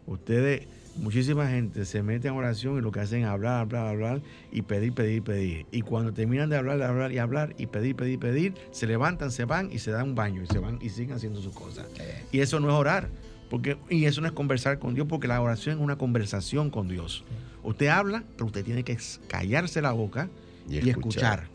Ustedes 0.06 0.66
muchísima 0.98 1.48
gente 1.48 1.84
se 1.84 2.02
mete 2.02 2.28
en 2.28 2.34
oración 2.34 2.78
y 2.78 2.80
lo 2.80 2.90
que 2.90 3.00
hacen 3.00 3.22
es 3.22 3.28
hablar, 3.28 3.60
hablar, 3.60 3.86
hablar 3.86 4.22
y 4.50 4.62
pedir, 4.62 4.92
pedir, 4.92 5.22
pedir. 5.22 5.66
Y 5.70 5.82
cuando 5.82 6.12
terminan 6.12 6.48
de 6.48 6.56
hablar, 6.56 6.78
de 6.78 6.84
hablar 6.84 7.12
y 7.12 7.18
hablar 7.18 7.54
y 7.58 7.66
pedir, 7.66 7.96
pedir, 7.96 8.18
pedir, 8.18 8.54
se 8.70 8.86
levantan, 8.86 9.30
se 9.30 9.44
van 9.44 9.70
y 9.72 9.78
se 9.78 9.90
dan 9.90 10.10
un 10.10 10.14
baño 10.14 10.42
y 10.42 10.46
se 10.46 10.58
van 10.58 10.78
y 10.80 10.90
siguen 10.90 11.16
haciendo 11.16 11.40
sus 11.40 11.54
cosas. 11.54 11.86
Y 12.32 12.40
eso 12.40 12.60
no 12.60 12.68
es 12.68 12.74
orar. 12.74 13.08
Porque, 13.50 13.76
y 13.88 14.06
eso 14.06 14.20
no 14.20 14.26
es 14.26 14.32
conversar 14.32 14.78
con 14.78 14.94
Dios, 14.94 15.06
porque 15.08 15.28
la 15.28 15.40
oración 15.40 15.76
es 15.76 15.82
una 15.82 15.96
conversación 15.96 16.70
con 16.70 16.88
Dios. 16.88 17.24
Usted 17.62 17.88
habla, 17.88 18.24
pero 18.36 18.46
usted 18.46 18.64
tiene 18.64 18.82
que 18.82 18.98
callarse 19.28 19.82
la 19.82 19.92
boca 19.92 20.28
y, 20.68 20.84
y 20.84 20.90
escuchar. 20.90 21.48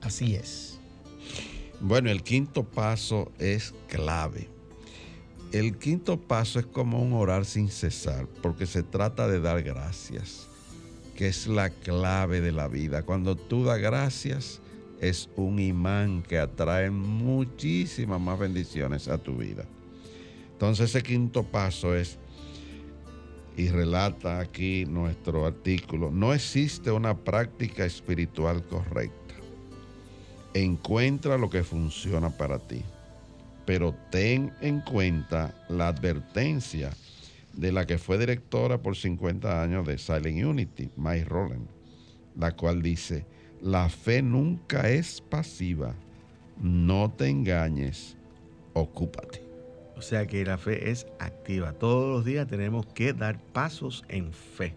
Así 0.00 0.34
es. 0.34 0.80
Bueno, 1.80 2.10
el 2.10 2.22
quinto 2.22 2.64
paso 2.64 3.32
es 3.38 3.74
clave 3.88 4.48
el 5.52 5.78
quinto 5.78 6.20
paso 6.20 6.60
es 6.60 6.66
como 6.66 7.02
un 7.02 7.12
orar 7.12 7.44
sin 7.44 7.70
cesar, 7.70 8.28
porque 8.40 8.66
se 8.66 8.84
trata 8.84 9.26
de 9.26 9.40
dar 9.40 9.62
gracias, 9.62 10.46
que 11.16 11.26
es 11.26 11.48
la 11.48 11.70
clave 11.70 12.40
de 12.40 12.52
la 12.52 12.68
vida. 12.68 13.02
Cuando 13.02 13.34
tú 13.36 13.64
das 13.64 13.80
gracias, 13.80 14.60
es 15.00 15.28
un 15.34 15.58
imán 15.58 16.22
que 16.22 16.38
atrae 16.38 16.90
muchísimas 16.90 18.20
más 18.20 18.38
bendiciones 18.38 19.08
a 19.08 19.18
tu 19.18 19.36
vida. 19.36 19.64
Entonces 20.60 20.90
ese 20.90 21.02
quinto 21.02 21.42
paso 21.42 21.94
es, 21.94 22.18
y 23.56 23.68
relata 23.68 24.40
aquí 24.40 24.84
nuestro 24.86 25.46
artículo, 25.46 26.10
no 26.10 26.34
existe 26.34 26.90
una 26.90 27.16
práctica 27.16 27.84
espiritual 27.84 28.62
correcta. 28.64 29.34
Encuentra 30.54 31.38
lo 31.38 31.48
que 31.48 31.62
funciona 31.62 32.30
para 32.30 32.58
ti 32.58 32.82
pero 33.70 33.94
ten 34.10 34.52
en 34.60 34.80
cuenta 34.80 35.54
la 35.68 35.86
advertencia 35.86 36.90
de 37.52 37.70
la 37.70 37.86
que 37.86 37.98
fue 37.98 38.18
directora 38.18 38.82
por 38.82 38.96
50 38.96 39.62
años 39.62 39.86
de 39.86 39.96
Silent 39.96 40.44
Unity, 40.44 40.90
Mike 40.96 41.26
Rowland, 41.26 41.68
la 42.36 42.50
cual 42.50 42.82
dice, 42.82 43.26
la 43.62 43.88
fe 43.88 44.22
nunca 44.22 44.88
es 44.90 45.20
pasiva, 45.20 45.94
no 46.60 47.12
te 47.12 47.28
engañes, 47.28 48.16
ocúpate. 48.72 49.49
O 50.00 50.02
sea 50.02 50.26
que 50.26 50.42
la 50.46 50.56
fe 50.56 50.90
es 50.90 51.06
activa. 51.18 51.74
Todos 51.74 52.08
los 52.08 52.24
días 52.24 52.48
tenemos 52.48 52.86
que 52.86 53.12
dar 53.12 53.38
pasos 53.38 54.02
en 54.08 54.32
fe. 54.32 54.74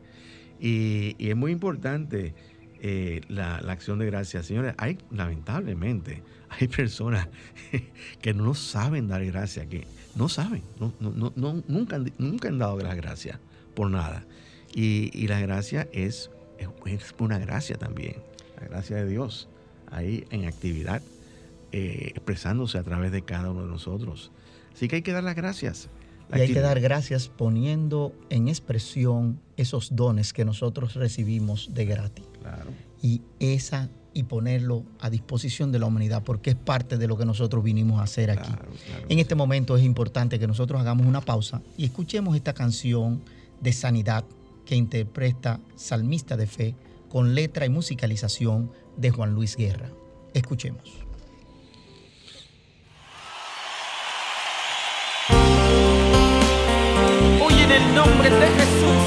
Y, 0.59 1.15
es 1.17 1.33
muy 1.33 1.53
importante 1.53 2.33
eh, 2.81 3.21
la, 3.29 3.55
acción 3.55 3.99
de 3.99 4.05
gracias. 4.05 4.47
Señores, 4.47 4.75
hay 4.77 4.97
lamentablemente 5.11 6.23
hay 6.49 6.67
personas 6.67 7.29
que 8.21 8.33
no 8.33 8.53
saben 8.53 9.07
dar 9.07 9.23
gracias, 9.23 9.65
que 9.67 9.87
no 10.13 10.27
saben, 10.27 10.61
nunca, 10.99 11.95
han, 11.95 12.11
nunca 12.17 12.49
han 12.49 12.59
dado 12.59 12.77
las 12.79 12.97
gracias 12.97 13.39
por 13.75 13.89
nada. 13.89 14.25
Y, 14.75 15.25
la 15.27 15.39
gracia 15.39 15.87
es, 15.93 16.31
es, 16.85 17.15
una 17.17 17.39
gracia 17.39 17.77
también, 17.77 18.17
la 18.59 18.67
gracia 18.67 18.97
de 18.97 19.07
Dios, 19.07 19.47
ahí 19.89 20.25
en 20.31 20.43
actividad, 20.47 21.01
eh, 21.71 22.11
expresándose 22.13 22.77
a 22.77 22.83
través 22.83 23.13
de 23.13 23.21
cada 23.21 23.51
uno 23.51 23.61
de 23.61 23.69
nosotros. 23.69 24.29
Así 24.73 24.87
que 24.87 24.97
hay 24.97 25.01
que 25.01 25.11
dar 25.11 25.23
las 25.23 25.35
gracias. 25.35 25.89
y 26.33 26.39
hay 26.39 26.51
que 26.51 26.61
dar 26.61 26.79
gracias 26.79 27.27
poniendo 27.27 28.13
en 28.29 28.47
expresión 28.47 29.39
esos 29.55 29.95
dones 29.95 30.33
que 30.33 30.45
nosotros 30.45 30.95
recibimos 30.95 31.73
de 31.73 31.85
gratis. 31.85 32.25
Claro. 32.41 32.71
Y 33.01 33.21
esa 33.39 33.89
y 34.13 34.23
ponerlo 34.23 34.83
a 34.99 35.09
disposición 35.09 35.71
de 35.71 35.79
la 35.79 35.87
humanidad, 35.87 36.23
porque 36.23 36.51
es 36.51 36.55
parte 36.55 36.97
de 36.97 37.07
lo 37.07 37.17
que 37.17 37.25
nosotros 37.25 37.63
vinimos 37.63 37.99
a 37.99 38.03
hacer 38.03 38.31
aquí. 38.31 38.51
En 39.09 39.19
este 39.19 39.35
momento 39.35 39.75
es 39.75 39.83
importante 39.83 40.39
que 40.39 40.47
nosotros 40.47 40.79
hagamos 40.79 41.05
una 41.05 41.21
pausa 41.21 41.61
y 41.77 41.85
escuchemos 41.85 42.35
esta 42.35 42.53
canción 42.53 43.21
de 43.59 43.73
sanidad 43.73 44.23
que 44.65 44.75
interpreta 44.75 45.59
Salmista 45.75 46.37
de 46.37 46.47
Fe 46.47 46.75
con 47.09 47.35
letra 47.35 47.65
y 47.65 47.69
musicalización 47.69 48.71
de 48.97 49.11
Juan 49.11 49.33
Luis 49.33 49.55
Guerra. 49.55 49.89
Escuchemos. 50.33 51.02
Nombre 58.05 58.29
de 58.29 58.47
Jesús. 58.59 59.03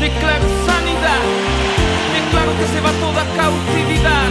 Declaro 0.00 0.46
sanidad. 0.66 1.22
Claro 2.30 2.50
que 2.58 2.66
se 2.66 2.80
va 2.80 2.90
toda 2.98 3.22
cautividad, 3.36 4.28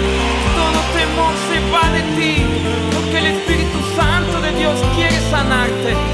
todo 0.59 0.80
temor 0.91 1.34
se 1.47 1.57
va 1.72 1.89
de 1.91 2.01
ti, 2.18 2.45
porque 2.93 3.18
el 3.20 3.28
Espíritu 3.28 3.80
Santo 3.95 4.41
de 4.41 4.51
Dios 4.51 4.78
quiere 4.93 5.18
sanarte. 5.32 6.12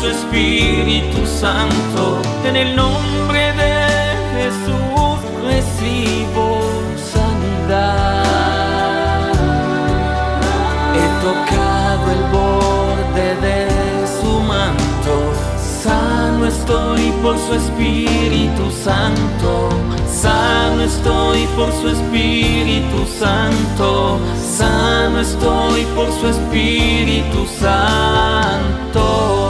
Su 0.00 0.06
Espíritu 0.08 1.26
Santo. 1.26 2.20
En 2.44 2.56
el 2.56 2.76
nombre 2.76 3.52
de 3.52 3.86
Jesús 4.36 5.18
recibo 5.44 6.60
sanidad. 7.12 8.22
He 10.94 11.06
tocado 11.26 12.04
el 12.16 12.22
borde 12.32 13.28
de 13.46 13.58
su 14.20 14.40
manto, 14.40 15.14
sano 15.82 16.46
estoy 16.46 17.12
por 17.22 17.36
su 17.38 17.54
Espíritu 17.54 18.70
Santo. 18.70 19.70
Sano 20.06 20.82
estoy 20.82 21.46
por 21.56 21.72
su 21.72 21.88
Espíritu 21.88 23.06
Santo. 23.18 24.18
Sano 24.36 25.20
estoy 25.20 25.84
por 25.94 26.10
su 26.12 26.28
Espíritu 26.28 27.46
Santo. 27.60 29.47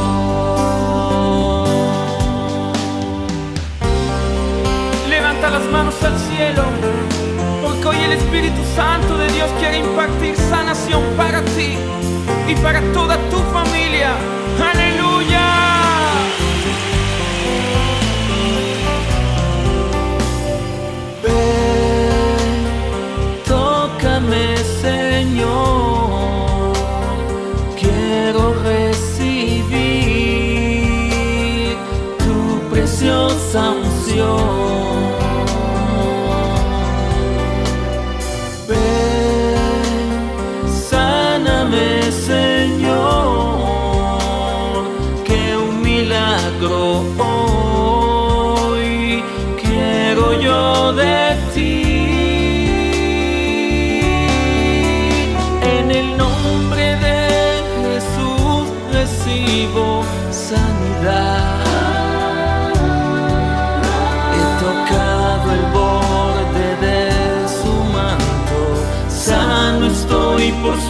Para 12.62 12.80
toda 12.92 13.16
tu 13.30 13.38
familia. 13.52 14.37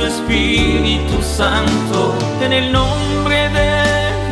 Espíritu 0.08 1.22
Santo. 1.22 2.14
En 2.40 2.52
el 2.52 2.72
nombre 2.72 3.48
de 3.50 3.70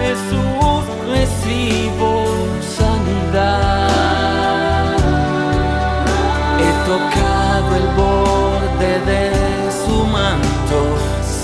Jesús 0.01 0.83
recibo 1.13 2.25
sanidad. 2.77 3.91
He 6.63 6.73
tocado 6.91 7.71
el 7.77 7.89
borde 8.03 8.93
de 9.11 9.25
su 9.85 9.97
manto. 10.07 10.79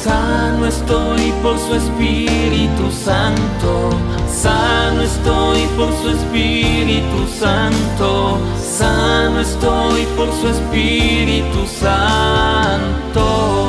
Sano 0.03 0.67
estoy 0.67 1.33
por 1.43 1.59
su 1.59 1.75
Espíritu 1.75 2.91
Santo. 2.91 3.91
Sano 4.27 5.03
estoy 5.03 5.61
por 5.77 5.93
su 6.01 6.09
Espíritu 6.09 7.27
Santo. 7.39 8.39
Sano 8.59 9.41
estoy 9.41 10.07
por 10.17 10.33
su 10.33 10.49
Espíritu 10.49 11.67
Santo. 11.67 13.62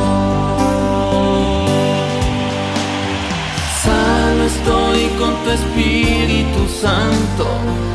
Espíritu 5.53 6.67
Santo. 6.67 7.45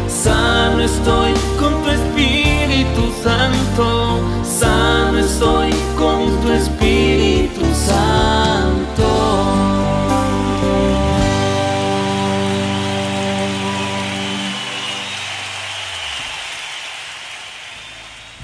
Sano 0.09 0.81
estoy 0.81 1.33
con 1.59 1.83
tu 1.83 1.91
Espíritu 1.91 3.13
Santo. 3.21 4.45
Sano 4.45 5.19
estoy 5.19 5.71
con 5.97 6.41
tu 6.41 6.53
Espíritu 6.53 7.65
Santo. 7.75 9.09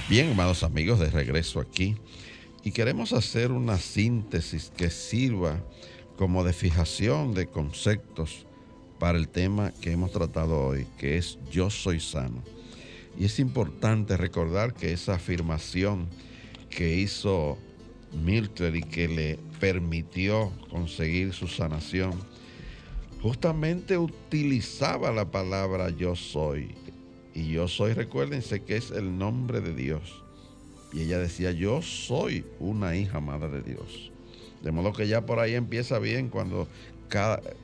Bien, 0.09 0.33
amados 0.33 0.65
amigos, 0.65 0.99
de 0.99 1.11
regreso 1.11 1.61
aquí. 1.61 1.97
Y 2.65 2.73
queremos 2.73 3.12
hacer 3.12 3.53
una 3.53 3.79
síntesis 3.79 4.73
que 4.77 4.91
sirva 4.91 5.61
como 6.17 6.43
de 6.43 6.53
fijación 6.53 7.35
de 7.35 7.47
conceptos 7.47 8.47
para 9.05 9.18
el 9.18 9.28
tema 9.28 9.70
que 9.82 9.92
hemos 9.92 10.12
tratado 10.12 10.59
hoy, 10.68 10.86
que 10.96 11.18
es 11.18 11.38
yo 11.50 11.68
soy 11.68 12.00
sano. 12.00 12.42
Y 13.18 13.26
es 13.26 13.38
importante 13.38 14.16
recordar 14.16 14.72
que 14.72 14.92
esa 14.94 15.16
afirmación 15.16 16.09
que 16.70 16.96
hizo 16.96 17.59
Mildred 18.24 18.72
y 18.72 18.80
que 18.80 19.07
le 19.09 19.38
permitió 19.61 20.50
conseguir 20.70 21.34
su 21.34 21.48
sanación, 21.48 22.14
justamente 23.20 23.98
utilizaba 23.98 25.12
la 25.12 25.30
palabra 25.30 25.90
yo 25.90 26.16
soy. 26.16 26.74
Y 27.34 27.50
yo 27.50 27.68
soy, 27.68 27.92
recuérdense 27.92 28.62
que 28.62 28.76
es 28.78 28.90
el 28.90 29.18
nombre 29.18 29.61
de 29.61 29.74
Dios. 29.74 30.22
Y 30.94 31.02
ella 31.02 31.18
decía, 31.18 31.50
yo 31.50 31.82
soy 31.82 32.46
una 32.59 32.96
hija 32.96 33.18
amada 33.18 33.50
de 33.50 33.61
Dios. 33.61 34.12
De 34.62 34.72
modo 34.72 34.94
que 34.94 35.07
ya 35.07 35.26
por 35.26 35.40
ahí 35.40 35.52
empieza 35.52 35.98
bien 35.98 36.30
cuando, 36.30 36.68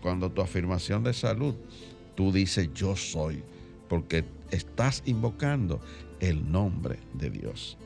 cuando 0.03 0.31
tu 0.31 0.43
afirmación 0.43 1.05
de 1.05 1.13
salud, 1.13 1.55
tú 2.15 2.33
dices 2.33 2.71
yo 2.75 2.97
soy, 2.97 3.43
porque 3.89 4.25
estás 4.51 5.03
invocando 5.07 5.81
el 6.21 6.51
nombre 6.51 6.99
de 7.15 7.31
Dios. 7.31 7.77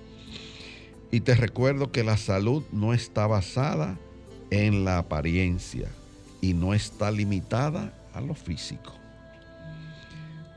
Y 1.11 1.21
te 1.21 1.35
recuerdo 1.35 1.93
que 1.93 2.03
la 2.03 2.17
salud 2.17 2.65
no 2.73 2.93
está 2.93 3.27
basada 3.27 3.99
en 4.51 4.85
la 4.85 4.99
apariencia 4.99 5.89
y 6.41 6.55
no 6.55 6.75
está 6.75 7.11
limitada 7.11 7.95
a 8.13 8.21
lo 8.21 8.35
físico. 8.35 8.93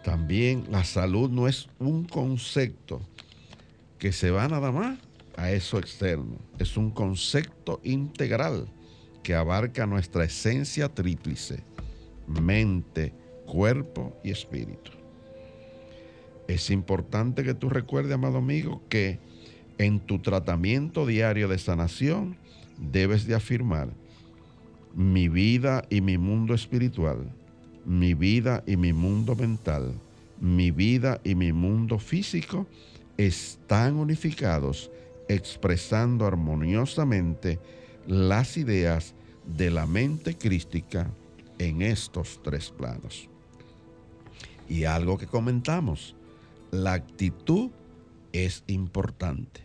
También 0.04 0.66
la 0.72 0.84
salud 0.84 1.30
no 1.30 1.48
es 1.48 1.68
un 1.80 2.06
concepto 2.06 3.02
que 4.00 4.12
se 4.12 4.32
va 4.32 4.48
nada 4.48 4.72
más 4.72 4.98
a 5.36 5.52
eso 5.52 5.78
externo. 5.78 6.38
Es 6.60 6.78
un 6.78 6.92
concepto 6.92 7.80
integral 7.84 8.68
que 9.28 9.36
abarca 9.36 9.86
nuestra 9.86 10.24
esencia 10.24 10.88
tríplice, 10.88 11.62
mente, 12.28 13.12
cuerpo 13.46 14.16
y 14.24 14.32
espíritu. 14.32 14.92
Es 16.48 16.70
importante 16.70 17.44
que 17.44 17.54
tú 17.54 17.68
recuerdes, 17.68 18.14
amado 18.14 18.38
amigo, 18.38 18.82
que 18.88 19.20
en 19.80 20.00
tu 20.00 20.20
tratamiento 20.20 21.06
diario 21.06 21.50
de 21.50 21.58
sanación 21.58 22.38
debes 22.78 23.28
de 23.28 23.36
afirmar 23.36 23.90
mi 24.96 25.28
vida 25.28 25.84
y 25.90 26.00
mi 26.00 26.18
mundo 26.18 26.54
espiritual, 26.54 27.30
mi 27.86 28.14
vida 28.14 28.64
y 28.66 28.78
mi 28.78 28.94
mundo 28.94 29.36
mental, 29.36 29.92
mi 30.40 30.72
vida 30.72 31.20
y 31.26 31.36
mi 31.36 31.52
mundo 31.52 32.00
físico 32.00 32.66
están 33.18 33.98
unificados 33.98 34.90
expresando 35.28 36.26
armoniosamente 36.26 37.60
las 38.08 38.56
ideas 38.56 39.14
de 39.56 39.72
la 39.72 39.86
mente 39.86 40.38
crística 40.38 41.10
en 41.58 41.82
estos 41.82 42.42
tres 42.44 42.70
planos. 42.70 43.30
Y 44.70 44.84
algo 44.84 45.18
que 45.18 45.28
comentamos, 45.28 46.16
la 46.72 46.94
actitud 46.94 47.72
es 48.34 48.64
importante. 48.68 49.62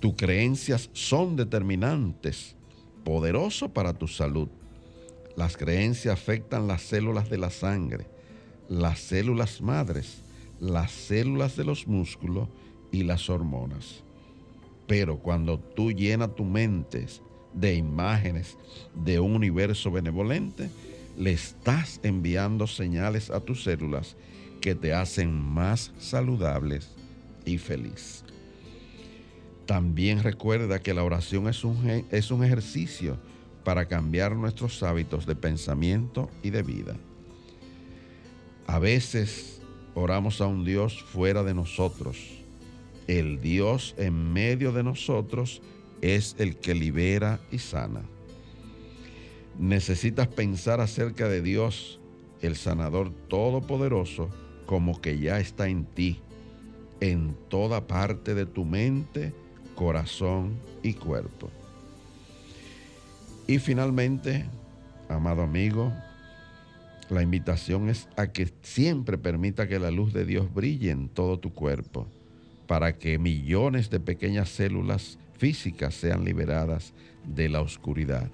Tus 0.00 0.14
creencias 0.14 0.90
son 0.92 1.36
determinantes, 1.36 2.56
poderoso 3.04 3.68
para 3.68 3.92
tu 3.92 4.08
salud. 4.08 4.48
Las 5.36 5.56
creencias 5.56 6.12
afectan 6.14 6.66
las 6.66 6.82
células 6.82 7.30
de 7.30 7.38
la 7.38 7.50
sangre, 7.50 8.06
las 8.68 8.98
células 8.98 9.60
madres, 9.60 10.18
las 10.58 10.90
células 10.90 11.56
de 11.56 11.64
los 11.64 11.86
músculos 11.86 12.48
y 12.90 13.04
las 13.04 13.30
hormonas. 13.30 14.02
Pero 14.86 15.18
cuando 15.18 15.58
tú 15.58 15.92
llenas 15.92 16.34
tu 16.34 16.44
mente 16.44 17.06
de 17.54 17.74
imágenes 17.74 18.56
de 18.94 19.20
un 19.20 19.34
universo 19.34 19.90
benevolente, 19.90 20.70
le 21.16 21.32
estás 21.32 22.00
enviando 22.02 22.66
señales 22.66 23.30
a 23.30 23.40
tus 23.40 23.64
células 23.64 24.16
que 24.60 24.74
te 24.74 24.92
hacen 24.92 25.32
más 25.32 25.92
saludables 25.98 26.90
y 27.44 27.58
feliz. 27.58 28.24
También 29.66 30.22
recuerda 30.22 30.80
que 30.80 30.94
la 30.94 31.04
oración 31.04 31.48
es 31.48 31.64
un, 31.64 32.04
es 32.10 32.30
un 32.30 32.44
ejercicio 32.44 33.18
para 33.64 33.86
cambiar 33.86 34.34
nuestros 34.34 34.82
hábitos 34.82 35.26
de 35.26 35.36
pensamiento 35.36 36.30
y 36.42 36.50
de 36.50 36.62
vida. 36.62 36.96
A 38.66 38.78
veces 38.78 39.60
oramos 39.94 40.40
a 40.40 40.46
un 40.46 40.64
Dios 40.64 41.02
fuera 41.02 41.42
de 41.42 41.54
nosotros. 41.54 42.16
El 43.06 43.40
Dios 43.40 43.94
en 43.98 44.32
medio 44.32 44.72
de 44.72 44.82
nosotros 44.82 45.62
es 46.00 46.36
el 46.38 46.56
que 46.56 46.74
libera 46.74 47.40
y 47.50 47.58
sana. 47.58 48.02
Necesitas 49.58 50.28
pensar 50.28 50.80
acerca 50.80 51.28
de 51.28 51.42
Dios 51.42 52.00
el 52.40 52.56
sanador 52.56 53.10
todopoderoso 53.28 54.30
como 54.66 55.00
que 55.00 55.18
ya 55.18 55.40
está 55.40 55.68
en 55.68 55.84
ti, 55.84 56.20
en 57.00 57.36
toda 57.48 57.86
parte 57.86 58.34
de 58.34 58.46
tu 58.46 58.64
mente, 58.64 59.32
corazón 59.74 60.54
y 60.82 60.94
cuerpo. 60.94 61.50
Y 63.46 63.58
finalmente, 63.58 64.46
amado 65.08 65.42
amigo, 65.42 65.92
la 67.08 67.22
invitación 67.22 67.88
es 67.88 68.08
a 68.16 68.28
que 68.28 68.48
siempre 68.62 69.18
permita 69.18 69.66
que 69.66 69.80
la 69.80 69.90
luz 69.90 70.12
de 70.12 70.24
Dios 70.24 70.54
brille 70.54 70.92
en 70.92 71.08
todo 71.08 71.40
tu 71.40 71.52
cuerpo, 71.52 72.06
para 72.68 72.96
que 72.96 73.18
millones 73.18 73.90
de 73.90 73.98
pequeñas 73.98 74.50
células 74.50 75.18
físicas 75.40 75.94
sean 75.94 76.22
liberadas 76.22 76.92
de 77.24 77.48
la 77.48 77.62
oscuridad. 77.62 78.30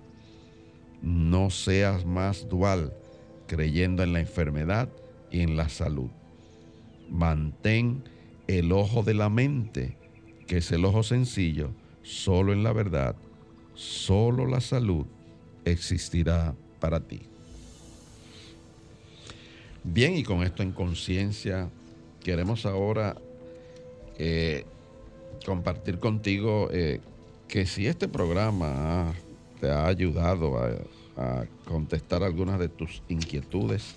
No 1.02 1.50
seas 1.50 2.04
más 2.04 2.48
dual, 2.48 2.92
creyendo 3.46 4.02
en 4.02 4.12
la 4.12 4.18
enfermedad 4.18 4.88
y 5.30 5.42
en 5.42 5.57
la 5.57 5.68
salud. 5.68 6.11
Mantén 7.09 8.02
el 8.48 8.72
ojo 8.72 9.04
de 9.04 9.14
la 9.14 9.28
mente, 9.28 9.96
que 10.48 10.57
es 10.57 10.72
el 10.72 10.84
ojo 10.84 11.04
sencillo, 11.04 11.70
solo 12.02 12.52
en 12.52 12.64
la 12.64 12.72
verdad, 12.72 13.14
solo 13.74 14.44
la 14.44 14.61
salud 14.61 15.07
existirá 15.64 16.57
para 16.80 16.98
ti. 16.98 17.20
Bien, 19.84 20.16
y 20.16 20.24
con 20.24 20.42
esto 20.42 20.64
en 20.64 20.72
conciencia, 20.72 21.70
queremos 22.24 22.66
ahora 22.66 23.16
eh, 24.18 24.64
compartir 25.47 25.99
contigo 26.01 26.68
eh, 26.72 26.99
que 27.47 27.66
si 27.66 27.86
este 27.86 28.09
programa 28.09 29.14
te 29.61 29.70
ha 29.70 29.86
ayudado 29.86 30.59
a, 30.59 30.72
contestar 31.64 32.22
algunas 32.22 32.59
de 32.59 32.68
tus 32.68 33.01
inquietudes 33.09 33.94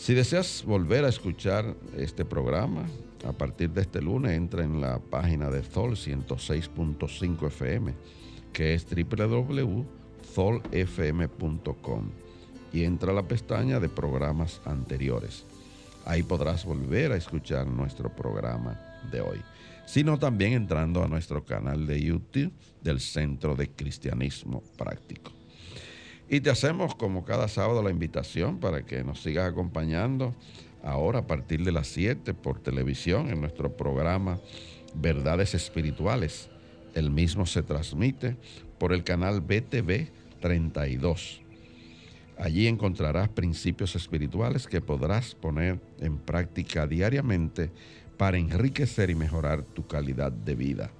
Si 0.00 0.14
deseas 0.14 0.64
volver 0.64 1.04
a 1.04 1.10
escuchar 1.10 1.76
este 1.94 2.24
programa, 2.24 2.86
a 3.26 3.34
partir 3.34 3.68
de 3.68 3.82
este 3.82 4.00
lunes 4.00 4.32
entra 4.32 4.64
en 4.64 4.80
la 4.80 4.98
página 4.98 5.50
de 5.50 5.62
Sol 5.62 5.90
106.5 5.90 7.46
FM, 7.48 7.92
que 8.50 8.72
es 8.72 8.86
www.zolfm.com, 8.86 9.84
y 12.72 12.84
entra 12.84 13.12
a 13.12 13.14
la 13.14 13.28
pestaña 13.28 13.78
de 13.78 13.90
programas 13.90 14.62
anteriores. 14.64 15.44
Ahí 16.06 16.22
podrás 16.22 16.64
volver 16.64 17.12
a 17.12 17.16
escuchar 17.16 17.66
nuestro 17.66 18.08
programa 18.08 18.80
de 19.12 19.20
hoy, 19.20 19.42
sino 19.84 20.18
también 20.18 20.54
entrando 20.54 21.04
a 21.04 21.08
nuestro 21.08 21.44
canal 21.44 21.86
de 21.86 22.02
YouTube 22.02 22.54
del 22.82 23.00
Centro 23.00 23.54
de 23.54 23.68
Cristianismo 23.68 24.62
Práctico. 24.78 25.39
Y 26.30 26.40
te 26.40 26.48
hacemos 26.48 26.94
como 26.94 27.24
cada 27.24 27.48
sábado 27.48 27.82
la 27.82 27.90
invitación 27.90 28.58
para 28.58 28.86
que 28.86 29.04
nos 29.04 29.20
sigas 29.20 29.50
acompañando 29.50 30.34
ahora 30.82 31.18
a 31.18 31.26
partir 31.26 31.64
de 31.64 31.72
las 31.72 31.88
7 31.88 32.32
por 32.32 32.60
televisión 32.60 33.28
en 33.28 33.40
nuestro 33.40 33.76
programa 33.76 34.38
Verdades 34.94 35.54
Espirituales. 35.54 36.48
El 36.94 37.10
mismo 37.10 37.44
se 37.44 37.62
transmite 37.62 38.36
por 38.78 38.92
el 38.92 39.04
canal 39.04 39.40
BTV 39.40 40.08
32 40.40 41.42
Allí 42.40 42.66
encontrarás 42.66 43.28
principios 43.28 43.94
espirituales 43.94 44.66
que 44.66 44.80
podrás 44.80 45.34
poner 45.34 45.78
en 45.98 46.16
práctica 46.16 46.86
diariamente 46.86 47.70
para 48.16 48.38
enriquecer 48.38 49.10
y 49.10 49.14
mejorar 49.14 49.62
tu 49.62 49.86
calidad 49.86 50.32
de 50.32 50.54
vida 50.54 50.90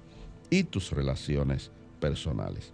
y 0.51 0.63
tus 0.63 0.91
relaciones 0.91 1.71
personales. 1.99 2.73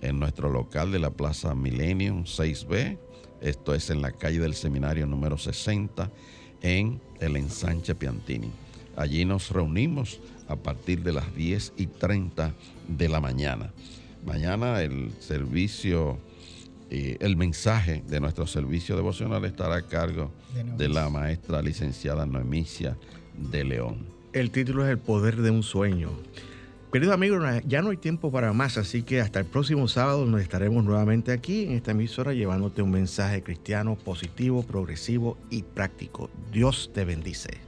en 0.00 0.18
nuestro 0.18 0.50
local 0.50 0.92
de 0.92 0.98
la 0.98 1.10
Plaza 1.10 1.54
Millennium 1.54 2.24
6B. 2.24 2.98
Esto 3.40 3.74
es 3.74 3.90
en 3.90 4.02
la 4.02 4.12
calle 4.12 4.38
del 4.38 4.54
Seminario 4.54 5.06
número 5.06 5.38
60 5.38 6.10
en 6.62 7.00
el 7.20 7.36
ensanche 7.36 7.94
Piantini. 7.94 8.50
Allí 8.96 9.24
nos 9.24 9.50
reunimos 9.50 10.20
a 10.48 10.56
partir 10.56 11.02
de 11.02 11.12
las 11.12 11.34
10 11.34 11.74
y 11.76 11.86
30 11.86 12.54
de 12.88 13.08
la 13.08 13.20
mañana. 13.20 13.72
Mañana 14.24 14.82
el 14.82 15.12
servicio 15.20 16.18
el 16.90 17.36
mensaje 17.36 18.02
de 18.08 18.18
nuestro 18.18 18.46
servicio 18.46 18.96
devocional 18.96 19.44
estará 19.44 19.76
a 19.76 19.82
cargo 19.82 20.32
de, 20.76 20.88
la 20.88 21.08
maestra 21.08 21.62
licenciada 21.62 22.26
Noemicia 22.26 22.96
de 23.36 23.64
León. 23.64 24.06
El 24.32 24.50
título 24.50 24.84
es 24.84 24.90
El 24.90 24.98
poder 24.98 25.36
de 25.36 25.50
un 25.50 25.62
sueño. 25.62 26.10
Queridos 26.92 27.14
amigos, 27.14 27.44
ya 27.68 27.82
no 27.82 27.90
hay 27.90 27.96
tiempo 27.96 28.32
para 28.32 28.52
más, 28.52 28.76
así 28.76 29.04
que 29.04 29.20
hasta 29.20 29.38
el 29.38 29.46
próximo 29.46 29.86
sábado 29.86 30.26
nos 30.26 30.40
estaremos 30.40 30.82
nuevamente 30.82 31.30
aquí 31.30 31.64
en 31.64 31.72
esta 31.72 31.92
emisora 31.92 32.32
llevándote 32.32 32.82
un 32.82 32.90
mensaje 32.90 33.44
cristiano 33.44 33.96
positivo, 33.96 34.64
progresivo 34.64 35.38
y 35.50 35.62
práctico. 35.62 36.30
Dios 36.52 36.90
te 36.92 37.04
bendice. 37.04 37.60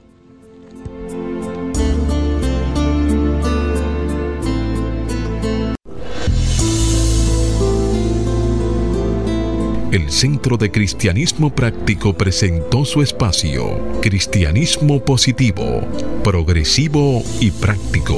el 9.93 10.09
Centro 10.09 10.57
de 10.57 10.71
Cristianismo 10.71 11.53
Práctico 11.53 12.17
presentó 12.17 12.83
su 12.83 13.03
espacio, 13.03 13.79
Cristianismo 14.01 15.05
Positivo, 15.05 15.81
Progresivo 16.23 17.21
y 17.39 17.51
Práctico, 17.51 18.17